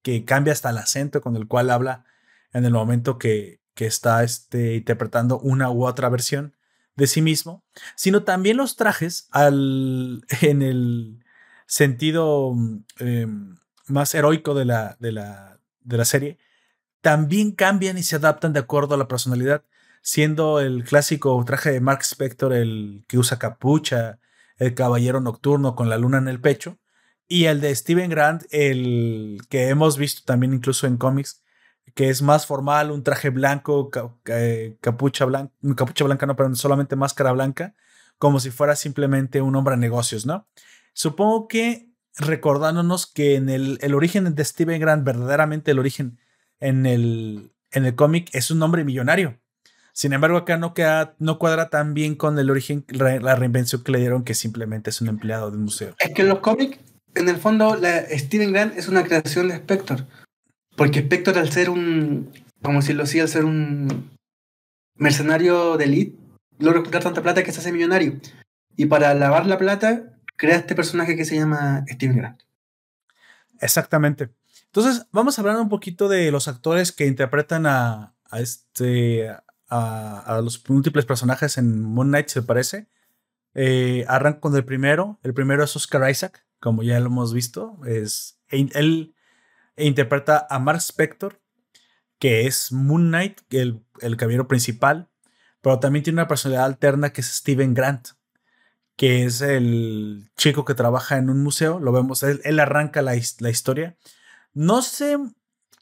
que 0.02 0.24
cambia 0.24 0.52
hasta 0.52 0.70
el 0.70 0.78
acento 0.78 1.20
con 1.20 1.36
el 1.36 1.48
cual 1.48 1.70
habla 1.70 2.04
en 2.52 2.64
el 2.64 2.72
momento 2.72 3.18
que, 3.18 3.60
que 3.74 3.86
está 3.86 4.22
este, 4.22 4.76
interpretando 4.76 5.38
una 5.40 5.70
u 5.70 5.86
otra 5.86 6.08
versión 6.08 6.54
de 6.96 7.06
sí 7.06 7.22
mismo, 7.22 7.64
sino 7.96 8.22
también 8.22 8.56
los 8.56 8.76
trajes 8.76 9.28
al, 9.32 10.24
en 10.42 10.62
el 10.62 11.24
sentido 11.66 12.54
em, 12.98 13.56
más 13.86 14.14
heroico 14.14 14.54
de 14.54 14.64
la, 14.64 14.96
de, 15.00 15.12
la, 15.12 15.60
de 15.80 15.96
la 15.96 16.04
serie, 16.04 16.38
también 17.00 17.52
cambian 17.52 17.98
y 17.98 18.02
se 18.02 18.16
adaptan 18.16 18.52
de 18.52 18.60
acuerdo 18.60 18.94
a 18.94 18.98
la 18.98 19.08
personalidad, 19.08 19.64
siendo 20.04 20.60
el 20.60 20.84
clásico 20.84 21.42
traje 21.46 21.72
de 21.72 21.80
Mark 21.80 22.02
Spector 22.02 22.52
el 22.52 23.04
que 23.08 23.16
usa 23.16 23.38
capucha, 23.38 24.18
el 24.58 24.74
caballero 24.74 25.20
nocturno 25.22 25.74
con 25.74 25.88
la 25.88 25.96
luna 25.96 26.18
en 26.18 26.28
el 26.28 26.42
pecho, 26.42 26.78
y 27.26 27.46
el 27.46 27.62
de 27.62 27.74
Steven 27.74 28.10
Grant, 28.10 28.44
el 28.50 29.40
que 29.48 29.70
hemos 29.70 29.96
visto 29.96 30.20
también 30.26 30.52
incluso 30.52 30.86
en 30.86 30.98
cómics, 30.98 31.42
que 31.94 32.10
es 32.10 32.20
más 32.20 32.46
formal, 32.46 32.90
un 32.90 33.02
traje 33.02 33.30
blanco, 33.30 33.90
eh, 34.26 34.76
capucha 34.82 35.24
blanca, 35.24 35.54
capucha 35.74 36.04
blanca 36.04 36.26
no, 36.26 36.36
pero 36.36 36.54
solamente 36.54 36.96
máscara 36.96 37.32
blanca, 37.32 37.74
como 38.18 38.40
si 38.40 38.50
fuera 38.50 38.76
simplemente 38.76 39.40
un 39.40 39.56
hombre 39.56 39.74
de 39.74 39.80
negocios, 39.80 40.26
¿no? 40.26 40.46
Supongo 40.92 41.48
que 41.48 41.88
recordándonos 42.18 43.06
que 43.06 43.36
en 43.36 43.48
el, 43.48 43.78
el 43.80 43.94
origen 43.94 44.34
de 44.34 44.44
Steven 44.44 44.80
Grant, 44.80 45.02
verdaderamente 45.02 45.70
el 45.70 45.78
origen 45.78 46.20
en 46.60 46.84
el, 46.84 47.54
en 47.70 47.86
el 47.86 47.94
cómic 47.94 48.28
es 48.34 48.50
un 48.50 48.62
hombre 48.62 48.84
millonario. 48.84 49.40
Sin 49.94 50.12
embargo, 50.12 50.36
acá 50.36 50.56
no, 50.56 50.74
queda, 50.74 51.14
no 51.20 51.38
cuadra 51.38 51.70
tan 51.70 51.94
bien 51.94 52.16
con 52.16 52.36
el 52.36 52.50
origen, 52.50 52.84
la 52.88 53.36
reinvención 53.36 53.84
que 53.84 53.92
le 53.92 54.00
dieron, 54.00 54.24
que 54.24 54.34
simplemente 54.34 54.90
es 54.90 55.00
un 55.00 55.06
empleado 55.06 55.52
de 55.52 55.56
un 55.56 55.64
museo. 55.64 55.94
Es 56.00 56.12
que 56.12 56.22
en 56.22 56.28
los 56.28 56.40
cómics, 56.40 56.78
en 57.14 57.28
el 57.28 57.36
fondo, 57.36 57.76
la 57.76 58.02
Steven 58.10 58.52
Grant 58.52 58.76
es 58.76 58.88
una 58.88 59.04
creación 59.04 59.46
de 59.46 59.54
Spector. 59.54 60.04
Porque 60.76 60.98
Spector, 60.98 61.38
al 61.38 61.52
ser 61.52 61.70
un, 61.70 62.32
vamos 62.60 62.78
a 62.78 62.86
decirlo 62.86 63.04
así, 63.04 63.20
al 63.20 63.28
ser 63.28 63.44
un 63.44 64.10
mercenario 64.96 65.76
de 65.76 65.84
elite, 65.84 66.18
logra 66.58 66.80
juntar 66.80 67.04
tanta 67.04 67.22
plata 67.22 67.44
que 67.44 67.52
se 67.52 67.60
hace 67.60 67.70
millonario. 67.70 68.18
Y 68.76 68.86
para 68.86 69.14
lavar 69.14 69.46
la 69.46 69.58
plata, 69.58 70.18
crea 70.36 70.56
este 70.56 70.74
personaje 70.74 71.14
que 71.14 71.24
se 71.24 71.36
llama 71.36 71.84
Steven 71.88 72.16
Grant. 72.16 72.42
Exactamente. 73.60 74.30
Entonces, 74.64 75.06
vamos 75.12 75.38
a 75.38 75.42
hablar 75.42 75.56
un 75.58 75.68
poquito 75.68 76.08
de 76.08 76.32
los 76.32 76.48
actores 76.48 76.90
que 76.90 77.06
interpretan 77.06 77.66
a, 77.66 78.16
a 78.28 78.40
este, 78.40 79.30
a, 79.74 80.40
los 80.42 80.68
múltiples 80.68 81.04
personajes 81.04 81.58
en 81.58 81.82
Moon 81.82 82.08
Knight, 82.08 82.28
se 82.28 82.42
parece. 82.42 82.88
Eh, 83.54 84.04
arranco 84.08 84.40
con 84.40 84.56
el 84.56 84.64
primero. 84.64 85.18
El 85.22 85.34
primero 85.34 85.64
es 85.64 85.74
Oscar 85.76 86.08
Isaac, 86.10 86.44
como 86.60 86.82
ya 86.82 87.00
lo 87.00 87.06
hemos 87.06 87.32
visto. 87.32 87.78
Es, 87.86 88.40
él 88.48 89.14
interpreta 89.76 90.46
a 90.48 90.58
Mark 90.58 90.78
Spector, 90.78 91.40
que 92.18 92.46
es 92.46 92.72
Moon 92.72 93.08
Knight, 93.08 93.40
el, 93.50 93.84
el 94.00 94.16
caballero 94.16 94.48
principal, 94.48 95.08
pero 95.60 95.80
también 95.80 96.02
tiene 96.02 96.20
una 96.20 96.28
personalidad 96.28 96.66
alterna 96.66 97.12
que 97.12 97.22
es 97.22 97.28
Steven 97.28 97.74
Grant, 97.74 98.08
que 98.96 99.24
es 99.24 99.40
el 99.40 100.30
chico 100.36 100.64
que 100.64 100.74
trabaja 100.74 101.16
en 101.16 101.30
un 101.30 101.42
museo. 101.42 101.80
Lo 101.80 101.90
vemos, 101.90 102.22
él, 102.22 102.60
arranca 102.60 103.02
la, 103.02 103.14
la, 103.38 103.50
historia. 103.50 103.96
No 104.52 104.82
se 104.82 105.16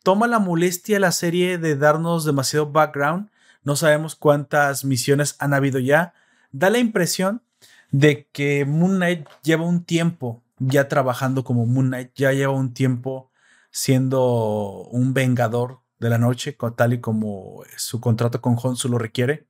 toma 0.02 0.28
la 0.28 0.38
molestia 0.38 1.00
la 1.00 1.12
serie 1.12 1.58
de 1.58 1.76
darnos 1.76 2.24
demasiado 2.24 2.70
background. 2.70 3.30
No 3.62 3.76
sabemos 3.76 4.16
cuántas 4.16 4.84
misiones 4.84 5.36
han 5.38 5.54
habido 5.54 5.78
ya. 5.78 6.14
Da 6.50 6.70
la 6.70 6.78
impresión 6.78 7.42
de 7.90 8.28
que 8.32 8.64
Moon 8.64 8.96
Knight 8.96 9.28
lleva 9.42 9.64
un 9.64 9.84
tiempo 9.84 10.42
ya 10.58 10.88
trabajando 10.88 11.44
como 11.44 11.66
Moon 11.66 11.88
Knight, 11.88 12.12
ya 12.14 12.32
lleva 12.32 12.52
un 12.52 12.74
tiempo 12.74 13.30
siendo 13.70 14.84
un 14.90 15.14
vengador 15.14 15.80
de 15.98 16.10
la 16.10 16.18
noche, 16.18 16.56
tal 16.76 16.94
y 16.94 17.00
como 17.00 17.62
su 17.76 18.00
contrato 18.00 18.40
con 18.40 18.56
Honsu 18.60 18.88
lo 18.88 18.98
requiere, 18.98 19.46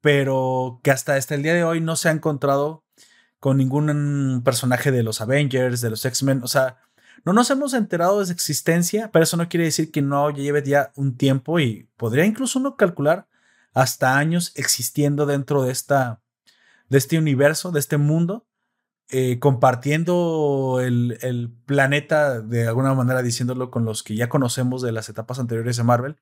pero 0.00 0.80
que 0.82 0.90
hasta, 0.90 1.16
el 1.16 1.42
día 1.42 1.54
de 1.54 1.64
hoy 1.64 1.80
no 1.80 1.96
se 1.96 2.08
ha 2.08 2.12
encontrado 2.12 2.84
con 3.38 3.58
ningún 3.58 4.42
personaje 4.44 4.90
de 4.90 5.02
los 5.02 5.20
Avengers, 5.20 5.80
de 5.82 5.90
los 5.90 6.04
X-Men, 6.04 6.42
o 6.42 6.48
sea, 6.48 6.78
no 7.24 7.32
nos 7.32 7.50
hemos 7.50 7.74
enterado 7.74 8.20
de 8.20 8.26
su 8.26 8.32
existencia, 8.32 9.10
pero 9.12 9.22
eso 9.22 9.36
no 9.36 9.48
quiere 9.48 9.64
decir 9.64 9.90
que 9.90 10.02
no 10.02 10.30
lleve 10.30 10.62
ya 10.62 10.92
un 10.96 11.16
tiempo 11.16 11.58
y 11.58 11.88
podría 11.96 12.24
incluso 12.24 12.58
uno 12.58 12.76
calcular 12.76 13.28
hasta 13.74 14.16
años 14.16 14.52
existiendo 14.54 15.26
dentro 15.26 15.62
de 15.62 15.72
esta 15.72 16.22
de 16.88 16.98
este 16.98 17.18
universo, 17.18 17.72
de 17.72 17.80
este 17.80 17.96
mundo, 17.96 18.46
eh, 19.10 19.38
compartiendo 19.38 20.80
el, 20.80 21.52
planeta 21.66 22.40
de 22.40 22.68
alguna 22.68 22.94
manera, 22.94 23.22
diciéndolo 23.22 23.70
con 23.70 23.84
los 23.84 24.02
que 24.02 24.16
ya 24.16 24.28
conocemos 24.28 24.82
de 24.82 24.92
las 24.92 25.08
etapas 25.08 25.38
anteriores 25.38 25.76
de 25.76 25.82
Marvel, 25.82 26.16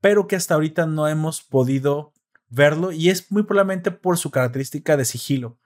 pero 0.00 0.26
que 0.26 0.36
hasta 0.36 0.54
ahorita 0.54 0.86
no 0.86 1.08
hemos 1.08 1.42
podido 1.42 2.12
verlo 2.48 2.92
y 2.92 3.10
es 3.10 3.30
muy 3.32 3.42
probablemente 3.42 3.90
por 3.90 4.18
su 4.18 4.30
característica 4.30 4.96
de 4.96 5.04
sigilo. 5.04 5.58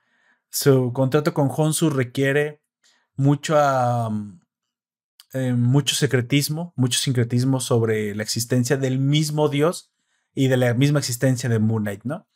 Su 0.49 0.93
contrato 0.93 1.33
con 1.33 1.49
Honsu 1.55 1.89
requiere 1.89 2.61
mucho, 3.15 3.55
eh, 5.33 5.53
mucho 5.53 5.95
secretismo, 5.95 6.73
mucho 6.75 6.99
sincretismo 6.99 7.59
sobre 7.59 8.15
la 8.15 8.23
existencia 8.23 8.77
del 8.77 8.97
mismo 8.99 9.47
Dios 9.47 9.91
y 10.33 10.47
de 10.47 10.57
la 10.57 10.73
misma 10.73 10.99
existencia 10.99 11.49
de 11.49 11.59
Moon 11.59 11.83
Knight, 11.83 12.03
¿no? 12.03 12.27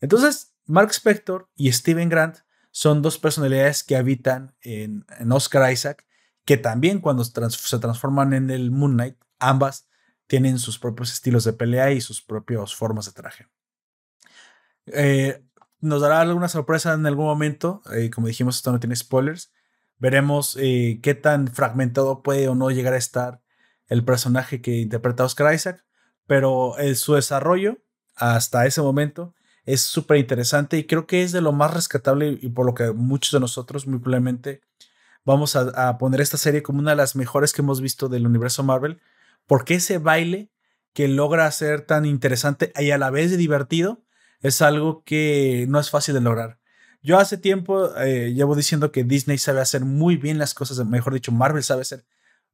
Entonces, 0.00 0.54
Mark 0.66 0.90
Spector 0.90 1.50
y 1.54 1.70
Steven 1.72 2.08
Grant 2.08 2.38
son 2.70 3.02
dos 3.02 3.18
personalidades 3.18 3.84
que 3.84 3.96
habitan 3.96 4.54
en, 4.62 5.04
Oscar 5.30 5.72
Isaac, 5.72 6.06
que 6.44 6.56
también 6.56 7.00
cuando 7.00 7.24
se 7.24 7.78
transforman 7.78 8.32
en 8.32 8.50
el 8.50 8.70
Moon 8.70 8.94
Knight, 8.94 9.16
ambas 9.38 9.88
tienen 10.26 10.58
sus 10.58 10.78
propios 10.78 11.12
estilos 11.12 11.44
de 11.44 11.52
pelea 11.52 11.92
y 11.92 12.00
sus 12.00 12.22
propias 12.22 12.74
formas 12.74 13.04
de 13.06 13.12
traje. 13.12 13.48
Eh, 14.86 15.44
nos 15.80 16.00
dará 16.00 16.20
alguna 16.20 16.48
sorpresa 16.48 16.94
en 16.94 17.04
algún 17.06 17.26
momento, 17.26 17.82
eh, 17.92 18.10
como 18.10 18.28
dijimos, 18.28 18.56
esto 18.56 18.72
no 18.72 18.80
tiene 18.80 18.96
spoilers. 18.96 19.52
Veremos 19.98 20.56
eh, 20.58 21.00
qué 21.02 21.14
tan 21.14 21.48
fragmentado 21.48 22.22
puede 22.22 22.48
o 22.48 22.54
no 22.54 22.70
llegar 22.70 22.94
a 22.94 22.98
estar 22.98 23.42
el 23.88 24.04
personaje 24.04 24.62
que 24.62 24.78
interpreta 24.78 25.24
Oscar 25.24 25.54
Isaac, 25.54 25.84
pero 26.26 26.74
su 26.94 27.14
desarrollo 27.14 27.78
hasta 28.16 28.66
ese 28.66 28.82
momento 28.82 29.34
es 29.64 29.80
súper 29.80 30.18
interesante 30.18 30.78
y 30.78 30.86
creo 30.86 31.06
que 31.06 31.22
es 31.22 31.32
de 31.32 31.40
lo 31.40 31.52
más 31.52 31.72
rescatable 31.72 32.38
y 32.40 32.48
por 32.48 32.66
lo 32.66 32.74
que 32.74 32.92
muchos 32.92 33.32
de 33.32 33.40
nosotros 33.40 33.86
muy 33.86 33.98
probablemente 33.98 34.62
vamos 35.24 35.56
a, 35.56 35.98
poner 35.98 36.20
esta 36.20 36.36
serie 36.36 36.62
como 36.62 36.80
una 36.80 36.90
de 36.90 36.96
las 36.96 37.14
mejores 37.14 37.52
que 37.52 37.62
hemos 37.62 37.80
visto 37.80 38.08
del 38.08 38.26
universo 38.26 38.62
Marvel, 38.64 39.00
porque 39.46 39.74
ese 39.74 39.98
baile 39.98 40.50
que 40.92 41.08
logra 41.08 41.50
ser 41.52 41.82
tan 41.82 42.04
interesante 42.04 42.72
y 42.78 42.90
a 42.90 42.98
la 42.98 43.10
vez 43.10 43.36
divertido 43.36 44.04
es 44.40 44.62
algo 44.62 45.04
que 45.04 45.66
no 45.68 45.78
es 45.78 45.90
fácil 45.90 46.14
de 46.14 46.20
lograr. 46.20 46.58
Yo 47.02 47.18
hace 47.18 47.36
tiempo 47.38 47.96
eh, 47.96 48.32
llevo 48.34 48.54
diciendo 48.54 48.92
que 48.92 49.04
Disney 49.04 49.38
sabe 49.38 49.60
hacer 49.60 49.84
muy 49.84 50.16
bien 50.16 50.38
las 50.38 50.54
cosas, 50.54 50.84
mejor 50.86 51.14
dicho, 51.14 51.32
Marvel 51.32 51.62
sabe 51.62 51.82
hacer 51.82 52.04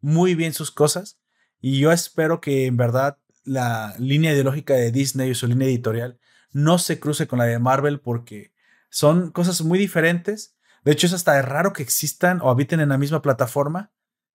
muy 0.01 0.35
bien 0.35 0.53
sus 0.53 0.71
cosas 0.71 1.19
y 1.61 1.79
yo 1.81 1.91
espero 1.91 2.41
que 2.41 2.67
en 2.67 2.77
verdad 2.77 3.19
la 3.49 3.95
línea 3.99 4.33
ideológica 4.33 4.75
de 4.75 4.93
Disney 4.93 5.31
y 5.31 5.35
su 5.35 5.47
línea 5.47 5.69
editorial 5.69 6.19
no 6.53 6.79
se 6.79 7.01
cruce 7.01 7.27
con 7.27 7.39
la 7.39 7.47
de 7.47 7.59
Marvel 7.59 8.01
porque 8.01 8.53
son 8.91 9.31
cosas 9.31 9.63
muy 9.63 9.79
diferentes. 9.79 10.57
De 10.85 10.93
hecho, 10.93 11.07
es 11.07 11.13
hasta 11.13 11.41
raro 11.43 11.73
que 11.73 11.83
existan 11.83 12.41
o 12.41 12.51
habiten 12.51 12.81
en 12.81 12.91
la 12.91 12.99
misma 12.99 13.23
plataforma 13.23 13.93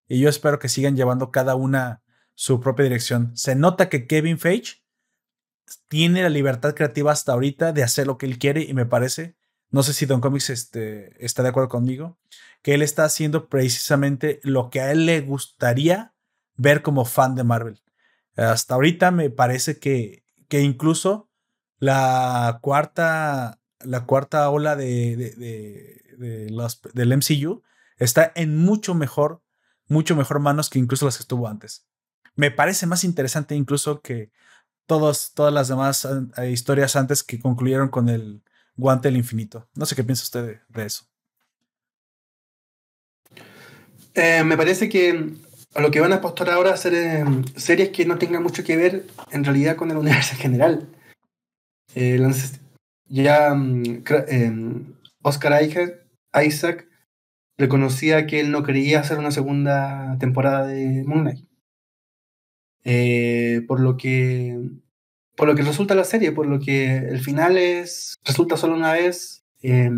y 0.08 0.20
yo 0.20 0.30
espero 0.30 0.60
que 0.60 0.70
sigan 0.70 0.96
llevando 0.96 1.32
cada 1.32 1.56
una 1.56 2.02
su 2.36 2.60
propia 2.60 2.84
dirección. 2.84 3.36
Se 3.36 3.56
nota 3.56 3.90
que 3.90 4.08
Kevin 4.08 4.40
Feige 4.40 4.84
tiene 5.88 6.22
la 6.22 6.30
libertad 6.30 6.76
creativa 6.76 7.12
hasta 7.12 7.34
ahorita 7.34 7.72
de 7.72 7.84
hacer 7.84 8.08
lo 8.08 8.18
que 8.18 8.26
él 8.26 8.38
quiere 8.38 8.62
y 8.64 8.74
me 8.74 8.86
parece 8.86 9.36
no 9.74 9.82
sé 9.82 9.94
si 9.94 10.06
Don 10.06 10.22
Comics 10.22 10.52
este, 10.52 11.26
está 11.26 11.42
de 11.42 11.50
acuerdo 11.50 11.68
conmigo, 11.68 12.20
que 12.62 12.76
él 12.76 12.84
está 12.84 13.06
haciendo 13.06 13.50
precisamente 13.50 14.40
lo 14.44 14.70
que 14.70 14.82
a 14.82 14.92
él 14.92 15.08
le 15.08 15.22
gustaría 15.22 16.14
ver 16.56 16.84
como 16.84 17.06
fan 17.06 17.34
de 17.34 17.44
Marvel. 17.44 17.82
Hasta 18.36 18.76
ahorita 18.76 19.12
me 19.12 19.30
parece 19.30 19.80
que, 19.80 20.24
que 20.48 20.62
incluso 20.62 21.30
la 21.80 22.60
cuarta, 22.62 23.60
la 23.80 24.06
cuarta 24.06 24.50
ola 24.50 24.76
de, 24.76 25.16
de, 26.18 26.50
los, 26.50 26.82
del 26.94 27.12
MCU 27.12 27.62
está 27.98 28.32
en 28.36 28.58
mucho 28.58 28.96
mejor, 28.96 29.42
mucho 29.88 30.16
mejor 30.16 30.40
manos 30.40 30.70
que 30.70 30.80
incluso 30.80 31.06
las 31.06 31.18
que 31.18 31.24
estuvo 31.24 31.48
antes. 31.48 31.86
Me 32.36 32.52
parece 32.52 32.88
más 32.88 33.04
interesante 33.04 33.56
incluso 33.56 34.02
que 34.02 34.32
todas 34.86 35.34
las 35.38 35.68
demás 35.68 36.08
eh, 36.38 36.52
historias 36.52 36.96
antes 36.96 37.24
que 37.24 37.40
concluyeron 37.40 37.90
con 37.90 38.10
el, 38.10 38.44
Guante 38.76 39.08
del 39.08 39.18
Infinito. 39.18 39.70
No 39.76 39.86
sé 39.86 39.96
qué 39.96 40.04
piensa 40.04 40.24
usted 40.24 40.60
de, 40.68 40.86
eso. 40.86 41.06
Eh, 44.16 44.44
me 44.44 44.58
parece 44.58 44.90
que 44.90 45.34
a 45.76 45.82
lo 45.82 45.92
que 45.92 46.00
van 46.00 46.14
a 46.14 46.18
apostar 46.18 46.50
ahora 46.50 46.72
a 46.72 46.74
hacer 46.74 46.94
eh, 46.94 47.24
series 47.56 47.90
que 47.90 48.06
no 48.06 48.18
tengan 48.18 48.44
mucho 48.44 48.64
que 48.64 48.78
ver 48.78 49.06
en 49.32 49.44
realidad 49.44 49.76
con 49.76 49.92
el 49.92 49.98
universo 49.98 50.34
en 50.36 50.40
general. 50.42 50.88
Eh, 51.96 52.20
ya 53.06 53.54
mm, 53.54 54.04
Oscar 55.22 55.64
Isaac, 55.64 56.88
reconocía 57.58 58.26
que 58.26 58.40
él 58.40 58.52
no 58.52 58.64
quería 58.64 59.00
hacer 59.00 59.20
una 59.20 59.32
segunda 59.32 60.18
temporada 60.20 60.68
de 60.68 61.04
Moon 61.06 61.22
Knight. 61.22 61.48
por 63.68 63.80
lo 63.80 63.98
que 63.98 64.58
por 65.36 65.48
lo 65.48 65.56
que 65.56 65.64
resulta 65.64 65.96
la 65.96 66.04
serie, 66.04 66.32
por 66.32 66.46
lo 66.46 66.60
que 66.60 66.98
el 66.98 67.20
final 67.20 67.58
es 67.58 68.16
resulta 68.24 68.58
solo 68.58 68.76
una 68.76 68.94
vez. 68.94 69.44
Eh, 69.62 69.90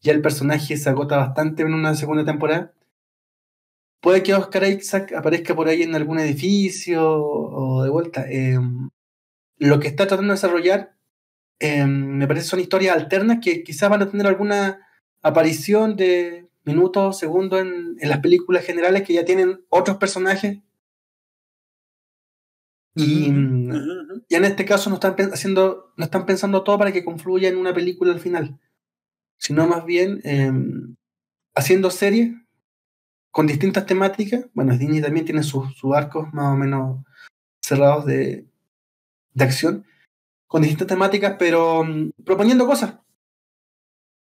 ya 0.00 0.12
el 0.12 0.22
personaje 0.22 0.76
se 0.76 0.88
agota 0.88 1.16
bastante 1.16 1.62
en 1.62 1.74
una 1.74 1.94
segunda 1.94 2.24
temporada. 2.24 2.72
Puede 4.00 4.22
que 4.22 4.34
Oscar 4.34 4.64
Isaac 4.64 5.12
aparezca 5.12 5.54
por 5.54 5.68
ahí 5.68 5.82
en 5.82 5.94
algún 5.94 6.18
edificio 6.20 7.02
o 7.02 7.82
de 7.82 7.90
vuelta. 7.90 8.26
Eh, 8.30 8.58
lo 9.58 9.80
que 9.80 9.88
está 9.88 10.06
tratando 10.06 10.32
de 10.32 10.36
desarrollar 10.36 10.96
eh, 11.58 11.86
me 11.86 12.26
parece 12.26 12.48
son 12.48 12.60
historias 12.60 12.94
alternas 12.94 13.38
que 13.42 13.64
quizás 13.64 13.88
van 13.88 14.02
a 14.02 14.10
tener 14.10 14.26
alguna 14.26 14.86
aparición 15.22 15.96
de 15.96 16.48
minutos, 16.64 17.18
segundos 17.18 17.60
en, 17.62 17.96
en 17.98 18.08
las 18.08 18.20
películas 18.20 18.64
generales 18.64 19.02
que 19.02 19.14
ya 19.14 19.24
tienen 19.24 19.64
otros 19.70 19.96
personajes 19.96 20.58
y, 22.96 23.26
en 23.26 24.44
este 24.44 24.64
caso 24.64 24.88
no 24.88 24.94
están, 24.94 25.14
haciendo, 25.30 25.92
no 25.98 26.04
están 26.06 26.24
pensando 26.24 26.64
todo 26.64 26.78
para 26.78 26.92
que 26.92 27.04
confluya 27.04 27.48
en 27.50 27.58
una 27.58 27.74
película 27.74 28.12
al 28.12 28.20
final, 28.20 28.58
sino 29.36 29.66
más 29.66 29.84
bien 29.84 30.20
em, 30.24 30.96
haciendo 31.54 31.90
series 31.90 32.34
con 33.36 33.46
distintas 33.46 33.84
temáticas. 33.84 34.46
Bueno, 34.54 34.78
Disney 34.78 35.02
también 35.02 35.26
tiene 35.26 35.42
sus, 35.42 35.68
arcos 35.94 36.32
más 36.32 36.54
o 36.54 36.56
menos 36.56 37.04
cerrados 37.60 38.06
de, 38.06 38.46
de 39.34 39.44
acción, 39.44 39.84
con 40.46 40.62
distintas 40.62 40.86
temáticas, 40.86 41.36
pero 41.38 41.84
mm, 41.84 42.12
proponiendo 42.24 42.66
cosas. 42.66 42.94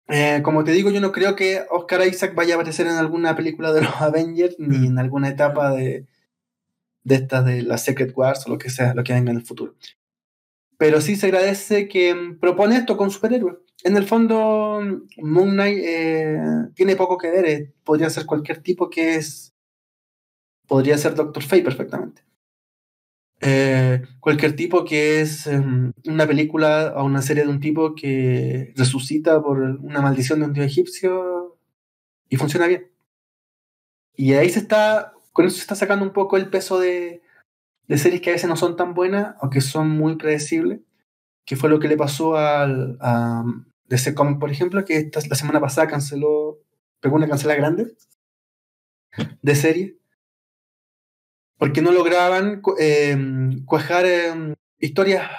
Eh, 0.10 0.42
como 0.44 0.66
te 0.66 0.72
digo, 0.74 0.92
yo 0.92 1.00
no 1.00 1.14
creo 1.14 1.38
que 1.38 1.64
Oscar 1.72 2.06
Isaac 2.06 2.36
vaya 2.36 2.56
a 2.56 2.58
aparecer 2.58 2.86
en 2.88 2.96
alguna 2.96 3.34
película 3.38 3.72
de 3.72 3.84
los 3.84 3.96
Avengers 4.02 4.58
ni 4.60 4.88
en 4.88 5.00
alguna 5.00 5.30
etapa 5.30 5.72
de, 5.72 6.06
de 7.06 7.16
estas 7.16 7.46
de 7.46 7.62
la 7.62 7.78
Secret 7.78 8.12
Wars 8.14 8.46
o 8.46 8.50
lo 8.50 8.58
que 8.58 8.70
sea, 8.70 8.94
lo 8.94 9.06
que 9.06 9.14
venga 9.14 9.32
en 9.32 9.38
el 9.38 9.46
futuro. 9.46 9.74
Pero 10.78 11.00
sí 11.00 11.16
se 11.16 11.28
agradece 11.28 11.88
que 11.88 12.14
mm, 12.14 12.40
propone 12.42 12.76
esto 12.76 12.98
con 12.98 13.10
superhéroes. 13.10 13.56
En 13.84 13.96
el 13.96 14.06
fondo, 14.06 14.82
Moon 15.18 15.52
Knight 15.52 15.78
eh, 15.84 16.40
tiene 16.76 16.96
poco 16.96 17.18
que 17.18 17.30
ver, 17.30 17.46
eh, 17.46 17.74
podría 17.84 18.10
ser 18.10 18.26
cualquier 18.26 18.62
tipo 18.62 18.90
que 18.90 19.16
es. 19.16 19.54
Podría 20.68 20.98
ser 20.98 21.16
Doctor 21.16 21.44
Fate 21.44 21.64
perfectamente. 21.64 22.24
Eh, 23.40 24.02
cualquier 24.20 24.56
tipo 24.56 24.84
que 24.84 25.22
es 25.22 25.46
em, 25.46 25.94
una 26.06 26.26
película 26.26 26.94
o 26.98 27.06
una 27.06 27.22
serie 27.22 27.44
de 27.44 27.50
un 27.50 27.60
tipo 27.60 27.94
que 27.94 28.74
resucita 28.76 29.42
por 29.42 29.60
una 29.60 30.02
maldición 30.02 30.40
de 30.40 30.46
un 30.48 30.54
dios 30.54 30.66
egipcio 30.66 31.58
y 32.30 32.38
funciona 32.38 32.68
bien. 32.68 32.92
Y 34.16 34.34
ahí 34.34 34.50
se 34.50 34.60
está 34.60 35.14
con 35.38 35.46
eso 35.46 35.58
se 35.58 35.62
está 35.62 35.76
sacando 35.76 36.04
un 36.04 36.14
poco 36.14 36.36
el 36.36 36.50
peso 36.50 36.80
de, 36.80 37.22
series 37.90 38.22
que 38.22 38.32
a 38.32 38.34
veces 38.34 38.50
no 38.50 38.56
son 38.56 38.76
tan 38.76 38.96
buenas 38.96 39.36
o 39.40 39.52
que 39.52 39.62
son 39.62 39.88
muy 39.88 40.16
predecibles, 40.16 40.80
que 41.48 41.56
fue 41.56 41.70
lo 41.70 41.80
que 41.80 41.88
le 41.88 41.98
pasó 41.98 42.36
al, 42.36 42.98
a 43.02 43.44
DC 43.86 44.14
por 44.14 44.52
ejemplo, 44.52 44.84
que 44.86 44.98
esta, 44.98 45.22
la 45.28 45.36
semana 45.36 45.62
pasada 45.62 45.88
canceló, 45.88 46.60
pegó 47.00 47.16
una 47.16 47.30
cancela 47.30 47.56
grande 47.56 47.96
de 49.42 49.56
serie, 49.56 49.98
porque 51.58 51.82
no 51.82 51.92
lograban 51.92 52.62
em, 52.78 53.66
cuajar 53.66 54.06
em, 54.06 54.54
historias 54.78 55.32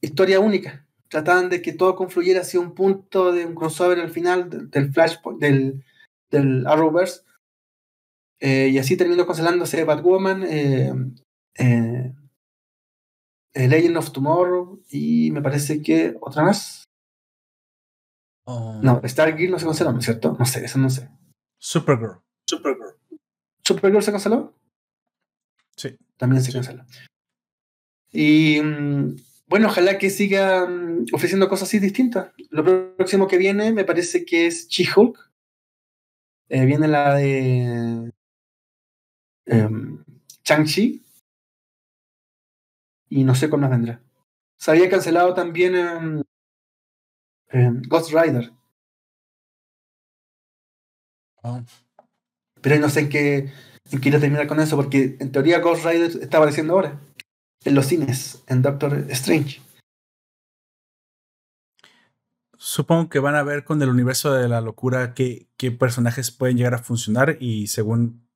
historia 0.00 0.40
únicas. 0.40 0.82
Trataban 1.08 1.50
de 1.50 1.62
que 1.62 1.72
todo 1.72 1.94
confluyera 1.94 2.40
hacia 2.40 2.58
un 2.58 2.74
punto 2.74 3.32
de 3.32 3.46
un 3.46 3.54
crossover 3.54 4.00
al 4.00 4.10
final 4.10 4.50
del, 4.50 4.70
del 4.70 4.92
Flashpoint, 4.92 5.40
del, 5.40 5.84
del 6.30 6.66
Arrowverse, 6.66 7.20
eh, 8.40 8.70
y 8.72 8.78
así 8.78 8.96
terminó 8.96 9.26
cancelándose 9.26 9.84
Batwoman, 9.84 10.44
eh, 10.44 10.92
eh, 11.58 12.12
Legend 13.56 13.96
of 13.96 14.12
Tomorrow 14.12 14.82
y 14.90 15.30
me 15.30 15.40
parece 15.40 15.82
que 15.82 16.16
otra 16.20 16.42
más. 16.42 16.84
Oh. 18.44 18.78
No, 18.82 19.00
Stargirl 19.04 19.50
no 19.50 19.58
se 19.58 19.64
canceló, 19.64 19.92
¿no 19.92 19.98
es 19.98 20.04
cierto? 20.04 20.36
No 20.38 20.44
sé, 20.44 20.64
eso 20.64 20.78
no 20.78 20.90
sé. 20.90 21.08
Supergirl. 21.58 22.20
Supergirl. 22.46 22.94
¿Supergirl 23.64 24.02
se 24.02 24.12
canceló? 24.12 24.54
Sí. 25.74 25.96
También 26.16 26.42
se 26.42 26.52
canceló. 26.52 26.84
Y 28.12 28.60
mm, 28.60 29.16
bueno, 29.48 29.68
ojalá 29.68 29.98
que 29.98 30.10
siga 30.10 30.66
mm, 30.66 31.06
ofreciendo 31.12 31.48
cosas 31.48 31.68
así 31.68 31.78
distintas. 31.78 32.32
Lo 32.50 32.64
próximo 32.96 33.26
que 33.26 33.38
viene 33.38 33.72
me 33.72 33.84
parece 33.84 34.24
que 34.24 34.46
es 34.46 34.68
She-Hulk. 34.68 35.18
viene 36.48 36.88
la 36.88 37.14
de 37.14 38.12
eh, 39.46 39.68
Chang-Chi 40.44 41.05
y 43.16 43.24
no 43.24 43.34
sé 43.34 43.48
cómo 43.48 43.66
vendrá. 43.70 44.02
Se 44.58 44.70
había 44.70 44.90
cancelado 44.90 45.32
también 45.32 46.22
Ghost 47.88 48.12
Rider. 48.12 48.52
Ah. 51.42 51.64
Pero 52.60 52.78
no 52.78 52.90
sé 52.90 53.00
en 53.00 53.08
qué, 53.08 53.52
en 53.90 54.00
qué 54.02 54.10
terminar 54.10 54.46
con 54.46 54.60
eso, 54.60 54.76
porque 54.76 55.16
en 55.18 55.32
teoría 55.32 55.60
Ghost 55.60 55.86
Rider 55.86 56.10
está 56.20 56.36
apareciendo 56.36 56.74
ahora 56.74 57.00
en 57.64 57.74
los 57.74 57.86
cines, 57.86 58.44
en 58.48 58.60
Doctor 58.60 58.92
Strange. 59.08 59.62
Supongo 62.58 63.08
que 63.08 63.18
van 63.18 63.34
a 63.34 63.42
ver 63.42 63.64
con 63.64 63.80
el 63.80 63.88
universo 63.88 64.34
de 64.34 64.46
la 64.46 64.60
locura 64.60 65.14
qué, 65.14 65.48
qué 65.56 65.70
personajes 65.70 66.30
pueden 66.30 66.58
llegar 66.58 66.74
a 66.74 66.82
funcionar 66.82 67.38
y 67.40 67.68
según 67.68 68.28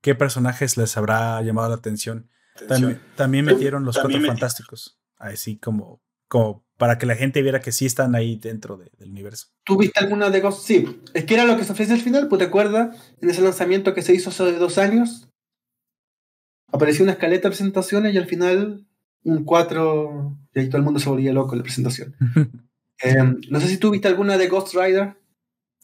qué 0.00 0.14
personajes 0.14 0.78
les 0.78 0.96
habrá 0.96 1.42
llamado 1.42 1.68
la 1.68 1.74
atención. 1.74 2.30
También, 3.16 3.44
metieron 3.44 3.84
los 3.84 3.98
cuatro 3.98 4.20
fantásticos, 4.20 4.98
así 5.16 5.58
como, 5.58 6.00
como 6.28 6.64
para 6.76 6.98
que 6.98 7.06
la 7.06 7.16
gente 7.16 7.42
viera 7.42 7.60
que 7.60 7.72
sí 7.72 7.86
están 7.86 8.14
ahí 8.14 8.36
dentro 8.36 8.76
del 8.76 9.10
universo. 9.10 9.48
¿Tú 9.64 9.76
viste 9.76 10.00
alguna 10.00 10.30
de 10.30 10.40
Ghost? 10.40 10.66
Sí, 10.66 11.00
es 11.14 11.24
que 11.24 11.34
era 11.34 11.44
lo 11.44 11.56
que 11.56 11.64
se 11.64 11.72
ofrece 11.72 11.92
al 11.92 12.00
final, 12.00 12.28
pues 12.28 12.38
te 12.38 12.46
acuerdas, 12.46 12.96
en 13.20 13.30
ese 13.30 13.42
lanzamiento 13.42 13.94
que 13.94 14.02
se 14.02 14.14
hizo 14.14 14.30
hace 14.30 14.52
dos 14.52 14.78
años, 14.78 15.28
apareció 16.68 17.04
una 17.04 17.12
escaleta 17.12 17.48
de 17.48 17.56
presentaciones 17.56 18.14
y 18.14 18.18
al 18.18 18.26
final 18.26 18.86
un 19.24 19.44
4 19.44 20.38
y 20.54 20.58
ahí 20.58 20.68
todo 20.68 20.78
el 20.78 20.84
mundo 20.84 21.00
se 21.00 21.08
volvía 21.08 21.32
loco 21.32 21.54
en 21.54 21.58
la 21.58 21.64
presentación. 21.64 22.16
Em, 23.00 23.40
no 23.50 23.60
sé 23.60 23.66
si 23.66 23.76
tú 23.76 23.90
viste 23.90 24.06
alguna 24.06 24.38
de 24.38 24.46
Ghost 24.46 24.72
Rider. 24.72 25.16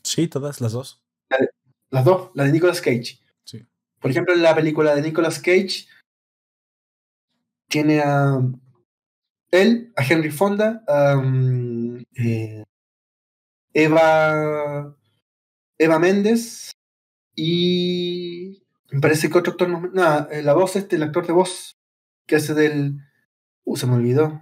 Sí, 0.04 0.28
todas 0.28 0.60
las 0.60 0.72
dos. 0.72 1.02
las 1.90 2.04
dos, 2.04 2.30
la 2.34 2.44
de 2.44 2.52
Nicolas 2.52 2.80
Cage. 2.80 3.18
Sí. 3.44 3.66
Por 3.98 4.12
ejemplo, 4.12 4.32
en 4.32 4.42
la 4.42 4.54
película 4.54 4.94
de 4.94 5.02
Nicolas 5.02 5.40
Cage 5.40 5.86
tiene 7.70 8.00
a 8.00 8.38
él, 9.52 9.92
a 9.96 10.02
Henry 10.02 10.30
Fonda, 10.30 10.84
a 10.86 11.22
eh, 12.16 12.64
Eva, 13.72 14.96
Eva 15.78 15.98
Méndez 15.98 16.72
y 17.34 18.62
me 18.90 19.00
parece 19.00 19.30
que 19.30 19.38
otro 19.38 19.52
actor, 19.52 19.94
no, 19.94 20.28
eh, 20.30 20.42
la 20.42 20.52
voz 20.52 20.76
este, 20.76 20.96
el 20.96 21.04
actor 21.04 21.26
de 21.26 21.32
voz 21.32 21.76
que 22.26 22.36
hace 22.36 22.54
del, 22.54 22.98
uh, 23.64 23.76
se 23.76 23.86
me 23.86 23.94
olvidó, 23.94 24.40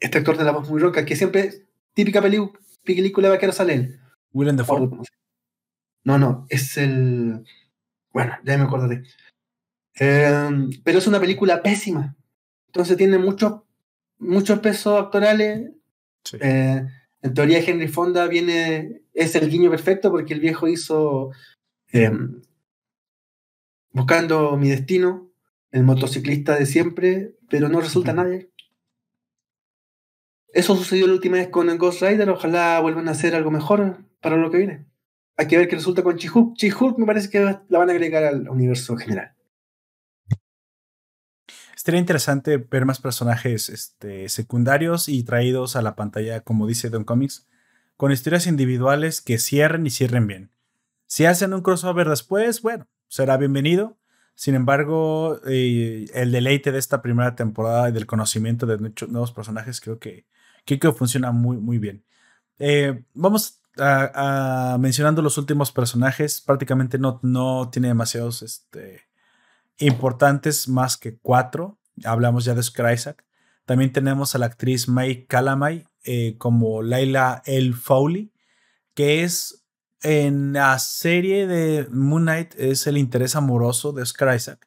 este 0.00 0.18
actor 0.18 0.36
de 0.36 0.44
la 0.44 0.52
voz 0.52 0.68
muy 0.68 0.80
roca, 0.80 1.04
que 1.04 1.16
siempre, 1.16 1.68
típica 1.94 2.20
película 2.20 3.28
de 3.28 3.34
vaquero 3.34 3.52
sale 3.52 3.74
él. 3.74 4.00
Willem 4.32 4.56
Dafoe. 4.56 4.90
No, 6.04 6.18
no, 6.18 6.46
es 6.48 6.76
el, 6.76 7.44
bueno, 8.12 8.36
ya 8.44 8.58
me 8.58 8.64
acordaré. 8.64 9.04
Em, 9.94 10.70
pero 10.84 10.98
es 10.98 11.06
una 11.06 11.20
película 11.20 11.62
pésima. 11.62 12.16
Entonces 12.66 12.96
tiene 12.96 13.18
muchos 13.18 13.62
muchos 14.18 14.60
pesos 14.60 15.00
actorales. 15.00 15.70
Eh, 16.40 16.86
en 17.22 17.34
teoría 17.34 17.58
Henry 17.58 17.88
Fonda 17.88 18.26
viene, 18.26 19.02
es 19.12 19.34
el 19.34 19.50
guiño 19.50 19.70
perfecto 19.70 20.10
porque 20.10 20.34
el 20.34 20.40
viejo 20.40 20.68
hizo 20.68 21.30
em, 21.92 22.42
Buscando 23.94 24.56
mi 24.56 24.70
destino, 24.70 25.30
el 25.70 25.82
motociclista 25.82 26.56
de 26.56 26.64
siempre, 26.64 27.36
pero 27.50 27.68
no 27.68 27.78
resulta 27.78 28.14
nadie. 28.14 28.50
Eso 30.48 30.76
sucedió 30.76 31.06
la 31.06 31.12
última 31.12 31.36
vez 31.36 31.48
con 31.48 31.68
el 31.68 31.76
Ghost 31.76 32.00
Rider, 32.00 32.30
ojalá 32.30 32.80
vuelvan 32.80 33.08
a 33.08 33.10
hacer 33.10 33.34
algo 33.34 33.50
mejor 33.50 34.06
para 34.22 34.38
lo 34.38 34.50
que 34.50 34.58
viene. 34.58 34.86
Hay 35.36 35.46
que 35.46 35.58
ver 35.58 35.68
qué 35.68 35.76
resulta 35.76 36.02
con 36.02 36.16
Chihulk. 36.16 36.56
Chihulk 36.56 36.98
me 36.98 37.04
parece 37.04 37.28
que 37.28 37.40
la 37.40 37.78
van 37.78 37.90
a 37.90 37.92
agregar 37.92 38.24
al 38.24 38.48
universo 38.48 38.96
general. 38.96 39.34
Sería 41.84 41.98
interesante 41.98 42.58
ver 42.58 42.84
más 42.84 43.00
personajes 43.00 43.68
este, 43.68 44.28
secundarios 44.28 45.08
y 45.08 45.24
traídos 45.24 45.74
a 45.74 45.82
la 45.82 45.96
pantalla, 45.96 46.42
como 46.42 46.68
dice 46.68 46.90
Don 46.90 47.02
Comics, 47.02 47.48
con 47.96 48.12
historias 48.12 48.46
individuales 48.46 49.20
que 49.20 49.36
cierren 49.36 49.84
y 49.84 49.90
cierren 49.90 50.28
bien. 50.28 50.52
Si 51.08 51.24
hacen 51.24 51.52
un 51.52 51.60
crossover 51.60 52.08
después, 52.08 52.62
bueno, 52.62 52.86
será 53.08 53.36
bienvenido. 53.36 53.98
Sin 54.36 54.54
embargo, 54.54 55.40
eh, 55.44 56.06
el 56.14 56.30
deleite 56.30 56.70
de 56.70 56.78
esta 56.78 57.02
primera 57.02 57.34
temporada 57.34 57.88
y 57.88 57.92
del 57.92 58.06
conocimiento 58.06 58.64
de 58.64 58.92
nuevos 59.08 59.32
personajes 59.32 59.80
creo 59.80 59.98
que, 59.98 60.24
creo 60.64 60.78
que 60.78 60.92
funciona 60.92 61.32
muy, 61.32 61.56
muy 61.56 61.78
bien. 61.78 62.04
Eh, 62.60 63.02
vamos 63.12 63.60
a, 63.76 64.76
mencionando 64.78 65.20
los 65.20 65.36
últimos 65.36 65.72
personajes. 65.72 66.42
Prácticamente 66.42 66.96
no, 67.00 67.18
no 67.24 67.70
tiene 67.70 67.88
demasiados 67.88 68.42
este, 68.42 69.02
importantes 69.78 70.68
más 70.68 70.96
que 70.96 71.16
cuatro. 71.18 71.78
Hablamos 72.04 72.44
ya 72.44 72.54
de 72.54 72.60
Oscar 72.60 72.92
Isaac. 72.92 73.24
También 73.64 73.92
tenemos 73.92 74.34
a 74.34 74.38
la 74.38 74.46
actriz 74.46 74.88
May 74.88 75.26
Calamay 75.26 75.86
eh, 76.04 76.36
como 76.38 76.82
Laila 76.82 77.42
El 77.46 77.74
Fowley, 77.74 78.32
que 78.94 79.22
es 79.22 79.64
en 80.02 80.52
la 80.54 80.78
serie 80.80 81.46
de 81.46 81.86
Moon 81.90 82.22
Knight 82.22 82.54
es 82.56 82.86
el 82.88 82.98
interés 82.98 83.36
amoroso 83.36 83.92
de 83.92 84.02
Oscar 84.02 84.34
Isaac. 84.34 84.66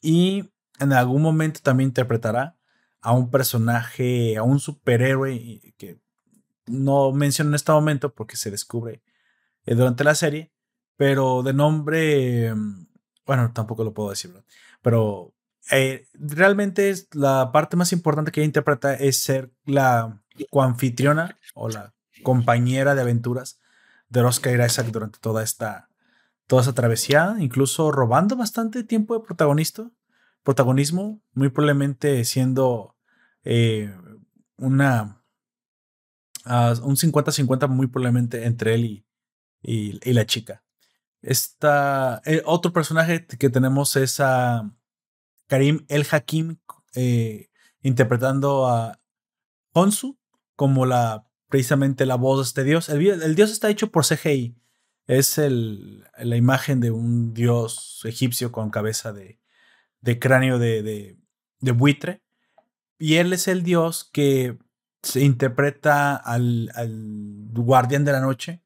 Y 0.00 0.50
en 0.80 0.92
algún 0.92 1.22
momento 1.22 1.60
también 1.62 1.90
interpretará 1.90 2.56
a 3.00 3.12
un 3.12 3.30
personaje, 3.30 4.36
a 4.36 4.42
un 4.42 4.58
superhéroe 4.58 5.74
que 5.76 6.00
no 6.66 7.12
menciono 7.12 7.50
en 7.50 7.54
este 7.54 7.72
momento 7.72 8.12
porque 8.14 8.36
se 8.36 8.50
descubre 8.50 9.02
eh, 9.66 9.74
durante 9.74 10.02
la 10.02 10.14
serie, 10.14 10.52
pero 10.96 11.42
de 11.42 11.52
nombre 11.52 12.52
bueno, 13.26 13.52
tampoco 13.52 13.84
lo 13.84 13.94
puedo 13.94 14.10
decir, 14.10 14.32
pero 14.82 15.34
eh, 15.70 16.08
realmente 16.14 16.90
es 16.90 17.08
la 17.14 17.50
parte 17.52 17.76
más 17.76 17.92
importante 17.92 18.30
que 18.30 18.40
ella 18.40 18.46
interpreta 18.46 18.94
es 18.94 19.22
ser 19.22 19.52
la 19.64 20.22
coanfitriona 20.50 21.38
o 21.54 21.68
la 21.68 21.94
compañera 22.22 22.94
de 22.94 23.02
aventuras 23.02 23.60
de 24.08 24.22
Oscar 24.22 24.64
Isaac 24.64 24.86
durante 24.88 25.18
toda 25.18 25.42
esta, 25.42 25.88
toda 26.46 26.62
esa 26.62 26.74
travesía, 26.74 27.36
incluso 27.38 27.90
robando 27.92 28.36
bastante 28.36 28.84
tiempo 28.84 29.14
de 29.14 29.24
protagonista, 29.24 29.90
protagonismo, 30.42 31.22
muy 31.32 31.48
probablemente 31.48 32.24
siendo 32.24 32.96
eh, 33.44 33.94
una 34.56 35.22
uh, 36.46 36.86
un 36.86 36.96
50-50 36.96 37.68
muy 37.68 37.86
probablemente 37.86 38.44
entre 38.44 38.74
él 38.74 38.84
y, 38.84 39.06
y 39.62 40.12
la 40.12 40.26
chica. 40.26 40.63
Está, 41.24 42.20
eh, 42.26 42.42
otro 42.44 42.74
personaje 42.74 43.26
que 43.26 43.48
tenemos 43.48 43.96
es 43.96 44.20
a 44.20 44.70
Karim 45.46 45.86
El 45.88 46.06
Hakim 46.10 46.58
eh, 46.94 47.48
interpretando 47.80 48.66
a 48.66 49.00
Honsu 49.72 50.18
como 50.54 50.84
la 50.84 51.26
precisamente 51.48 52.04
la 52.04 52.16
voz 52.16 52.38
de 52.38 52.42
este 52.42 52.64
dios. 52.64 52.90
El, 52.90 53.34
dios 53.36 53.50
está 53.50 53.70
hecho 53.70 53.90
por 53.90 54.04
CGI. 54.04 54.54
Es 55.06 55.38
el, 55.38 56.04
la 56.18 56.36
imagen 56.36 56.80
de 56.80 56.90
un 56.90 57.32
dios 57.32 58.02
egipcio 58.04 58.52
con 58.52 58.70
cabeza 58.70 59.12
de, 59.14 59.40
de 60.02 60.18
cráneo 60.18 60.58
de, 60.58 60.82
de, 60.82 61.72
buitre. 61.72 62.22
Y 62.98 63.14
él 63.14 63.32
es 63.32 63.48
el 63.48 63.62
dios 63.62 64.10
que 64.12 64.58
se 65.02 65.22
interpreta 65.22 66.16
al, 66.16 66.70
al 66.74 67.48
guardián 67.52 68.04
de 68.04 68.12
la 68.12 68.20
noche 68.20 68.63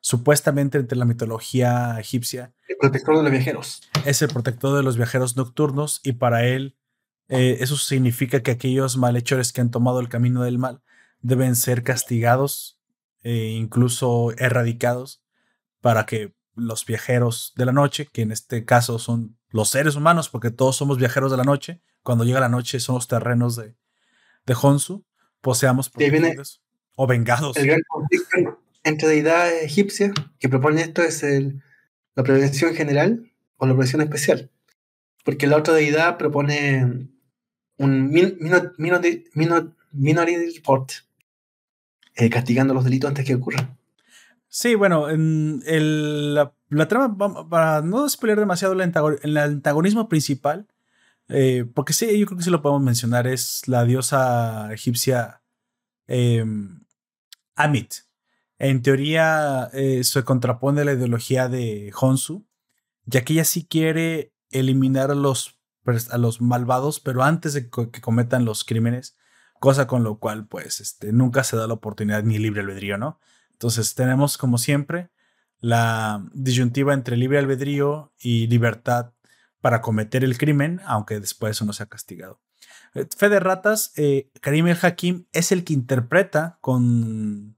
supuestamente 0.00 0.78
entre 0.78 0.98
la 0.98 1.04
mitología 1.04 1.98
egipcia. 1.98 2.52
El 2.68 2.76
protector 2.76 3.16
de 3.16 3.22
los 3.22 3.32
viajeros. 3.32 3.82
Es 4.04 4.22
el 4.22 4.28
protector 4.28 4.76
de 4.76 4.82
los 4.82 4.96
viajeros 4.96 5.36
nocturnos 5.36 6.00
y 6.04 6.12
para 6.12 6.46
él 6.46 6.76
eh, 7.28 7.58
eso 7.60 7.76
significa 7.76 8.40
que 8.40 8.50
aquellos 8.50 8.96
malhechores 8.96 9.52
que 9.52 9.60
han 9.60 9.70
tomado 9.70 10.00
el 10.00 10.08
camino 10.08 10.42
del 10.42 10.58
mal 10.58 10.82
deben 11.20 11.56
ser 11.56 11.82
castigados 11.82 12.80
e 13.22 13.48
incluso 13.48 14.32
erradicados 14.38 15.22
para 15.80 16.06
que 16.06 16.34
los 16.54 16.86
viajeros 16.86 17.52
de 17.56 17.66
la 17.66 17.72
noche, 17.72 18.08
que 18.12 18.22
en 18.22 18.32
este 18.32 18.64
caso 18.64 18.98
son 18.98 19.36
los 19.50 19.68
seres 19.68 19.96
humanos, 19.96 20.28
porque 20.28 20.50
todos 20.50 20.76
somos 20.76 20.98
viajeros 20.98 21.30
de 21.30 21.36
la 21.36 21.44
noche, 21.44 21.82
cuando 22.02 22.24
llega 22.24 22.40
la 22.40 22.48
noche 22.48 22.80
son 22.80 22.96
los 22.96 23.08
terrenos 23.08 23.56
de, 23.56 23.76
de 24.46 24.56
Honsu, 24.60 25.04
poseamos 25.40 25.90
protegidos 25.90 26.62
o 26.96 27.06
vengados. 27.06 27.56
El 27.56 27.66
gran 27.66 27.80
conflicto 27.88 28.60
entre 28.84 29.08
deidades 29.08 29.64
egipcias 29.64 30.12
que 30.38 30.48
propone 30.48 30.82
esto 30.82 31.02
es 31.02 31.22
el, 31.22 31.62
la 32.14 32.22
prevención 32.22 32.74
general 32.74 33.30
o 33.56 33.66
la 33.66 33.72
prevención 33.72 34.02
especial. 34.02 34.50
Porque 35.24 35.46
la 35.46 35.56
otra 35.56 35.74
deidad 35.74 36.16
propone 36.16 37.08
un 37.76 38.10
minority, 39.92 40.56
report, 40.56 40.90
eh, 42.14 42.30
castigando 42.30 42.74
los 42.74 42.84
delitos 42.84 43.08
antes 43.08 43.24
que 43.24 43.34
ocurran. 43.34 43.78
Sí, 44.48 44.74
bueno, 44.74 45.10
en 45.10 45.62
el, 45.66 46.34
la, 46.34 46.88
trama, 46.88 47.48
para 47.48 47.82
no 47.82 48.08
spoiler 48.08 48.38
demasiado 48.38 48.74
el, 48.74 49.36
antagonismo 49.36 50.08
principal, 50.08 50.66
eh, 51.28 51.66
porque 51.74 51.92
sí, 51.92 52.18
yo 52.18 52.26
creo 52.26 52.38
que 52.38 52.44
sí 52.44 52.50
lo 52.50 52.62
podemos 52.62 52.82
mencionar, 52.82 53.26
es 53.26 53.68
la 53.68 53.84
diosa 53.84 54.72
egipcia 54.72 55.42
eh, 56.06 56.44
Amit. 57.54 58.07
En 58.58 58.82
teoría, 58.82 59.70
eh, 59.72 60.02
se 60.04 60.24
contrapone 60.24 60.80
a 60.80 60.84
la 60.84 60.92
ideología 60.92 61.48
de 61.48 61.92
Honsu, 61.98 62.46
ya 63.04 63.24
que 63.24 63.34
ella 63.34 63.44
sí 63.44 63.66
quiere 63.66 64.34
eliminar 64.50 65.10
a 65.10 65.14
los, 65.14 65.60
a 66.10 66.18
los 66.18 66.40
malvados, 66.40 67.00
pero 67.00 67.22
antes 67.22 67.54
de 67.54 67.70
que 67.70 68.00
cometan 68.00 68.44
los 68.44 68.64
crímenes, 68.64 69.16
cosa 69.60 69.86
con 69.86 70.02
lo 70.02 70.18
cual, 70.18 70.46
pues, 70.46 70.80
este, 70.80 71.12
nunca 71.12 71.44
se 71.44 71.56
da 71.56 71.66
la 71.66 71.74
oportunidad 71.74 72.24
ni 72.24 72.38
libre 72.38 72.62
albedrío, 72.62 72.98
¿no? 72.98 73.20
Entonces, 73.52 73.94
tenemos, 73.94 74.38
como 74.38 74.58
siempre, 74.58 75.10
la 75.60 76.24
disyuntiva 76.32 76.94
entre 76.94 77.16
libre 77.16 77.38
albedrío 77.38 78.12
y 78.18 78.46
libertad 78.46 79.12
para 79.60 79.80
cometer 79.80 80.24
el 80.24 80.38
crimen, 80.38 80.80
aunque 80.84 81.20
después 81.20 81.52
eso 81.52 81.64
no 81.64 81.72
sea 81.72 81.86
castigado. 81.86 82.40
Eh, 82.94 83.06
fe 83.16 83.28
de 83.28 83.40
ratas, 83.40 83.92
eh, 83.96 84.30
Karim 84.40 84.68
el 84.68 84.78
Hakim 84.80 85.26
es 85.32 85.52
el 85.52 85.64
que 85.64 85.74
interpreta 85.74 86.58
con 86.60 87.57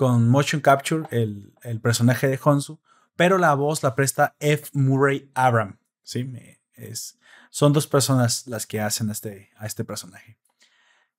con 0.00 0.30
motion 0.30 0.62
capture 0.62 1.06
el, 1.10 1.52
personaje 1.82 2.26
de 2.26 2.40
Honsu, 2.42 2.80
pero 3.16 3.36
la 3.36 3.52
voz 3.52 3.82
la 3.82 3.94
presta 3.94 4.34
F. 4.40 4.70
Murray 4.72 5.30
Abram. 5.34 5.78
¿sí? 6.02 6.32
Es, 6.72 7.18
son 7.50 7.74
dos 7.74 7.86
personas 7.86 8.46
las 8.46 8.66
que 8.66 8.80
hacen 8.80 9.10
a 9.10 9.12
este, 9.12 9.50
a 9.58 9.66
este 9.66 9.84
personaje. 9.84 10.38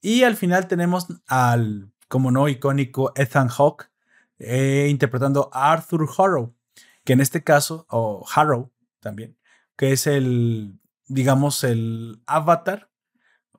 Y 0.02 0.24
al 0.24 0.36
final 0.36 0.68
tenemos 0.68 1.06
al, 1.28 1.92
como 2.08 2.32
no, 2.32 2.50
icónico 2.50 3.14
Ethan 3.16 3.50
Hawke 3.50 3.92
eh, 4.40 4.88
interpretando 4.90 5.52
a 5.54 5.74
Arthur 5.74 6.10
Harrow, 6.18 6.56
que 7.04 7.14
en 7.14 7.22
este 7.22 7.44
caso, 7.44 7.86
o 7.88 8.26
Harrow 8.34 8.72
también, 9.00 9.38
que 9.76 9.92
es 9.92 10.08
el, 10.08 10.80
digamos, 11.06 11.64
el 11.64 12.24
avatar 12.26 12.90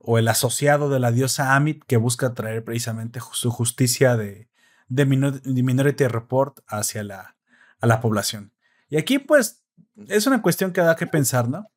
o 0.00 0.18
el 0.18 0.26
asociado 0.26 0.90
de 0.90 0.98
la 0.98 1.12
diosa 1.12 1.54
Amit 1.54 1.84
que 1.84 1.96
busca 1.96 2.34
traer 2.34 2.64
precisamente 2.64 3.20
su 3.32 3.52
justicia 3.52 4.16
de, 4.16 4.50
de, 4.94 5.06
Minority 5.06 6.06
Report 6.06 6.60
hacia 6.66 7.02
la, 7.02 7.36
a 7.80 7.86
la 7.86 8.00
población. 8.00 8.52
Y 8.88 8.96
aquí 8.96 9.18
pues 9.18 9.64
es 10.08 10.26
una 10.26 10.42
cuestión 10.42 10.72
que 10.72 10.80
da 10.80 10.96
que 10.96 11.06
pensar, 11.06 11.48
¿no? 11.48 11.70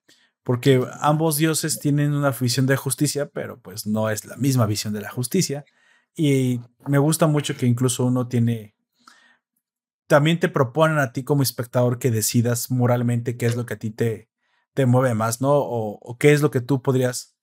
Porque 0.44 0.86
ambos 1.00 1.38
dioses 1.38 1.80
tienen 1.80 2.14
una 2.14 2.32
visión 2.32 2.66
de 2.68 2.76
justicia, 2.76 3.30
pero 3.30 3.60
pues 3.60 3.88
no 3.88 4.10
es 4.10 4.26
la 4.26 4.36
misma 4.36 4.66
visión 4.66 4.94
de 4.94 5.02
la 5.02 5.10
justicia. 5.10 5.66
Y 6.16 6.62
me 6.88 6.98
gusta 6.98 7.28
mucho 7.28 7.58
que 7.58 7.66
incluso 7.66 8.06
uno 8.06 8.28
tiene 8.28 8.76
también 10.08 10.40
te 10.40 10.50
proponen 10.50 11.00
a 11.00 11.14
ti 11.14 11.24
como 11.24 11.42
espectador 11.42 11.98
que 11.98 12.12
decidas 12.12 12.70
moralmente 12.70 13.38
qué 13.38 13.48
es 13.48 13.56
lo 13.56 13.66
que 13.66 13.74
a 13.74 13.80
ti 13.80 13.90
te, 13.90 14.30
te 14.76 14.86
mueve 14.86 15.16
más, 15.16 15.42
¿no? 15.42 15.54
O, 15.54 16.18
qué 16.20 16.32
es 16.32 16.42
lo 16.42 16.52
que 16.52 16.62
tú 16.62 16.84
podrías 16.84 17.36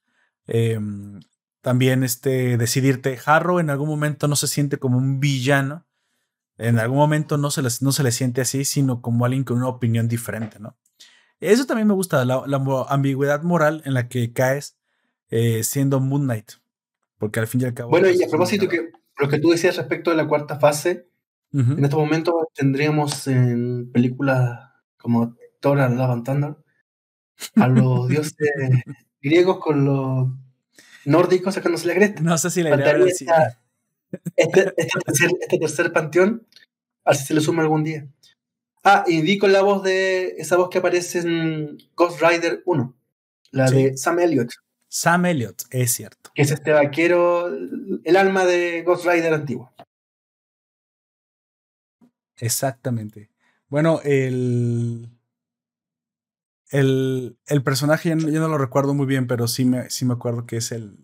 em, 0.47 1.19
también 1.63 2.03
este, 2.03 2.59
decidirte. 2.59 3.19
Harrow 3.25 3.61
en 3.61 3.71
algún 3.71 3.89
momento 3.89 4.29
no 4.29 4.37
se 4.37 4.49
siente 4.49 4.79
como 4.79 4.99
un 4.99 5.21
villano, 5.21 5.87
en 6.59 6.79
algún 6.79 6.99
momento 6.99 7.39
no 7.39 7.51
se, 7.51 7.63
no 7.63 7.93
se 7.93 8.03
le 8.03 8.13
siente 8.13 8.43
así, 8.43 8.65
sino 8.65 9.01
como 9.01 9.25
alguien 9.25 9.45
con 9.45 9.57
una 9.57 9.69
opinión 9.69 10.09
diferente, 10.09 10.59
¿no? 10.61 10.77
Eso 11.41 11.65
también 11.65 11.89
me 11.89 11.95
gusta, 11.95 12.25
la, 12.25 12.45
ambigüedad 12.89 13.43
moral 13.43 13.83
en 13.85 13.95
la 13.95 14.09
que 14.09 14.33
caes 14.33 14.77
eh, 15.31 15.65
siendo 15.65 15.99
Moon 15.99 16.25
Knight, 16.25 16.53
porque 17.19 17.41
al 17.41 17.49
fin 17.49 17.63
y 17.63 17.65
al 17.65 17.75
cabo... 17.75 17.91
Bueno, 17.91 18.11
y 18.11 18.23
a 18.23 18.29
propósito, 18.29 18.69
que, 18.69 18.93
lo 19.19 19.29
que 19.29 19.41
tú 19.41 19.51
decías 19.51 19.77
respecto 19.77 20.11
de 20.11 20.17
la 20.17 20.29
cuarta 20.29 20.61
fase, 20.61 21.09
en 21.53 21.85
estos 21.85 21.99
momentos 21.99 22.35
tendríamos 22.55 23.27
en 23.27 23.91
películas 23.93 24.71
como 24.97 25.37
Thor 25.61 25.77
Love 25.77 26.11
and 26.11 26.25
Thunder 26.25 26.57
a 27.57 27.69
los 27.69 28.09
dioses 28.09 28.35
griegos 29.21 29.59
con 29.59 29.85
los 29.85 30.29
nórdicos 31.05 31.55
sacándose 31.55 31.87
la 31.87 31.95
cresta. 31.95 32.23
No 32.23 32.39
sé 32.39 32.51
si 32.51 32.63
la 32.63 32.75
idea 32.75 32.97
este, 34.37 34.75
este, 34.77 35.01
tercer, 35.05 35.31
este 35.41 35.59
tercer 35.59 35.93
panteón, 35.93 36.47
a 37.05 37.11
ver 37.11 37.17
si 37.17 37.27
se 37.27 37.35
le 37.35 37.41
suma 37.41 37.63
algún 37.63 37.85
día. 37.85 38.07
Ah, 38.85 39.05
y 39.07 39.23
di 39.23 39.39
con 39.39 39.53
la 39.53 39.63
voz 39.63 39.83
de 39.83 40.35
esa 40.39 40.57
voz 40.57 40.69
que 40.69 40.79
aparece 40.79 41.21
en 41.21 41.79
Ghost 41.95 42.21
Rider 42.21 42.63
1, 42.67 42.95
la 43.53 43.71
de 43.71 43.97
Sam 43.97 44.19
Elliott. 44.19 44.51
Sam 44.89 45.27
Elliott, 45.27 45.63
es 45.71 45.93
cierto. 45.93 46.31
Que 46.35 46.43
es 46.43 46.51
este 46.51 46.73
vaquero, 46.73 47.49
el 48.05 48.17
alma 48.17 48.45
de 48.45 48.83
Ghost 48.83 49.07
Rider 49.07 49.33
antiguo. 49.33 49.73
Exactamente. 52.37 53.31
Bueno, 53.69 54.01
el, 54.03 55.09
el, 56.73 57.39
el 57.47 57.63
personaje 57.63 58.09
yo 58.09 58.17
no, 58.17 58.49
lo 58.49 58.59
recuerdo 58.59 58.95
muy 58.95 59.07
bien, 59.07 59.27
pero 59.27 59.47
sí 59.47 59.65
me, 59.65 59.91
sí 59.91 60.05
me 60.07 60.15
acuerdo 60.15 60.47
que 60.47 60.57
es 60.57 60.73
el, 60.73 60.97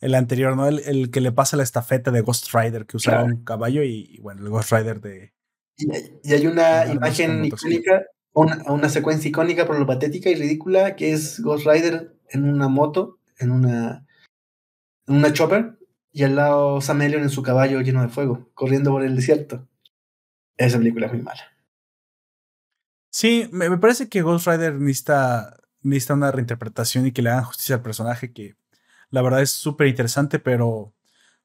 el 0.00 0.14
anterior, 0.14 0.56
¿no? 0.56 0.68
El, 0.68 1.10
que 1.10 1.20
le 1.20 1.32
pasa 1.32 1.56
la 1.56 1.64
estafeta 1.64 2.12
de 2.12 2.20
Ghost 2.20 2.54
Rider, 2.54 2.86
que 2.86 2.96
usaba 2.96 3.24
un 3.24 3.42
caballo 3.44 3.82
y, 3.82 4.18
bueno, 4.22 4.42
el 4.42 4.50
Ghost 4.50 4.72
Rider 4.72 5.00
de... 5.00 5.34
Y, 5.76 6.32
hay 6.32 6.46
una 6.46 6.86
imagen 6.86 7.44
icónica, 7.44 8.04
una, 8.32 8.62
una, 8.68 8.88
secuencia 8.88 9.28
icónica 9.28 9.66
por 9.66 9.78
lo 9.78 9.86
patética 9.86 10.30
y 10.30 10.36
ridícula, 10.36 10.94
que 10.94 11.12
es 11.12 11.40
Ghost 11.40 11.66
Rider 11.66 12.14
en 12.30 12.48
una 12.48 12.68
moto, 12.68 13.18
en 13.38 13.50
una, 13.50 14.06
en 15.08 15.16
una 15.16 15.32
chopper, 15.32 15.76
y 16.12 16.22
al 16.22 16.36
lado 16.36 16.80
Sam 16.80 17.02
en 17.02 17.28
su 17.30 17.42
caballo 17.42 17.80
lleno 17.80 18.00
de 18.00 18.08
fuego, 18.08 18.48
corriendo 18.54 18.92
por 18.92 19.02
el 19.02 19.16
desierto. 19.16 19.66
Esa 20.56 20.78
película 20.78 21.06
es 21.06 21.12
muy 21.12 21.22
mala. 21.22 21.53
Sí, 23.14 23.48
me, 23.52 23.78
parece 23.78 24.08
que 24.08 24.22
Ghost 24.22 24.48
Rider 24.48 24.74
necesita, 24.74 25.56
necesita 25.82 26.14
una 26.14 26.32
reinterpretación 26.32 27.06
y 27.06 27.12
que 27.12 27.22
le 27.22 27.30
hagan 27.30 27.44
justicia 27.44 27.76
al 27.76 27.82
personaje, 27.82 28.32
que 28.32 28.56
la 29.10 29.22
verdad 29.22 29.40
es 29.42 29.50
súper 29.52 29.86
interesante, 29.86 30.40
pero 30.40 30.94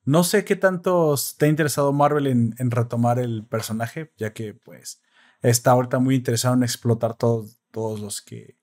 no 0.03 0.24
sé 0.24 0.45
qué 0.45 0.55
tanto 0.55 1.13
está 1.13 1.45
interesado 1.47 1.93
Marvel 1.93 2.26
en, 2.26 2.72
retomar 2.72 3.20
el 3.20 3.45
personaje, 3.45 4.11
ya 4.17 4.34
que 4.34 4.55
pues 4.55 5.03
está 5.43 5.72
ahorita 5.72 5.99
muy 5.99 6.15
interesado 6.15 6.55
en 6.55 6.63
explotar 6.63 7.15
todos, 7.15 7.59
todos 7.72 7.99
los 7.99 8.24
que 8.24 8.57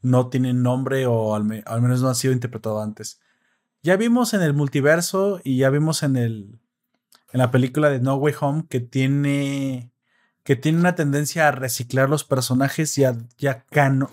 no 0.00 0.28
tienen 0.30 0.62
nombre 0.62 1.06
o 1.06 1.34
al, 1.34 1.64
al, 1.66 1.82
menos 1.82 2.02
no 2.02 2.10
han 2.10 2.14
sido 2.14 2.32
interpretados 2.32 2.84
antes. 2.84 3.20
Ya 3.82 3.96
vimos 3.96 4.34
en 4.34 4.42
el 4.42 4.54
multiverso 4.54 5.40
y 5.42 5.58
ya 5.58 5.70
vimos 5.70 6.04
en 6.04 6.16
el 6.16 6.60
en 7.32 7.38
la 7.40 7.50
película 7.50 7.90
de 7.90 8.00
No 8.00 8.16
Way 8.16 8.34
Home 8.40 8.66
que 8.68 8.80
tiene 8.80 9.91
que 10.44 10.56
tiene 10.56 10.78
una 10.78 10.94
tendencia 10.94 11.48
a 11.48 11.52
reciclar 11.52 12.08
los 12.08 12.24
personajes 12.24 12.96
y 12.98 13.04
a, 13.04 13.16
ya 13.38 13.64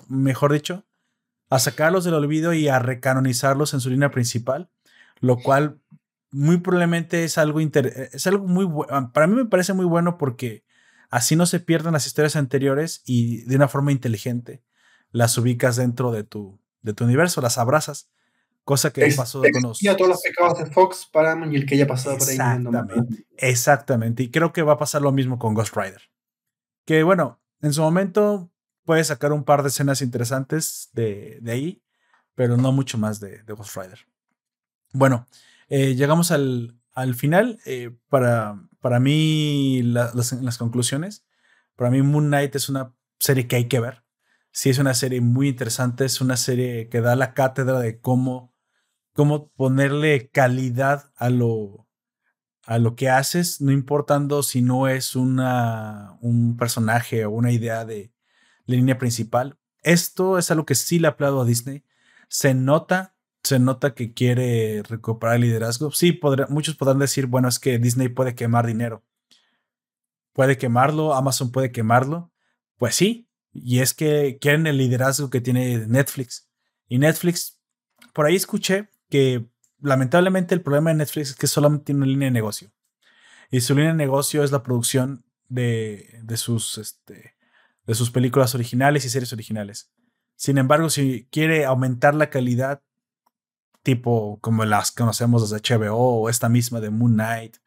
mejor 0.07 0.53
dicho, 0.53 0.85
a 1.49 1.59
sacarlos 1.59 2.03
del 2.03 2.13
olvido 2.13 2.53
y 2.53 2.67
a 2.67 2.79
recanonizarlos 2.79 3.73
en 3.73 3.79
su 3.79 3.89
línea 3.89 4.11
principal, 4.11 4.69
lo 5.19 5.37
cual 5.37 5.81
muy 6.31 6.57
probablemente 6.57 7.23
es 7.23 7.37
algo, 7.37 7.59
es 7.59 8.27
algo 8.27 8.45
muy 8.45 8.65
bueno, 8.65 9.11
para 9.11 9.27
mí 9.27 9.35
me 9.35 9.45
parece 9.45 9.73
muy 9.73 9.85
bueno 9.85 10.17
porque 10.17 10.63
así 11.09 11.35
no 11.35 11.47
se 11.47 11.59
pierden 11.59 11.93
las 11.93 12.05
historias 12.05 12.35
anteriores 12.35 13.01
y 13.05 13.43
de 13.45 13.55
una 13.55 13.67
forma 13.67 13.91
inteligente 13.91 14.63
las 15.11 15.35
ubicas 15.39 15.75
dentro 15.75 16.11
de 16.11 16.23
tu, 16.23 16.59
de 16.83 16.93
tu 16.93 17.03
universo, 17.03 17.41
las 17.41 17.57
abrazas. 17.57 18.09
Cosa 18.63 18.93
que 18.93 19.11
pasó 19.17 19.41
con 19.41 19.63
los. 19.63 19.79
todos 19.79 20.07
los 20.07 20.21
pecados 20.21 20.59
de 20.59 20.67
Fox, 20.67 21.09
Paramount 21.11 21.51
y 21.53 21.55
el 21.55 21.65
que 21.65 21.73
haya 21.73 21.87
pasado 21.87 22.19
por 22.19 22.27
ahí. 22.27 22.35
Exactamente. 22.35 23.25
Exactamente. 23.37 24.23
Y 24.23 24.29
creo 24.29 24.53
que 24.53 24.61
va 24.61 24.73
a 24.73 24.77
pasar 24.77 25.01
lo 25.01 25.11
mismo 25.11 25.39
con 25.39 25.55
Ghost 25.55 25.75
Rider. 25.75 26.01
Que 26.89 27.03
bueno, 27.03 27.39
en 27.61 27.71
su 27.71 27.83
momento 27.83 28.51
puede 28.83 29.03
sacar 29.03 29.31
un 29.31 29.43
par 29.43 29.61
de 29.61 29.69
escenas 29.69 30.01
interesantes 30.01 30.89
de, 30.93 31.39
ahí, 31.45 31.83
pero 32.33 32.57
no 32.57 32.71
mucho 32.71 32.97
más 32.97 33.19
de, 33.19 33.43
Ghost 33.43 33.77
Rider. 33.77 34.07
Bueno, 34.91 35.27
eh, 35.67 35.93
llegamos 35.93 36.31
al, 36.31 36.81
final. 37.13 37.59
Eh, 37.67 37.95
para, 38.09 38.67
para 38.81 38.99
mí, 38.99 39.83
las, 39.83 40.15
las, 40.41 40.57
conclusiones, 40.57 41.27
para 41.75 41.91
mí 41.91 42.01
Moon 42.01 42.25
Knight 42.25 42.55
es 42.55 42.69
una 42.69 42.95
serie 43.19 43.47
que 43.47 43.57
hay 43.57 43.67
que 43.67 43.79
ver. 43.79 44.03
Sí, 44.49 44.71
es 44.71 44.79
una 44.79 44.95
serie 44.95 45.21
muy 45.21 45.49
interesante, 45.49 46.05
es 46.05 46.21
una 46.21 46.37
serie 46.37 46.89
que 46.89 47.01
da 47.01 47.15
la 47.15 47.35
cátedra 47.35 47.79
de 47.79 47.99
cómo, 48.01 48.51
cómo 49.13 49.51
ponerle 49.51 50.29
calidad 50.29 51.11
a 51.17 51.29
lo, 51.29 51.87
a 52.69 52.77
lo 52.77 52.95
que 52.95 53.09
haces, 53.09 53.61
no 53.61 53.71
importando 53.71 54.43
si 54.43 54.61
no 54.61 54.87
es 54.87 55.15
una, 55.15 56.19
un 56.21 56.55
personaje 56.55 57.25
o 57.25 57.31
una 57.31 57.51
idea 57.51 57.83
de 57.83 58.13
la 58.67 58.75
línea 58.75 58.99
principal. 58.99 59.57
Esto 59.81 60.37
es 60.37 60.51
algo 60.51 60.67
que 60.67 60.75
sí 60.75 60.99
le 60.99 61.07
aplaudo 61.07 61.41
a 61.41 61.45
Disney. 61.45 61.83
Se 62.27 62.53
nota, 62.53 63.15
se 63.43 63.57
nota 63.57 63.95
que 63.95 64.13
quiere 64.13 64.83
recuperar 64.83 65.37
el 65.37 65.41
liderazgo. 65.41 65.89
Sí, 65.89 66.19
muchos 66.49 66.75
podrán 66.75 66.99
decir, 66.99 67.25
bueno, 67.25 67.47
es 67.47 67.57
que 67.57 67.79
Disney 67.79 68.07
puede 68.07 68.35
quemar 68.35 68.67
dinero. 68.67 69.03
Puede 70.33 70.59
quemarlo, 70.59 71.15
Amazon 71.15 71.51
puede 71.51 71.71
quemarlo. 71.71 72.31
Pues 72.77 72.93
sí, 72.93 73.31
y 73.51 73.79
es 73.79 73.95
que 73.95 74.37
quieren 74.39 74.67
el 74.67 74.77
liderazgo 74.77 75.31
que 75.31 75.41
tiene 75.41 75.87
Netflix. 75.87 76.47
Y 76.87 76.99
Netflix, 76.99 77.59
por 78.13 78.27
ahí 78.27 78.35
escuché 78.35 78.89
que 79.09 79.49
lamentablemente 79.81 80.55
el 80.55 80.61
problema 80.61 80.91
de 80.91 80.97
Netflix 80.97 81.31
es 81.31 81.35
que 81.35 81.47
solamente 81.47 81.85
tiene 81.85 81.99
una 81.99 82.07
línea 82.07 82.27
de 82.27 82.31
negocio. 82.31 82.71
Y 83.51 83.61
su 83.61 83.73
línea 83.73 83.91
de 83.91 83.97
negocio 83.97 84.43
es 84.43 84.51
la 84.51 84.63
producción 84.63 85.25
de, 85.47 86.21
sus, 86.35 86.77
este, 86.77 87.35
de 87.85 87.95
sus 87.95 88.11
películas 88.11 88.53
originales 88.55 89.05
y 89.05 89.09
series 89.09 89.33
originales. 89.33 89.91
Sin 90.35 90.57
embargo, 90.57 90.89
si 90.89 91.27
quiere 91.31 91.65
aumentar 91.65 92.15
la 92.15 92.29
calidad, 92.29 92.81
tipo 93.83 94.39
como 94.41 94.65
las 94.65 94.91
que 94.91 94.99
conocemos 95.01 95.49
desde 95.49 95.77
HBO 95.77 96.21
o 96.21 96.29
esta 96.29 96.49
misma 96.49 96.79
de 96.79 96.89
Moon 96.89 97.13
Knight 97.13 97.57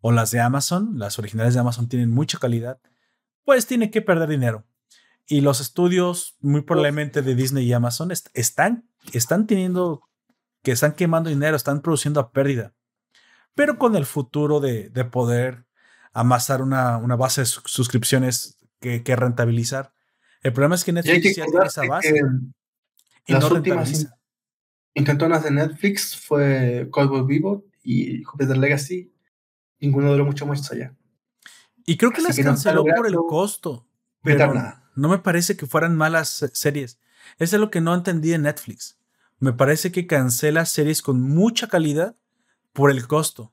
o 0.00 0.12
las 0.12 0.30
de 0.30 0.40
Amazon, 0.40 0.98
las 0.98 1.18
originales 1.18 1.54
de 1.54 1.60
Amazon 1.60 1.88
tienen 1.88 2.10
mucha 2.10 2.38
calidad, 2.38 2.80
pues 3.44 3.66
tiene 3.66 3.90
que 3.90 4.02
perder 4.02 4.28
dinero. 4.28 4.64
Y 5.26 5.40
los 5.40 5.60
estudios, 5.60 6.36
muy 6.40 6.62
probablemente 6.62 7.20
de 7.22 7.34
Disney 7.34 7.66
y 7.66 7.72
Amazon, 7.72 8.12
están, 8.34 8.88
están 9.12 9.46
teniendo 9.46 10.02
que 10.66 10.72
están 10.72 10.94
quemando 10.94 11.30
dinero, 11.30 11.56
están 11.56 11.80
produciendo 11.80 12.18
a 12.18 12.32
pérdida. 12.32 12.74
Pero 13.54 13.78
con 13.78 13.94
el 13.94 14.04
futuro 14.04 14.58
de, 14.58 14.90
poder 15.12 15.64
amasar 16.12 16.60
una, 16.60 16.96
una, 16.96 17.14
base 17.14 17.42
de 17.42 17.46
suscripciones 17.46 18.58
que, 18.80 19.04
que, 19.04 19.14
rentabilizar. 19.14 19.92
El 20.42 20.52
problema 20.52 20.74
es 20.74 20.82
que 20.82 20.92
Netflix 20.92 21.36
ya 21.36 21.44
tiene 21.44 21.66
esa 21.66 21.86
base. 21.86 22.20
Y 23.28 23.32
las 23.32 23.48
últimas 23.48 24.08
intentonas 24.94 25.44
de 25.44 25.52
Netflix 25.52 26.16
fue 26.16 26.88
Cowboy 26.90 27.24
Vivo 27.24 27.64
y 27.84 28.24
Jupiter 28.24 28.58
Legacy. 28.58 29.14
Ninguno 29.78 30.10
duró 30.10 30.24
mucho 30.24 30.46
más 30.46 30.68
allá. 30.72 30.96
Y 31.84 31.96
creo 31.96 32.10
que 32.10 32.22
las 32.22 32.36
canceló 32.36 32.84
por 32.84 33.06
el 33.06 33.14
costo. 33.14 33.86
Pero 34.20 34.52
no 34.96 35.08
me 35.08 35.18
parece 35.18 35.56
que 35.56 35.66
fueran 35.66 35.94
malas 35.94 36.44
series. 36.54 36.98
Eso 37.38 37.54
es 37.54 37.60
lo 37.60 37.70
que 37.70 37.80
no 37.80 37.94
entendí 37.94 38.32
en 38.32 38.42
Netflix 38.42 38.98
me 39.38 39.52
parece 39.52 39.92
que 39.92 40.06
cancela 40.06 40.66
series 40.66 41.02
con 41.02 41.20
mucha 41.20 41.68
calidad 41.68 42.16
por 42.72 42.90
el 42.90 43.06
costo, 43.06 43.52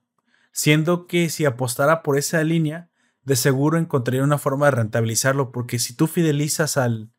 siendo 0.52 1.08
que 1.08 1.30
si 1.30 1.46
apostara 1.46 2.04
por 2.04 2.18
esa 2.18 2.44
línea, 2.44 2.90
de 3.24 3.36
seguro 3.36 3.78
encontraría 3.78 4.24
una 4.24 4.38
forma 4.38 4.66
de 4.66 4.72
rentabilizarlo, 4.72 5.52
porque 5.52 5.80
si 5.80 5.96
tú 5.96 6.08
fidelizas 6.08 6.78
al, 6.78 7.12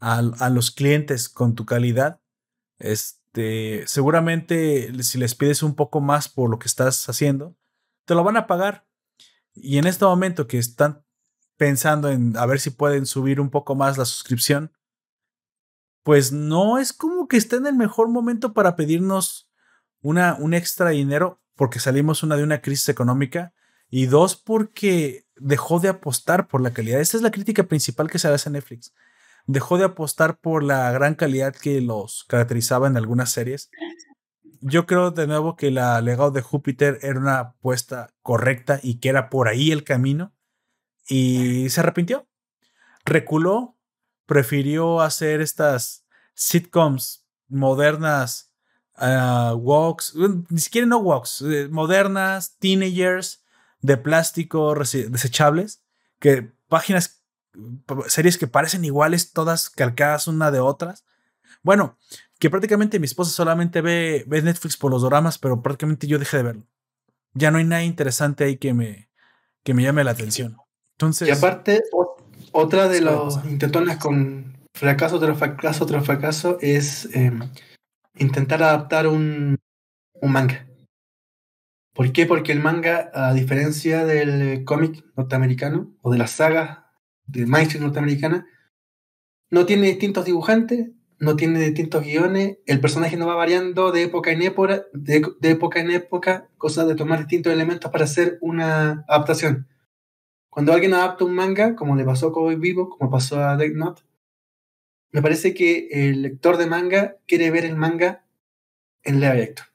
a 0.00 0.50
los 0.50 0.70
clientes 0.70 1.28
con 1.28 1.54
tu 1.54 1.66
calidad, 1.66 2.20
es, 2.78 3.20
este, 3.34 3.84
seguramente 3.88 5.02
si 5.02 5.18
les 5.18 5.34
pides 5.34 5.64
un 5.64 5.74
poco 5.74 6.00
más 6.00 6.28
por 6.28 6.48
lo 6.48 6.60
que 6.60 6.68
estás 6.68 7.08
haciendo, 7.08 7.56
te 8.04 8.14
lo 8.14 8.22
van 8.22 8.36
a 8.36 8.46
pagar. 8.46 8.86
Y 9.54 9.78
en 9.78 9.88
este 9.88 10.04
momento 10.04 10.46
que 10.46 10.58
están 10.58 11.04
pensando 11.56 12.10
en 12.10 12.36
a 12.36 12.46
ver 12.46 12.60
si 12.60 12.70
pueden 12.70 13.06
subir 13.06 13.40
un 13.40 13.50
poco 13.50 13.74
más 13.74 13.98
la 13.98 14.04
suscripción, 14.04 14.72
pues 16.04 16.30
no 16.30 16.78
es 16.78 16.92
como 16.92 17.13
que 17.28 17.36
esté 17.36 17.56
en 17.56 17.66
el 17.66 17.74
mejor 17.74 18.08
momento 18.08 18.52
para 18.52 18.76
pedirnos 18.76 19.48
una, 20.00 20.36
un 20.38 20.54
extra 20.54 20.90
dinero 20.90 21.40
porque 21.56 21.78
salimos 21.78 22.22
una 22.22 22.36
de 22.36 22.42
una 22.42 22.60
crisis 22.60 22.88
económica 22.88 23.52
y 23.90 24.06
dos 24.06 24.36
porque 24.36 25.26
dejó 25.36 25.80
de 25.80 25.88
apostar 25.88 26.48
por 26.48 26.60
la 26.60 26.72
calidad. 26.72 27.00
Esa 27.00 27.16
es 27.16 27.22
la 27.22 27.30
crítica 27.30 27.64
principal 27.64 28.10
que 28.10 28.18
se 28.18 28.28
hace 28.28 28.48
a 28.48 28.52
Netflix. 28.52 28.92
Dejó 29.46 29.78
de 29.78 29.84
apostar 29.84 30.38
por 30.38 30.62
la 30.62 30.90
gran 30.92 31.14
calidad 31.14 31.54
que 31.54 31.80
los 31.80 32.24
caracterizaba 32.28 32.86
en 32.86 32.96
algunas 32.96 33.30
series. 33.30 33.70
Yo 34.60 34.86
creo 34.86 35.10
de 35.10 35.26
nuevo 35.26 35.56
que 35.56 35.70
la 35.70 36.00
legado 36.00 36.30
de 36.30 36.40
Júpiter 36.40 36.98
era 37.02 37.18
una 37.18 37.38
apuesta 37.40 38.10
correcta 38.22 38.80
y 38.82 38.98
que 38.98 39.10
era 39.10 39.28
por 39.28 39.48
ahí 39.48 39.70
el 39.70 39.84
camino 39.84 40.34
y 41.06 41.68
se 41.68 41.80
arrepintió. 41.80 42.26
Reculó, 43.04 43.76
prefirió 44.26 45.02
hacer 45.02 45.42
estas 45.42 46.03
sitcoms 46.34 47.24
modernas, 47.48 48.52
uh, 48.98 49.54
walks, 49.56 50.14
ni 50.48 50.60
siquiera 50.60 50.86
no 50.86 50.98
walks, 50.98 51.42
eh, 51.42 51.68
modernas, 51.70 52.56
teenagers, 52.58 53.42
de 53.80 53.96
plástico, 53.96 54.74
desechables, 54.74 55.82
que 56.18 56.50
páginas, 56.68 57.22
series 58.08 58.38
que 58.38 58.46
parecen 58.46 58.84
iguales, 58.84 59.32
todas 59.32 59.68
calcadas 59.70 60.26
una 60.26 60.50
de 60.50 60.60
otras. 60.60 61.04
Bueno, 61.62 61.98
que 62.38 62.50
prácticamente 62.50 62.98
mi 62.98 63.04
esposa 63.04 63.30
solamente 63.30 63.80
ve, 63.80 64.24
ve 64.26 64.42
Netflix 64.42 64.76
por 64.76 64.90
los 64.90 65.02
dramas, 65.02 65.38
pero 65.38 65.62
prácticamente 65.62 66.06
yo 66.06 66.18
dejé 66.18 66.38
de 66.38 66.42
verlo. 66.42 66.66
Ya 67.34 67.50
no 67.50 67.58
hay 67.58 67.64
nada 67.64 67.82
interesante 67.82 68.44
ahí 68.44 68.56
que 68.56 68.74
me, 68.74 69.10
que 69.62 69.74
me 69.74 69.82
llame 69.82 70.02
la 70.02 70.12
atención. 70.12 70.56
Entonces, 70.92 71.28
y 71.28 71.30
aparte, 71.30 71.82
otra 72.52 72.88
de 72.88 73.00
los 73.00 73.44
intentones 73.44 73.98
con 73.98 74.53
fracaso 74.74 75.20
tras 75.20 75.38
fracaso 75.38 75.86
tras 75.86 76.04
fracaso 76.04 76.58
es 76.60 77.08
em, 77.14 77.40
intentar 78.16 78.62
adaptar 78.62 79.06
un, 79.06 79.58
un, 80.14 80.32
manga. 80.32 80.66
¿Por 81.94 82.12
qué? 82.12 82.26
Porque 82.26 82.52
el 82.52 82.60
manga, 82.60 83.10
a 83.14 83.32
diferencia 83.32 84.04
del 84.04 84.64
cómic 84.64 85.04
norteamericano 85.16 85.94
o 86.02 86.10
de 86.10 86.18
las 86.18 86.32
sagas 86.32 86.80
de 87.26 87.46
mainstream 87.46 87.84
norteamericana, 87.84 88.46
no 89.50 89.64
tiene 89.64 89.86
distintos 89.86 90.24
dibujantes, 90.24 90.90
no 91.20 91.36
tiene 91.36 91.60
distintos 91.60 92.02
guiones, 92.02 92.58
el 92.66 92.80
personaje 92.80 93.16
no 93.16 93.28
va 93.28 93.36
variando 93.36 93.92
de 93.92 94.02
época 94.02 94.32
en 94.32 94.42
época, 94.42 94.82
de, 94.92 95.24
de 95.40 95.50
época 95.50 95.78
en 95.80 95.92
época, 95.92 96.48
cosa 96.58 96.84
de 96.84 96.96
tomar 96.96 97.20
distintos 97.20 97.52
elementos 97.52 97.92
para 97.92 98.04
hacer 98.04 98.38
una 98.40 99.04
adaptación. 99.06 99.68
Cuando 100.50 100.72
alguien 100.72 100.94
adapta 100.94 101.24
un 101.24 101.34
manga, 101.34 101.76
como 101.76 101.94
le 101.94 102.04
pasó 102.04 102.28
a 102.28 102.32
Cowboy 102.32 102.56
Vivo, 102.56 102.90
como 102.90 103.10
pasó 103.10 103.42
a 103.42 103.56
Death 103.56 103.74
Note, 103.74 104.02
me 105.14 105.22
parece 105.22 105.54
que 105.54 105.86
el 105.92 106.22
lector 106.22 106.56
de 106.56 106.66
manga 106.66 107.18
quiere 107.28 107.52
ver 107.52 107.64
el 107.64 107.76
manga 107.76 108.24
en 109.04 109.20
live 109.20 109.44
action. 109.44 109.68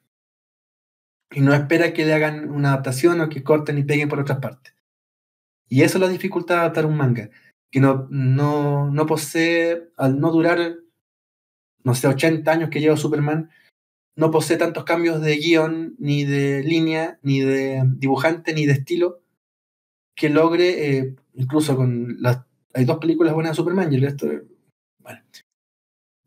Y 1.30 1.40
no 1.40 1.54
espera 1.54 1.94
que 1.94 2.04
le 2.04 2.12
hagan 2.12 2.50
una 2.50 2.68
adaptación 2.68 3.22
o 3.22 3.30
que 3.30 3.42
corten 3.42 3.78
y 3.78 3.84
peguen 3.84 4.10
por 4.10 4.20
otras 4.20 4.38
partes. 4.38 4.74
Y 5.66 5.80
eso 5.80 5.96
es 5.96 6.02
la 6.02 6.10
dificultad 6.10 6.56
de 6.56 6.60
adaptar 6.60 6.84
un 6.84 6.98
manga. 6.98 7.30
Que 7.70 7.80
no, 7.80 8.06
no, 8.10 8.90
no 8.90 9.06
posee, 9.06 9.88
al 9.96 10.20
no 10.20 10.30
durar, 10.30 10.76
no 11.84 11.94
sé, 11.94 12.06
80 12.06 12.52
años 12.52 12.68
que 12.68 12.80
lleva 12.80 12.98
Superman, 12.98 13.48
no 14.16 14.30
posee 14.30 14.58
tantos 14.58 14.84
cambios 14.84 15.22
de 15.22 15.36
guion, 15.36 15.94
ni 15.98 16.24
de 16.24 16.62
línea, 16.64 17.18
ni 17.22 17.40
de 17.40 17.82
dibujante, 17.96 18.52
ni 18.52 18.66
de 18.66 18.72
estilo, 18.72 19.22
que 20.14 20.28
logre, 20.28 20.98
eh, 20.98 21.16
incluso 21.32 21.76
con 21.76 22.20
las. 22.20 22.44
Hay 22.74 22.84
dos 22.84 22.98
películas 22.98 23.32
buenas 23.32 23.52
de 23.52 23.56
Superman 23.56 23.90
y 23.90 23.96
el 23.96 24.02
resto. 24.02 24.28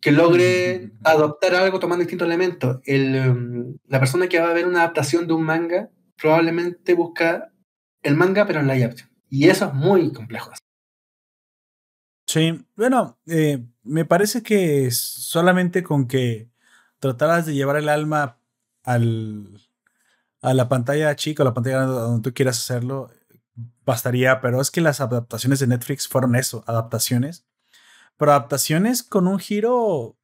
Que 0.02 0.12
logre 0.12 0.92
adoptar 1.04 1.56
algo 1.56 1.80
tomando 1.80 2.02
distintos 2.02 2.26
elementos. 2.26 2.80
El, 2.86 3.16
em, 3.16 3.78
la 3.88 4.00
persona 4.00 4.28
que 4.28 4.40
va 4.40 4.50
a 4.50 4.54
ver 4.54 4.68
una 4.68 4.80
adaptación 4.80 5.28
de 5.28 5.34
un 5.34 5.44
manga 5.44 5.90
probablemente 6.18 6.94
busca 6.94 7.54
el 8.02 8.16
manga, 8.16 8.46
pero 8.46 8.60
en 8.60 8.68
la 8.68 8.74
action. 8.74 9.10
Y 9.30 9.50
eso 9.50 9.66
es 9.66 9.74
muy 9.74 10.12
complejo. 10.12 10.52
Sí, 12.28 12.66
bueno, 12.76 13.20
eh, 13.28 13.66
me 13.84 14.06
parece 14.06 14.44
que 14.44 14.90
solamente 14.92 15.84
con 15.84 16.08
que 16.08 16.50
trataras 17.00 17.46
de 17.46 17.54
llevar 17.54 17.78
el 17.78 17.90
alma 17.90 18.40
al, 18.84 19.62
a 20.42 20.54
la 20.54 20.70
pantalla 20.70 21.16
chica 21.16 21.44
o 21.44 21.46
la 21.46 21.54
pantalla 21.54 21.82
donde 21.82 22.30
tú 22.30 22.34
quieras 22.34 22.60
hacerlo, 22.60 23.12
bastaría, 23.86 24.42
pero 24.42 24.62
es 24.62 24.72
que 24.72 24.82
las 24.82 25.02
adaptaciones 25.02 25.60
de 25.60 25.68
Netflix 25.68 26.08
fueron 26.08 26.36
eso, 26.36 26.64
adaptaciones, 26.68 27.46
pero 28.18 28.32
adaptaciones 28.32 29.04
con 29.04 29.28
un 29.28 29.40
giro 29.40 30.18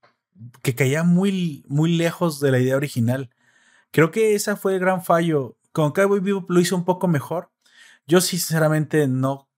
que 0.61 0.75
caía 0.75 1.03
muy, 1.03 1.65
muy 1.67 1.95
lejos 1.97 2.39
de 2.39 2.51
la 2.51 2.59
idea 2.59 2.77
original. 2.77 3.29
Creo 3.91 4.11
que 4.11 4.35
ese 4.35 4.55
fue 4.55 4.73
el 4.75 4.79
gran 4.79 5.03
fallo. 5.03 5.57
Con 5.71 5.91
Cowboy 5.91 6.19
Vivo 6.19 6.45
lo 6.49 6.59
hizo 6.59 6.75
un 6.75 6.85
poco 6.85 7.07
mejor. 7.07 7.51
Yo 8.07 8.21
sinceramente 8.21 9.07
no 9.07 9.49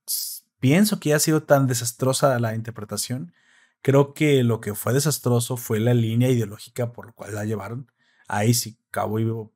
pienso 0.59 0.99
que 0.99 1.09
haya 1.09 1.19
sido 1.19 1.43
tan 1.43 1.67
desastrosa 1.67 2.39
la 2.39 2.55
interpretación. 2.55 3.33
Creo 3.81 4.13
que 4.13 4.43
lo 4.43 4.61
que 4.61 4.75
fue 4.75 4.93
desastroso 4.93 5.57
fue 5.57 5.79
la 5.79 5.93
línea 5.93 6.29
ideológica 6.29 6.93
por 6.93 7.07
la 7.07 7.11
cual 7.13 7.35
la 7.35 7.45
llevaron. 7.45 7.91
Ahí 8.27 8.53
sí, 8.53 8.77
Cowboy 8.91 9.23
Vivo, 9.23 9.53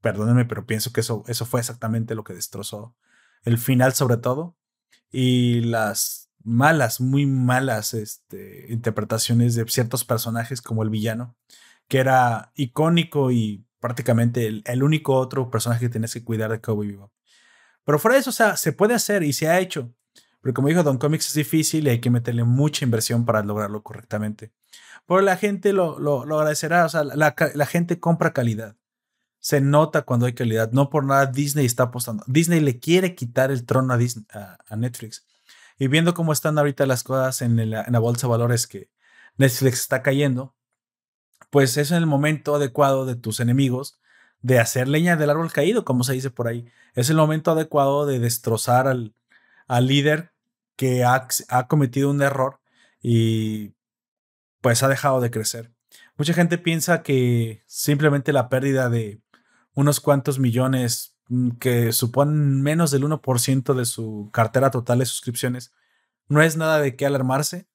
perdónenme, 0.00 0.44
pero 0.44 0.66
pienso 0.66 0.92
que 0.92 1.00
eso, 1.00 1.24
eso 1.28 1.46
fue 1.46 1.60
exactamente 1.60 2.14
lo 2.14 2.24
que 2.24 2.34
destrozó 2.34 2.94
el 3.44 3.58
final 3.58 3.92
sobre 3.92 4.16
todo, 4.16 4.56
y 5.10 5.60
las 5.62 6.30
malas, 6.44 7.00
muy 7.00 7.26
malas 7.26 7.94
este, 7.94 8.66
interpretaciones 8.70 9.54
de 9.54 9.64
ciertos 9.68 10.04
personajes 10.04 10.62
como 10.62 10.82
el 10.82 10.90
villano, 10.90 11.36
que 11.88 11.98
era 11.98 12.52
icónico 12.54 13.30
y 13.30 13.64
prácticamente 13.80 14.62
el, 14.64 14.82
único 14.82 15.14
otro 15.14 15.50
personaje 15.50 15.86
que 15.86 15.90
tienes 15.90 16.12
que 16.12 16.24
cuidar 16.24 16.50
de 16.50 16.60
Cowboy 16.60 16.88
Vivo. 16.88 17.12
Pero 17.84 17.98
fuera 17.98 18.14
de 18.14 18.20
eso, 18.20 18.30
o 18.30 18.32
sea, 18.32 18.56
se 18.56 18.72
puede 18.72 18.94
hacer 18.94 19.22
y 19.22 19.32
se 19.32 19.48
ha 19.48 19.58
hecho. 19.58 19.92
Pero 20.40 20.54
como 20.54 20.68
dijo 20.68 20.82
Don 20.82 20.98
Comics, 20.98 21.28
es 21.28 21.34
difícil 21.34 21.86
y 21.86 21.90
hay 21.90 22.00
que 22.00 22.10
meterle 22.10 22.44
mucha 22.44 22.84
inversión 22.84 23.24
para 23.24 23.42
lograrlo 23.42 23.82
correctamente. 23.82 24.52
Pero 25.06 25.20
la 25.20 25.36
gente 25.36 25.72
lo, 25.72 25.98
lo, 25.98 26.22
agradecerá, 26.38 26.84
o 26.84 26.88
sea, 26.88 27.04
la, 27.04 27.34
la, 27.54 27.66
gente 27.66 27.98
compra 27.98 28.32
calidad 28.32 28.76
se 29.42 29.60
nota 29.60 30.02
cuando 30.02 30.26
hay 30.26 30.34
calidad. 30.34 30.70
No 30.70 30.88
por 30.88 31.04
nada 31.04 31.26
Disney 31.26 31.66
está 31.66 31.84
apostando. 31.84 32.24
Disney 32.28 32.60
le 32.60 32.78
quiere 32.78 33.16
quitar 33.16 33.50
el 33.50 33.66
trono 33.66 33.92
a, 33.92 34.58
a, 34.68 34.76
Netflix. 34.76 35.26
Y 35.82 35.88
viendo 35.88 36.14
cómo 36.14 36.32
están 36.32 36.56
ahorita 36.56 36.86
las 36.86 37.02
cosas 37.02 37.42
en, 37.42 37.68
la 37.68 37.98
bolsa 37.98 38.28
de 38.28 38.30
valores 38.30 38.68
que 38.68 38.88
Netflix 39.36 39.80
está 39.80 40.00
cayendo, 40.00 40.54
pues 41.50 41.76
es 41.76 41.90
el 41.90 42.06
momento 42.06 42.54
adecuado 42.54 43.04
de 43.04 43.16
tus 43.16 43.40
enemigos 43.40 43.98
de 44.42 44.60
hacer 44.60 44.86
leña 44.86 45.16
del 45.16 45.30
árbol 45.30 45.50
caído, 45.50 45.84
como 45.84 46.04
se 46.04 46.12
dice 46.12 46.30
por 46.30 46.46
ahí. 46.46 46.70
Es 46.94 47.10
el 47.10 47.16
momento 47.16 47.50
adecuado 47.50 48.06
de 48.06 48.20
destrozar 48.20 48.86
al, 48.86 49.16
al 49.66 49.88
líder 49.88 50.32
que 50.76 51.02
ha, 51.02 51.26
ha 51.48 51.66
cometido 51.66 52.10
un 52.10 52.22
error 52.22 52.60
y 53.02 53.74
pues 54.60 54.84
ha 54.84 54.88
dejado 54.88 55.20
de 55.20 55.32
crecer. 55.32 55.72
Mucha 56.16 56.32
gente 56.32 56.58
piensa 56.58 57.02
que 57.02 57.64
simplemente 57.66 58.32
la 58.32 58.48
pérdida 58.48 58.88
de 58.88 59.20
unos 59.74 59.98
cuantos 59.98 60.38
millones 60.38 61.11
que 61.60 61.92
suponen 61.92 62.62
menos 62.62 62.90
del 62.90 63.04
1% 63.04 63.74
de 63.74 63.84
su 63.84 64.30
cartera 64.32 64.70
total 64.70 64.98
de 64.98 65.06
suscripciones, 65.06 65.72
no 66.28 66.42
es 66.42 66.56
nada 66.56 66.80
de 66.80 66.96
qué 66.96 67.06
alarmarse, 67.06 67.68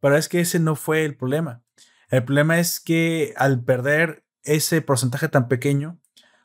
pero 0.00 0.16
es 0.16 0.28
que 0.28 0.40
ese 0.40 0.58
no 0.60 0.76
fue 0.76 1.04
el 1.04 1.16
problema. 1.16 1.62
El 2.08 2.24
problema 2.24 2.58
es 2.58 2.80
que 2.80 3.34
al 3.36 3.62
perder 3.62 4.24
ese 4.42 4.80
porcentaje 4.82 5.28
tan 5.28 5.48
pequeño, 5.48 6.00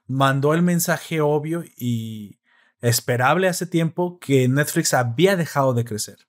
mandó 0.07 0.53
el 0.53 0.61
mensaje 0.61 1.21
obvio 1.21 1.63
y 1.77 2.39
esperable 2.81 3.47
hace 3.47 3.65
tiempo 3.65 4.19
que 4.19 4.47
Netflix 4.47 4.93
había 4.93 5.37
dejado 5.37 5.73
de 5.73 5.85
crecer. 5.85 6.27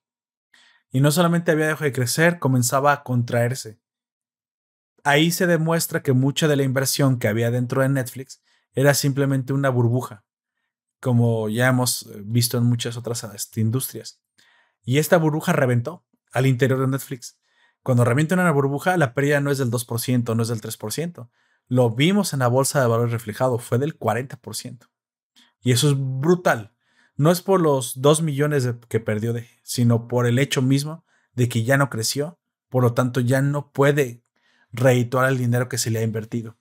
Y 0.91 1.01
no 1.01 1.11
solamente 1.11 1.51
había 1.51 1.67
dejado 1.67 1.85
de 1.85 1.91
crecer, 1.91 2.39
comenzaba 2.39 2.93
a 2.93 3.03
contraerse. 3.03 3.79
Ahí 5.03 5.31
se 5.31 5.45
demuestra 5.45 6.01
que 6.01 6.13
mucha 6.13 6.47
de 6.47 6.55
la 6.55 6.63
inversión 6.63 7.19
que 7.19 7.27
había 7.27 7.51
dentro 7.51 7.81
de 7.81 7.89
Netflix 7.89 8.41
era 8.75 8.93
simplemente 8.93 9.53
una 9.53 9.69
burbuja, 9.69 10.23
como 10.99 11.49
ya 11.49 11.67
hemos 11.67 12.03
eh, 12.03 12.21
visto 12.23 12.57
en 12.57 12.65
muchas 12.65 12.97
otras 12.97 13.23
este, 13.23 13.61
industrias. 13.61 14.21
Y 14.83 14.99
esta 14.99 15.17
burbuja 15.17 15.53
reventó 15.53 16.05
al 16.31 16.45
interior 16.45 16.79
de 16.79 16.87
Netflix. 16.87 17.39
Cuando 17.81 18.03
revienta 18.03 18.35
una 18.35 18.51
burbuja, 18.51 18.97
la 18.97 19.13
pérdida 19.13 19.39
no 19.39 19.51
es 19.51 19.57
del 19.57 19.71
2%, 19.71 20.35
no 20.35 20.41
es 20.41 20.49
del 20.49 20.61
3%. 20.61 21.29
Lo 21.67 21.89
vimos 21.91 22.33
en 22.33 22.39
la 22.39 22.47
bolsa 22.47 22.81
de 22.81 22.87
valores 22.87 23.11
reflejado, 23.11 23.57
fue 23.57 23.79
del 23.79 23.97
40%. 23.97 24.89
Y 25.61 25.71
eso 25.71 25.89
es 25.89 25.95
brutal. 25.97 26.75
No 27.15 27.31
es 27.31 27.41
por 27.41 27.61
los 27.61 28.01
2 28.01 28.21
millones 28.21 28.69
que 28.89 28.99
perdió, 28.99 29.33
de, 29.33 29.47
sino 29.63 30.07
por 30.07 30.27
el 30.27 30.37
hecho 30.37 30.61
mismo 30.61 31.05
de 31.33 31.47
que 31.47 31.63
ya 31.63 31.77
no 31.77 31.89
creció, 31.89 32.39
por 32.69 32.83
lo 32.83 32.93
tanto 32.93 33.19
ya 33.21 33.41
no 33.41 33.71
puede 33.71 34.23
redituar 34.71 35.29
el 35.29 35.37
dinero 35.37 35.69
que 35.69 35.77
se 35.77 35.89
le 35.89 35.99
ha 35.99 36.03
invertido. 36.03 36.57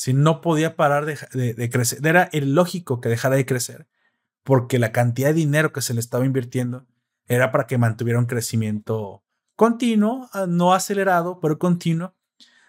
Si 0.00 0.14
no 0.14 0.40
podía 0.40 0.76
parar 0.76 1.04
de, 1.04 1.68
crecer, 1.70 2.06
era 2.06 2.30
el 2.32 2.54
lógico 2.54 3.02
que 3.02 3.10
dejara 3.10 3.36
de 3.36 3.44
crecer, 3.44 3.86
porque 4.44 4.78
la 4.78 4.92
cantidad 4.92 5.28
de 5.28 5.34
dinero 5.34 5.74
que 5.74 5.82
se 5.82 5.92
le 5.92 6.00
estaba 6.00 6.24
invirtiendo 6.24 6.86
era 7.26 7.52
para 7.52 7.66
que 7.66 7.76
mantuviera 7.76 8.18
un 8.18 8.24
crecimiento 8.24 9.22
continuo, 9.56 10.30
ah, 10.32 10.46
no 10.48 10.72
acelerado, 10.72 11.38
pero 11.38 11.58
continuo. 11.58 12.14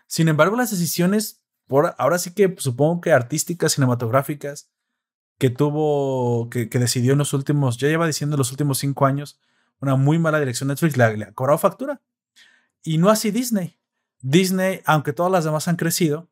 Sin 0.07 0.27
embargo, 0.27 0.57
las 0.57 0.71
decisiones, 0.71 1.41
por 1.67 1.95
ahora 1.97 2.19
sí 2.19 2.33
que 2.33 2.53
supongo 2.57 2.99
que 2.99 3.13
artísticas, 3.13 3.71
cinematográficas, 3.71 4.69
que 5.37 5.49
tuvo, 5.49 6.49
que, 6.49 6.67
decidió 6.67 7.13
en 7.13 7.19
los 7.19 7.31
últimos, 7.31 7.77
ya 7.77 7.87
lleva 7.87 8.07
diciendo 8.07 8.35
en 8.35 8.39
los 8.39 8.51
últimos 8.51 8.77
cinco 8.79 9.05
años, 9.05 9.39
una 9.79 9.95
muy 9.95 10.19
mala 10.19 10.41
dirección 10.41 10.67
Netflix, 10.67 10.97
le 10.97 11.05
ha 11.05 11.31
cobrado 11.31 11.57
factura. 11.59 12.01
Y 12.83 12.97
no 12.97 13.09
así 13.09 13.31
Disney. 13.31 13.79
Disney, 14.19 14.81
aunque 14.83 15.13
todas 15.13 15.31
las 15.31 15.45
demás 15.45 15.69
han 15.69 15.77
crecido, 15.77 16.27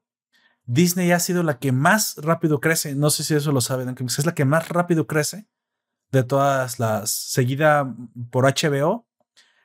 Disney 0.71 1.11
ha 1.11 1.19
sido 1.19 1.41
la 1.41 1.57
que 1.57 1.71
más 1.71 2.15
rápido 2.17 2.59
crece. 2.59 2.93
No 2.93 3.09
sé 3.09 3.23
si 3.23 3.33
eso 3.33 3.51
lo 3.51 3.59
saben, 3.59 3.95
es 3.99 4.25
la 4.25 4.35
que 4.35 4.45
más 4.45 4.69
rápido 4.69 5.07
crece 5.07 5.47
de 6.11 6.23
todas 6.23 6.77
las, 6.77 7.09
seguida 7.09 7.95
por 8.29 8.45
HBO, 8.45 9.07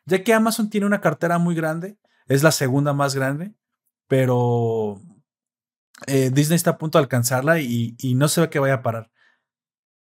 ya 0.07 0.25
que 0.25 0.33
Amazon 0.33 0.71
tiene 0.71 0.87
una 0.87 1.03
cartera 1.03 1.37
muy 1.37 1.55
grande, 1.55 1.99
es 2.27 2.43
la 2.43 2.53
segunda 2.53 2.95
más 2.95 3.15
grande, 3.15 3.55
pero 4.09 4.99
eh, 6.07 6.31
Disney 6.31 6.57
está 6.57 6.71
a 6.71 6.79
punto 6.79 6.97
de 6.97 7.03
alcanzarla 7.03 7.61
y, 7.61 7.97
no 8.17 8.29
se 8.29 8.41
ve 8.41 8.49
que 8.49 8.59
vaya 8.59 8.75
a 8.75 8.83
parar. 8.83 9.11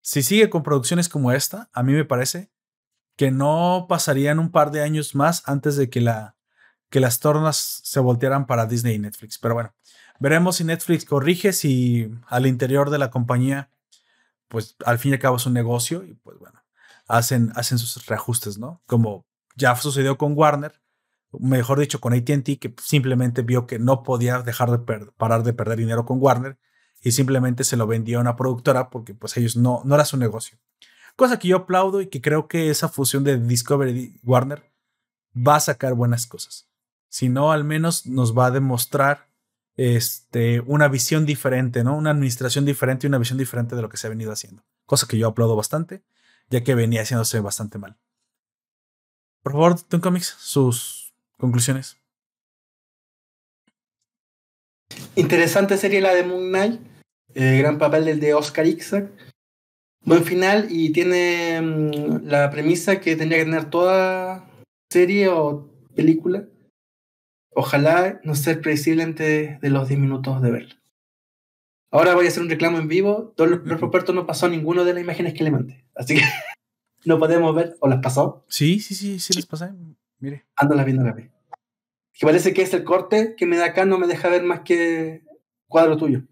Si 0.03 0.23
sigue 0.23 0.51
con 0.51 0.63
producciones 0.63 1.09
como 1.09 1.33
esta, 1.33 1.69
a 1.73 1.83
mí 1.83 1.95
me 1.95 2.05
parece 2.05 2.53
que 3.17 3.33
no 3.33 3.87
pasarían 3.89 4.39
un 4.39 4.53
par 4.53 4.71
de 4.71 4.83
años 4.83 5.17
más 5.17 5.43
antes 5.47 5.75
de 5.75 5.91
que, 5.91 6.01
la, 6.01 6.37
que 6.91 7.01
las 7.01 7.19
tornas 7.19 7.81
se 7.83 7.99
voltearan 7.99 8.47
para 8.47 8.67
Disney 8.67 8.95
y 8.95 8.99
Netflix. 9.01 9.37
Pero 9.39 9.55
bueno, 9.55 9.75
veremos 10.19 10.57
si 10.57 10.65
Netflix 10.65 11.05
corrige, 11.05 11.53
si 11.53 12.11
al 12.27 12.47
interior 12.47 12.91
de 12.91 12.99
la 12.99 13.11
compañía, 13.11 13.71
pues 14.49 14.77
al 14.85 14.99
fin 14.99 15.13
y 15.13 15.15
al 15.15 15.21
cabo 15.21 15.37
es 15.37 15.47
un 15.47 15.53
negocio 15.53 16.05
y 16.05 16.15
pues 16.15 16.39
bueno, 16.39 16.63
hacen, 17.07 17.53
hacen 17.57 17.79
sus 17.79 18.07
reajustes, 18.07 18.59
¿no? 18.59 18.83
Como 18.87 19.27
ya 19.57 19.75
sucedió 19.77 20.19
con 20.19 20.33
Warner, 20.37 20.81
mejor 21.33 21.79
dicho, 21.81 22.01
con 22.01 22.13
ATT, 22.13 22.59
que 22.59 22.75
simplemente 22.83 23.43
vio 23.43 23.67
que 23.67 23.79
no 23.79 24.03
podía 24.03 24.43
dejar 24.43 24.71
de 24.71 24.79
parar 25.17 25.43
de 25.43 25.53
perder 25.53 25.79
dinero 25.79 26.05
con 26.05 26.19
Warner 26.21 26.59
y 27.03 27.13
simplemente 27.13 27.65
se 27.65 27.77
lo 27.77 27.87
vendió 27.87 28.19
a 28.19 28.21
una 28.21 28.37
productora 28.37 28.91
porque 28.91 29.15
pues 29.15 29.37
ellos 29.37 29.57
no, 29.57 29.83
no 29.85 29.95
era 29.95 30.05
su 30.05 30.17
negocio. 30.17 30.59
Cosa 31.15 31.39
que 31.39 31.49
yo 31.49 31.57
aplaudo 31.57 32.01
y 32.01 32.09
que 32.09 32.21
creo 32.21 32.47
que 32.49 32.71
esa 32.71 32.89
fusión 32.89 33.25
de 33.25 33.39
Discovery 33.39 33.99
y 33.99 34.21
Warner 34.23 34.71
va 35.37 35.57
a 35.57 35.61
sacar 35.61 35.95
buenas 35.95 36.27
cosas. 36.27 36.69
Si 37.09 37.29
no, 37.29 37.53
al 37.53 37.65
menos 37.65 38.07
nos 38.07 38.37
va 38.37 38.47
a 38.47 38.51
demostrar 38.51 39.29
este, 39.77 40.61
una 40.61 40.89
visión 40.89 41.27
diferente, 41.27 41.85
¿no? 41.85 41.97
Una 41.97 42.11
administración 42.11 42.65
diferente 42.65 43.07
y 43.07 43.09
una 43.09 43.19
visión 43.19 43.39
diferente 43.39 43.77
de 43.77 43.83
lo 43.83 43.89
que 43.89 43.97
se 43.97 44.07
ha 44.07 44.11
venido 44.11 44.33
haciendo. 44.33 44.65
Cosa 44.87 45.07
que 45.07 45.19
yo 45.19 45.29
aplaudo 45.29 45.57
bastante, 45.57 46.03
ya 46.51 46.65
que 46.65 46.75
venía 46.75 47.03
haciéndose 47.03 47.41
bastante 47.41 47.79
mal. 47.79 47.97
Por 49.43 49.53
favor, 49.53 49.81
Toon 49.81 50.01
Comics, 50.01 50.35
sus 50.39 51.15
conclusiones. 51.39 51.99
Interesante 55.15 55.77
serie 55.77 56.01
la 56.01 56.15
de 56.15 56.25
Moon 56.25 56.49
Knight. 56.49 56.81
Eh, 57.35 57.59
gran 57.59 57.79
papel 57.79 58.07
del 58.07 58.21
de 58.21 58.35
Oscar 58.35 58.67
Isaac. 58.67 59.11
Buen 60.05 60.25
final 60.25 60.69
y 60.71 60.91
tiene 60.91 61.61
mm, 61.61 62.27
la 62.27 62.51
premisa 62.51 63.01
que 63.01 63.17
tendría 63.17 63.39
que 63.39 63.45
tener 63.45 63.71
toda 63.71 64.49
serie 64.91 65.29
o 65.29 65.69
película. 65.95 66.47
Ojalá 67.59 68.21
no 68.23 68.35
ser 68.35 68.61
predecible 68.61 69.03
antes 69.03 69.59
de 69.59 69.71
los 69.71 69.89
10 69.89 69.99
minutos 69.99 70.43
de 70.43 70.51
verla. 70.51 70.77
Ahora 71.91 72.15
voy 72.15 72.27
a 72.27 72.29
hacer 72.29 72.43
un 72.43 72.51
reclamo 72.51 72.77
en 72.77 72.87
vivo. 72.87 73.33
Don 73.35 73.65
Roberto 73.67 74.13
no 74.13 74.27
pasó 74.27 74.47
ninguno 74.47 74.85
de 74.85 74.93
las 74.93 75.03
imágenes 75.03 75.33
que 75.33 75.43
le 75.43 75.51
mandé. 75.51 75.87
Así 75.95 76.17
que 76.17 76.21
no 77.07 77.19
podemos 77.19 77.55
ver. 77.55 77.75
¿O 77.81 77.89
las 77.89 78.03
pasó? 78.03 78.45
Sí, 78.47 78.79
sí, 78.81 78.95
sí, 78.95 79.19
sí, 79.19 79.33
las 79.33 79.47
pasé. 79.47 79.71
Mire. 80.19 80.45
Ando 80.55 80.85
viendo 80.85 81.03
la 81.03 81.15
vez. 81.15 81.31
Que 82.13 82.27
parece 82.27 82.53
que 82.53 82.61
es 82.61 82.75
el 82.75 82.85
corte 82.85 83.35
que 83.39 83.47
me 83.47 83.57
da 83.57 83.65
acá, 83.65 83.87
no 83.87 83.97
me 83.97 84.07
deja 84.07 84.29
ver 84.29 84.43
más 84.43 84.61
que 84.61 85.25
cuadro 85.67 85.97
tuyo. 85.97 86.25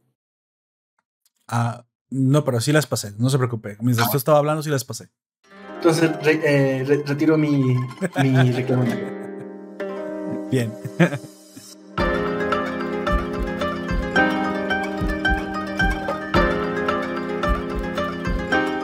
Ah, 1.48 1.86
no, 2.10 2.44
pero 2.44 2.60
sí 2.60 2.70
las 2.70 2.86
pasé, 2.86 3.12
no 3.16 3.30
se 3.30 3.38
preocupe. 3.38 3.78
Mientras 3.80 4.08
ah, 4.12 4.16
estaba 4.18 4.36
hablando, 4.36 4.62
sí 4.62 4.68
las 4.68 4.84
pasé. 4.84 5.08
Entonces 5.76 6.10
eh, 6.26 7.02
retiro 7.06 7.38
mi, 7.38 7.78
mi 8.22 8.52
reclamo. 8.52 8.84
Bien. 10.54 10.72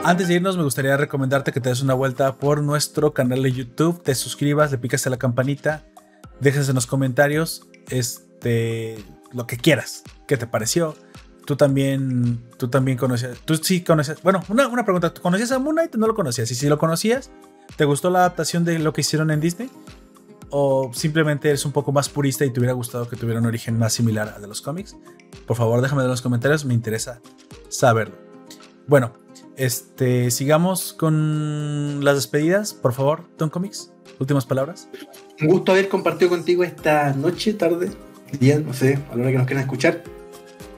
Antes 0.03 0.27
de 0.27 0.33
irnos, 0.33 0.57
me 0.57 0.63
gustaría 0.63 0.97
recomendarte 0.97 1.53
que 1.53 1.61
te 1.61 1.69
des 1.69 1.81
una 1.81 1.93
vuelta 1.93 2.35
por 2.35 2.61
nuestro 2.61 3.13
canal 3.13 3.41
de 3.41 3.53
YouTube, 3.53 4.03
te 4.03 4.15
suscribas, 4.15 4.69
le 4.71 4.79
picas 4.79 5.07
a 5.07 5.09
la 5.09 5.15
campanita 5.15 5.85
dejes 6.41 6.67
en 6.67 6.75
los 6.75 6.87
comentarios 6.87 7.69
este, 7.89 8.97
lo 9.31 9.47
que 9.47 9.55
quieras. 9.55 10.03
¿Qué 10.27 10.35
te 10.35 10.47
pareció? 10.47 10.97
Tú 11.45 11.55
también, 11.55 12.43
tú 12.57 12.67
también 12.67 12.97
conocías, 12.97 13.37
tú 13.45 13.55
sí 13.55 13.81
conocías, 13.81 14.21
bueno, 14.23 14.43
una, 14.49 14.67
una 14.67 14.83
pregunta, 14.83 15.13
¿tú 15.13 15.21
conocías 15.21 15.53
a 15.53 15.59
Moon 15.59 15.75
Knight 15.75 15.95
no 15.95 16.07
lo 16.07 16.15
conocías? 16.15 16.51
Y 16.51 16.55
si 16.55 16.67
lo 16.67 16.77
conocías, 16.77 17.31
¿te 17.77 17.85
gustó 17.85 18.09
la 18.09 18.19
adaptación 18.19 18.65
de 18.65 18.77
lo 18.79 18.91
que 18.91 19.01
hicieron 19.01 19.31
en 19.31 19.39
Disney? 19.39 19.69
¿O 20.51 20.91
simplemente 20.93 21.47
eres 21.47 21.65
un 21.65 21.71
poco 21.71 21.91
más 21.91 22.09
purista 22.09 22.45
y 22.45 22.51
te 22.51 22.59
hubiera 22.59 22.73
gustado 22.73 23.07
que 23.07 23.15
tuviera 23.15 23.39
un 23.39 23.45
origen 23.45 23.79
más 23.79 23.93
similar 23.93 24.33
al 24.35 24.41
de 24.41 24.47
los 24.47 24.61
cómics? 24.61 24.97
Por 25.47 25.55
favor, 25.55 25.81
déjame 25.81 26.03
en 26.03 26.09
los 26.09 26.21
comentarios, 26.21 26.65
me 26.65 26.73
interesa 26.73 27.21
saberlo. 27.69 28.15
Bueno, 28.85 29.13
este, 29.55 30.29
sigamos 30.29 30.93
con 30.93 32.03
las 32.03 32.15
despedidas, 32.15 32.73
por 32.73 32.93
favor, 32.93 33.23
Tom 33.37 33.49
Comics. 33.49 33.93
Últimas 34.19 34.45
palabras. 34.45 34.89
Un 35.39 35.47
gusto 35.47 35.71
haber 35.71 35.87
compartido 35.87 36.29
contigo 36.29 36.63
esta 36.63 37.13
noche, 37.13 37.53
tarde, 37.53 37.89
día, 38.39 38.59
no 38.59 38.73
sé, 38.73 38.99
a 39.09 39.15
la 39.15 39.21
hora 39.21 39.31
que 39.31 39.37
nos 39.37 39.47
quieran 39.47 39.63
escuchar. 39.63 40.03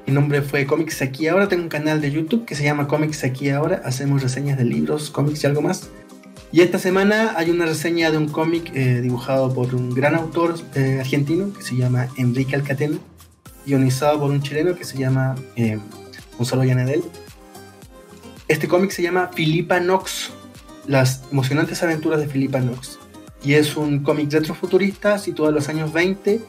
Mi 0.06 0.14
nombre 0.14 0.42
fue 0.42 0.66
Comics 0.66 1.02
Aquí 1.02 1.28
Ahora. 1.28 1.48
Tengo 1.48 1.64
un 1.64 1.70
canal 1.70 2.02
de 2.02 2.12
YouTube 2.12 2.46
que 2.46 2.56
se 2.56 2.64
llama 2.64 2.88
Comics 2.88 3.24
Aquí 3.24 3.50
Ahora. 3.50 3.82
Hacemos 3.86 4.22
reseñas 4.22 4.58
de 4.58 4.66
libros, 4.66 5.10
cómics 5.10 5.44
y 5.44 5.48
algo 5.48 5.62
más. 5.62 5.90
Y 6.54 6.62
esta 6.62 6.78
semana 6.78 7.34
hay 7.36 7.50
una 7.50 7.66
reseña 7.66 8.12
de 8.12 8.20
un 8.20 8.30
cómic 8.30 8.72
eh, 8.76 9.02
dibujado 9.02 9.52
por 9.56 9.74
un 9.74 9.90
gran 9.90 10.14
autor 10.14 10.54
eh, 10.76 11.00
argentino 11.00 11.52
que 11.52 11.64
se 11.64 11.76
llama 11.76 12.10
Enrique 12.16 12.56
Alcatena, 12.56 13.00
guionizado 13.66 14.20
por 14.20 14.30
un 14.30 14.44
chileno 14.44 14.76
que 14.76 14.84
se 14.84 15.00
llama 15.00 15.34
eh, 15.56 15.80
Gonzalo 16.38 16.64
Llanedel. 16.64 17.04
Este 18.48 18.68
cómic 18.68 18.92
se 18.92 19.02
llama 19.02 19.32
Filipa 19.34 19.80
Nox, 19.80 20.30
las 20.86 21.24
emocionantes 21.32 21.82
aventuras 21.82 22.20
de 22.20 22.28
Filipa 22.28 22.60
Nox 22.60 23.00
y 23.44 23.56
es 23.56 23.76
un 23.76 24.04
cómic 24.04 24.32
retrofuturista 24.32 25.18
situado 25.18 25.50
en 25.50 25.56
los 25.56 25.70
años 25.70 25.92
20, 25.92 26.40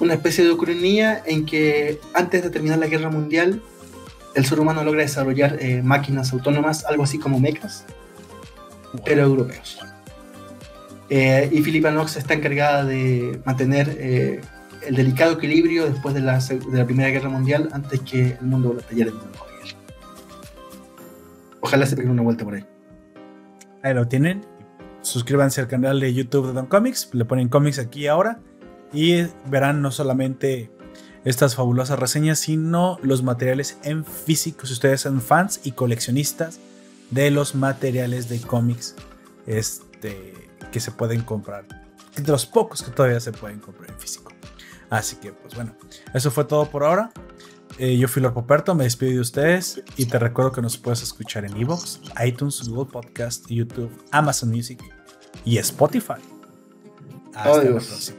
una 0.00 0.14
especie 0.14 0.42
de 0.42 0.50
ucronía 0.50 1.22
en 1.24 1.46
que 1.46 2.00
antes 2.14 2.42
de 2.42 2.50
terminar 2.50 2.80
la 2.80 2.88
guerra 2.88 3.10
mundial 3.10 3.62
el 4.34 4.44
ser 4.44 4.58
humano 4.58 4.82
logra 4.82 5.02
desarrollar 5.02 5.58
eh, 5.60 5.82
máquinas 5.82 6.32
autónomas, 6.32 6.84
algo 6.84 7.04
así 7.04 7.20
como 7.20 7.38
mechas, 7.38 7.84
pero 9.04 9.22
europeos. 9.22 9.78
Eh, 11.10 11.48
y 11.52 11.62
Philippa 11.62 11.90
Knox 11.90 12.16
está 12.16 12.34
encargada 12.34 12.84
de 12.84 13.40
mantener 13.44 13.96
eh, 13.98 14.40
el 14.86 14.96
delicado 14.96 15.32
equilibrio 15.32 15.88
después 15.88 16.14
de 16.14 16.20
la, 16.20 16.38
de 16.38 16.78
la, 16.78 16.84
Primera 16.86 17.10
Guerra 17.10 17.28
Mundial 17.28 17.68
antes 17.72 18.00
que 18.00 18.36
el 18.40 18.46
mundo 18.46 18.68
vuelva 18.68 18.82
a 18.84 18.88
tallar 18.88 19.08
en 19.08 19.14
una 19.14 19.24
Ojalá 21.60 21.86
se 21.86 21.96
peguen 21.96 22.10
una 22.12 22.22
vuelta 22.22 22.44
por 22.44 22.54
ahí. 22.54 22.64
Ahí 23.82 23.94
lo 23.94 24.06
tienen 24.06 24.44
suscríbanse 25.04 25.60
al 25.60 25.68
canal 25.68 26.00
de 26.00 26.12
YouTube 26.12 26.48
de 26.48 26.52
Don 26.54 26.66
Comics, 26.66 27.10
le 27.12 27.24
ponen 27.24 27.48
cómics 27.48 27.78
aquí 27.78 28.06
ahora 28.06 28.40
y 28.92 29.26
verán 29.46 29.82
no 29.82 29.90
solamente 29.90 30.70
estas 31.24 31.54
fabulosas 31.54 31.98
reseñas, 31.98 32.38
sino 32.38 32.98
los 33.02 33.22
materiales 33.22 33.78
en 33.82 34.04
físico. 34.04 34.66
Si 34.66 34.72
ustedes 34.72 35.02
son 35.02 35.20
fans 35.20 35.60
y 35.64 35.72
coleccionistas 35.72 36.58
de 37.10 37.30
los 37.30 37.54
materiales 37.54 38.28
de 38.28 38.40
cómics 38.40 38.94
este, 39.46 40.32
que 40.72 40.80
se 40.80 40.90
pueden 40.90 41.22
comprar, 41.22 41.66
de 42.16 42.32
los 42.32 42.46
pocos 42.46 42.82
que 42.82 42.90
todavía 42.90 43.20
se 43.20 43.32
pueden 43.32 43.60
comprar 43.60 43.90
en 43.90 43.98
físico. 43.98 44.32
Así 44.90 45.16
que, 45.16 45.32
pues 45.32 45.54
bueno, 45.54 45.74
eso 46.12 46.30
fue 46.30 46.44
todo 46.44 46.70
por 46.70 46.84
ahora. 46.84 47.10
Eh, 47.78 47.96
yo 47.96 48.06
fui 48.06 48.22
Lord 48.22 48.34
Poperto, 48.34 48.74
me 48.74 48.84
despido 48.84 49.12
de 49.12 49.20
ustedes 49.20 49.82
y 49.96 50.06
te 50.06 50.18
recuerdo 50.18 50.52
que 50.52 50.62
nos 50.62 50.76
puedes 50.76 51.02
escuchar 51.02 51.44
en 51.44 51.56
Evox, 51.56 52.00
iTunes, 52.24 52.68
Google 52.68 52.90
Podcast, 52.92 53.46
YouTube, 53.48 53.90
Amazon 54.12 54.50
Music 54.50 54.80
y 55.44 55.58
Spotify. 55.58 56.14
Hasta 57.34 57.64
la 57.64 57.70
próxima. 57.70 58.18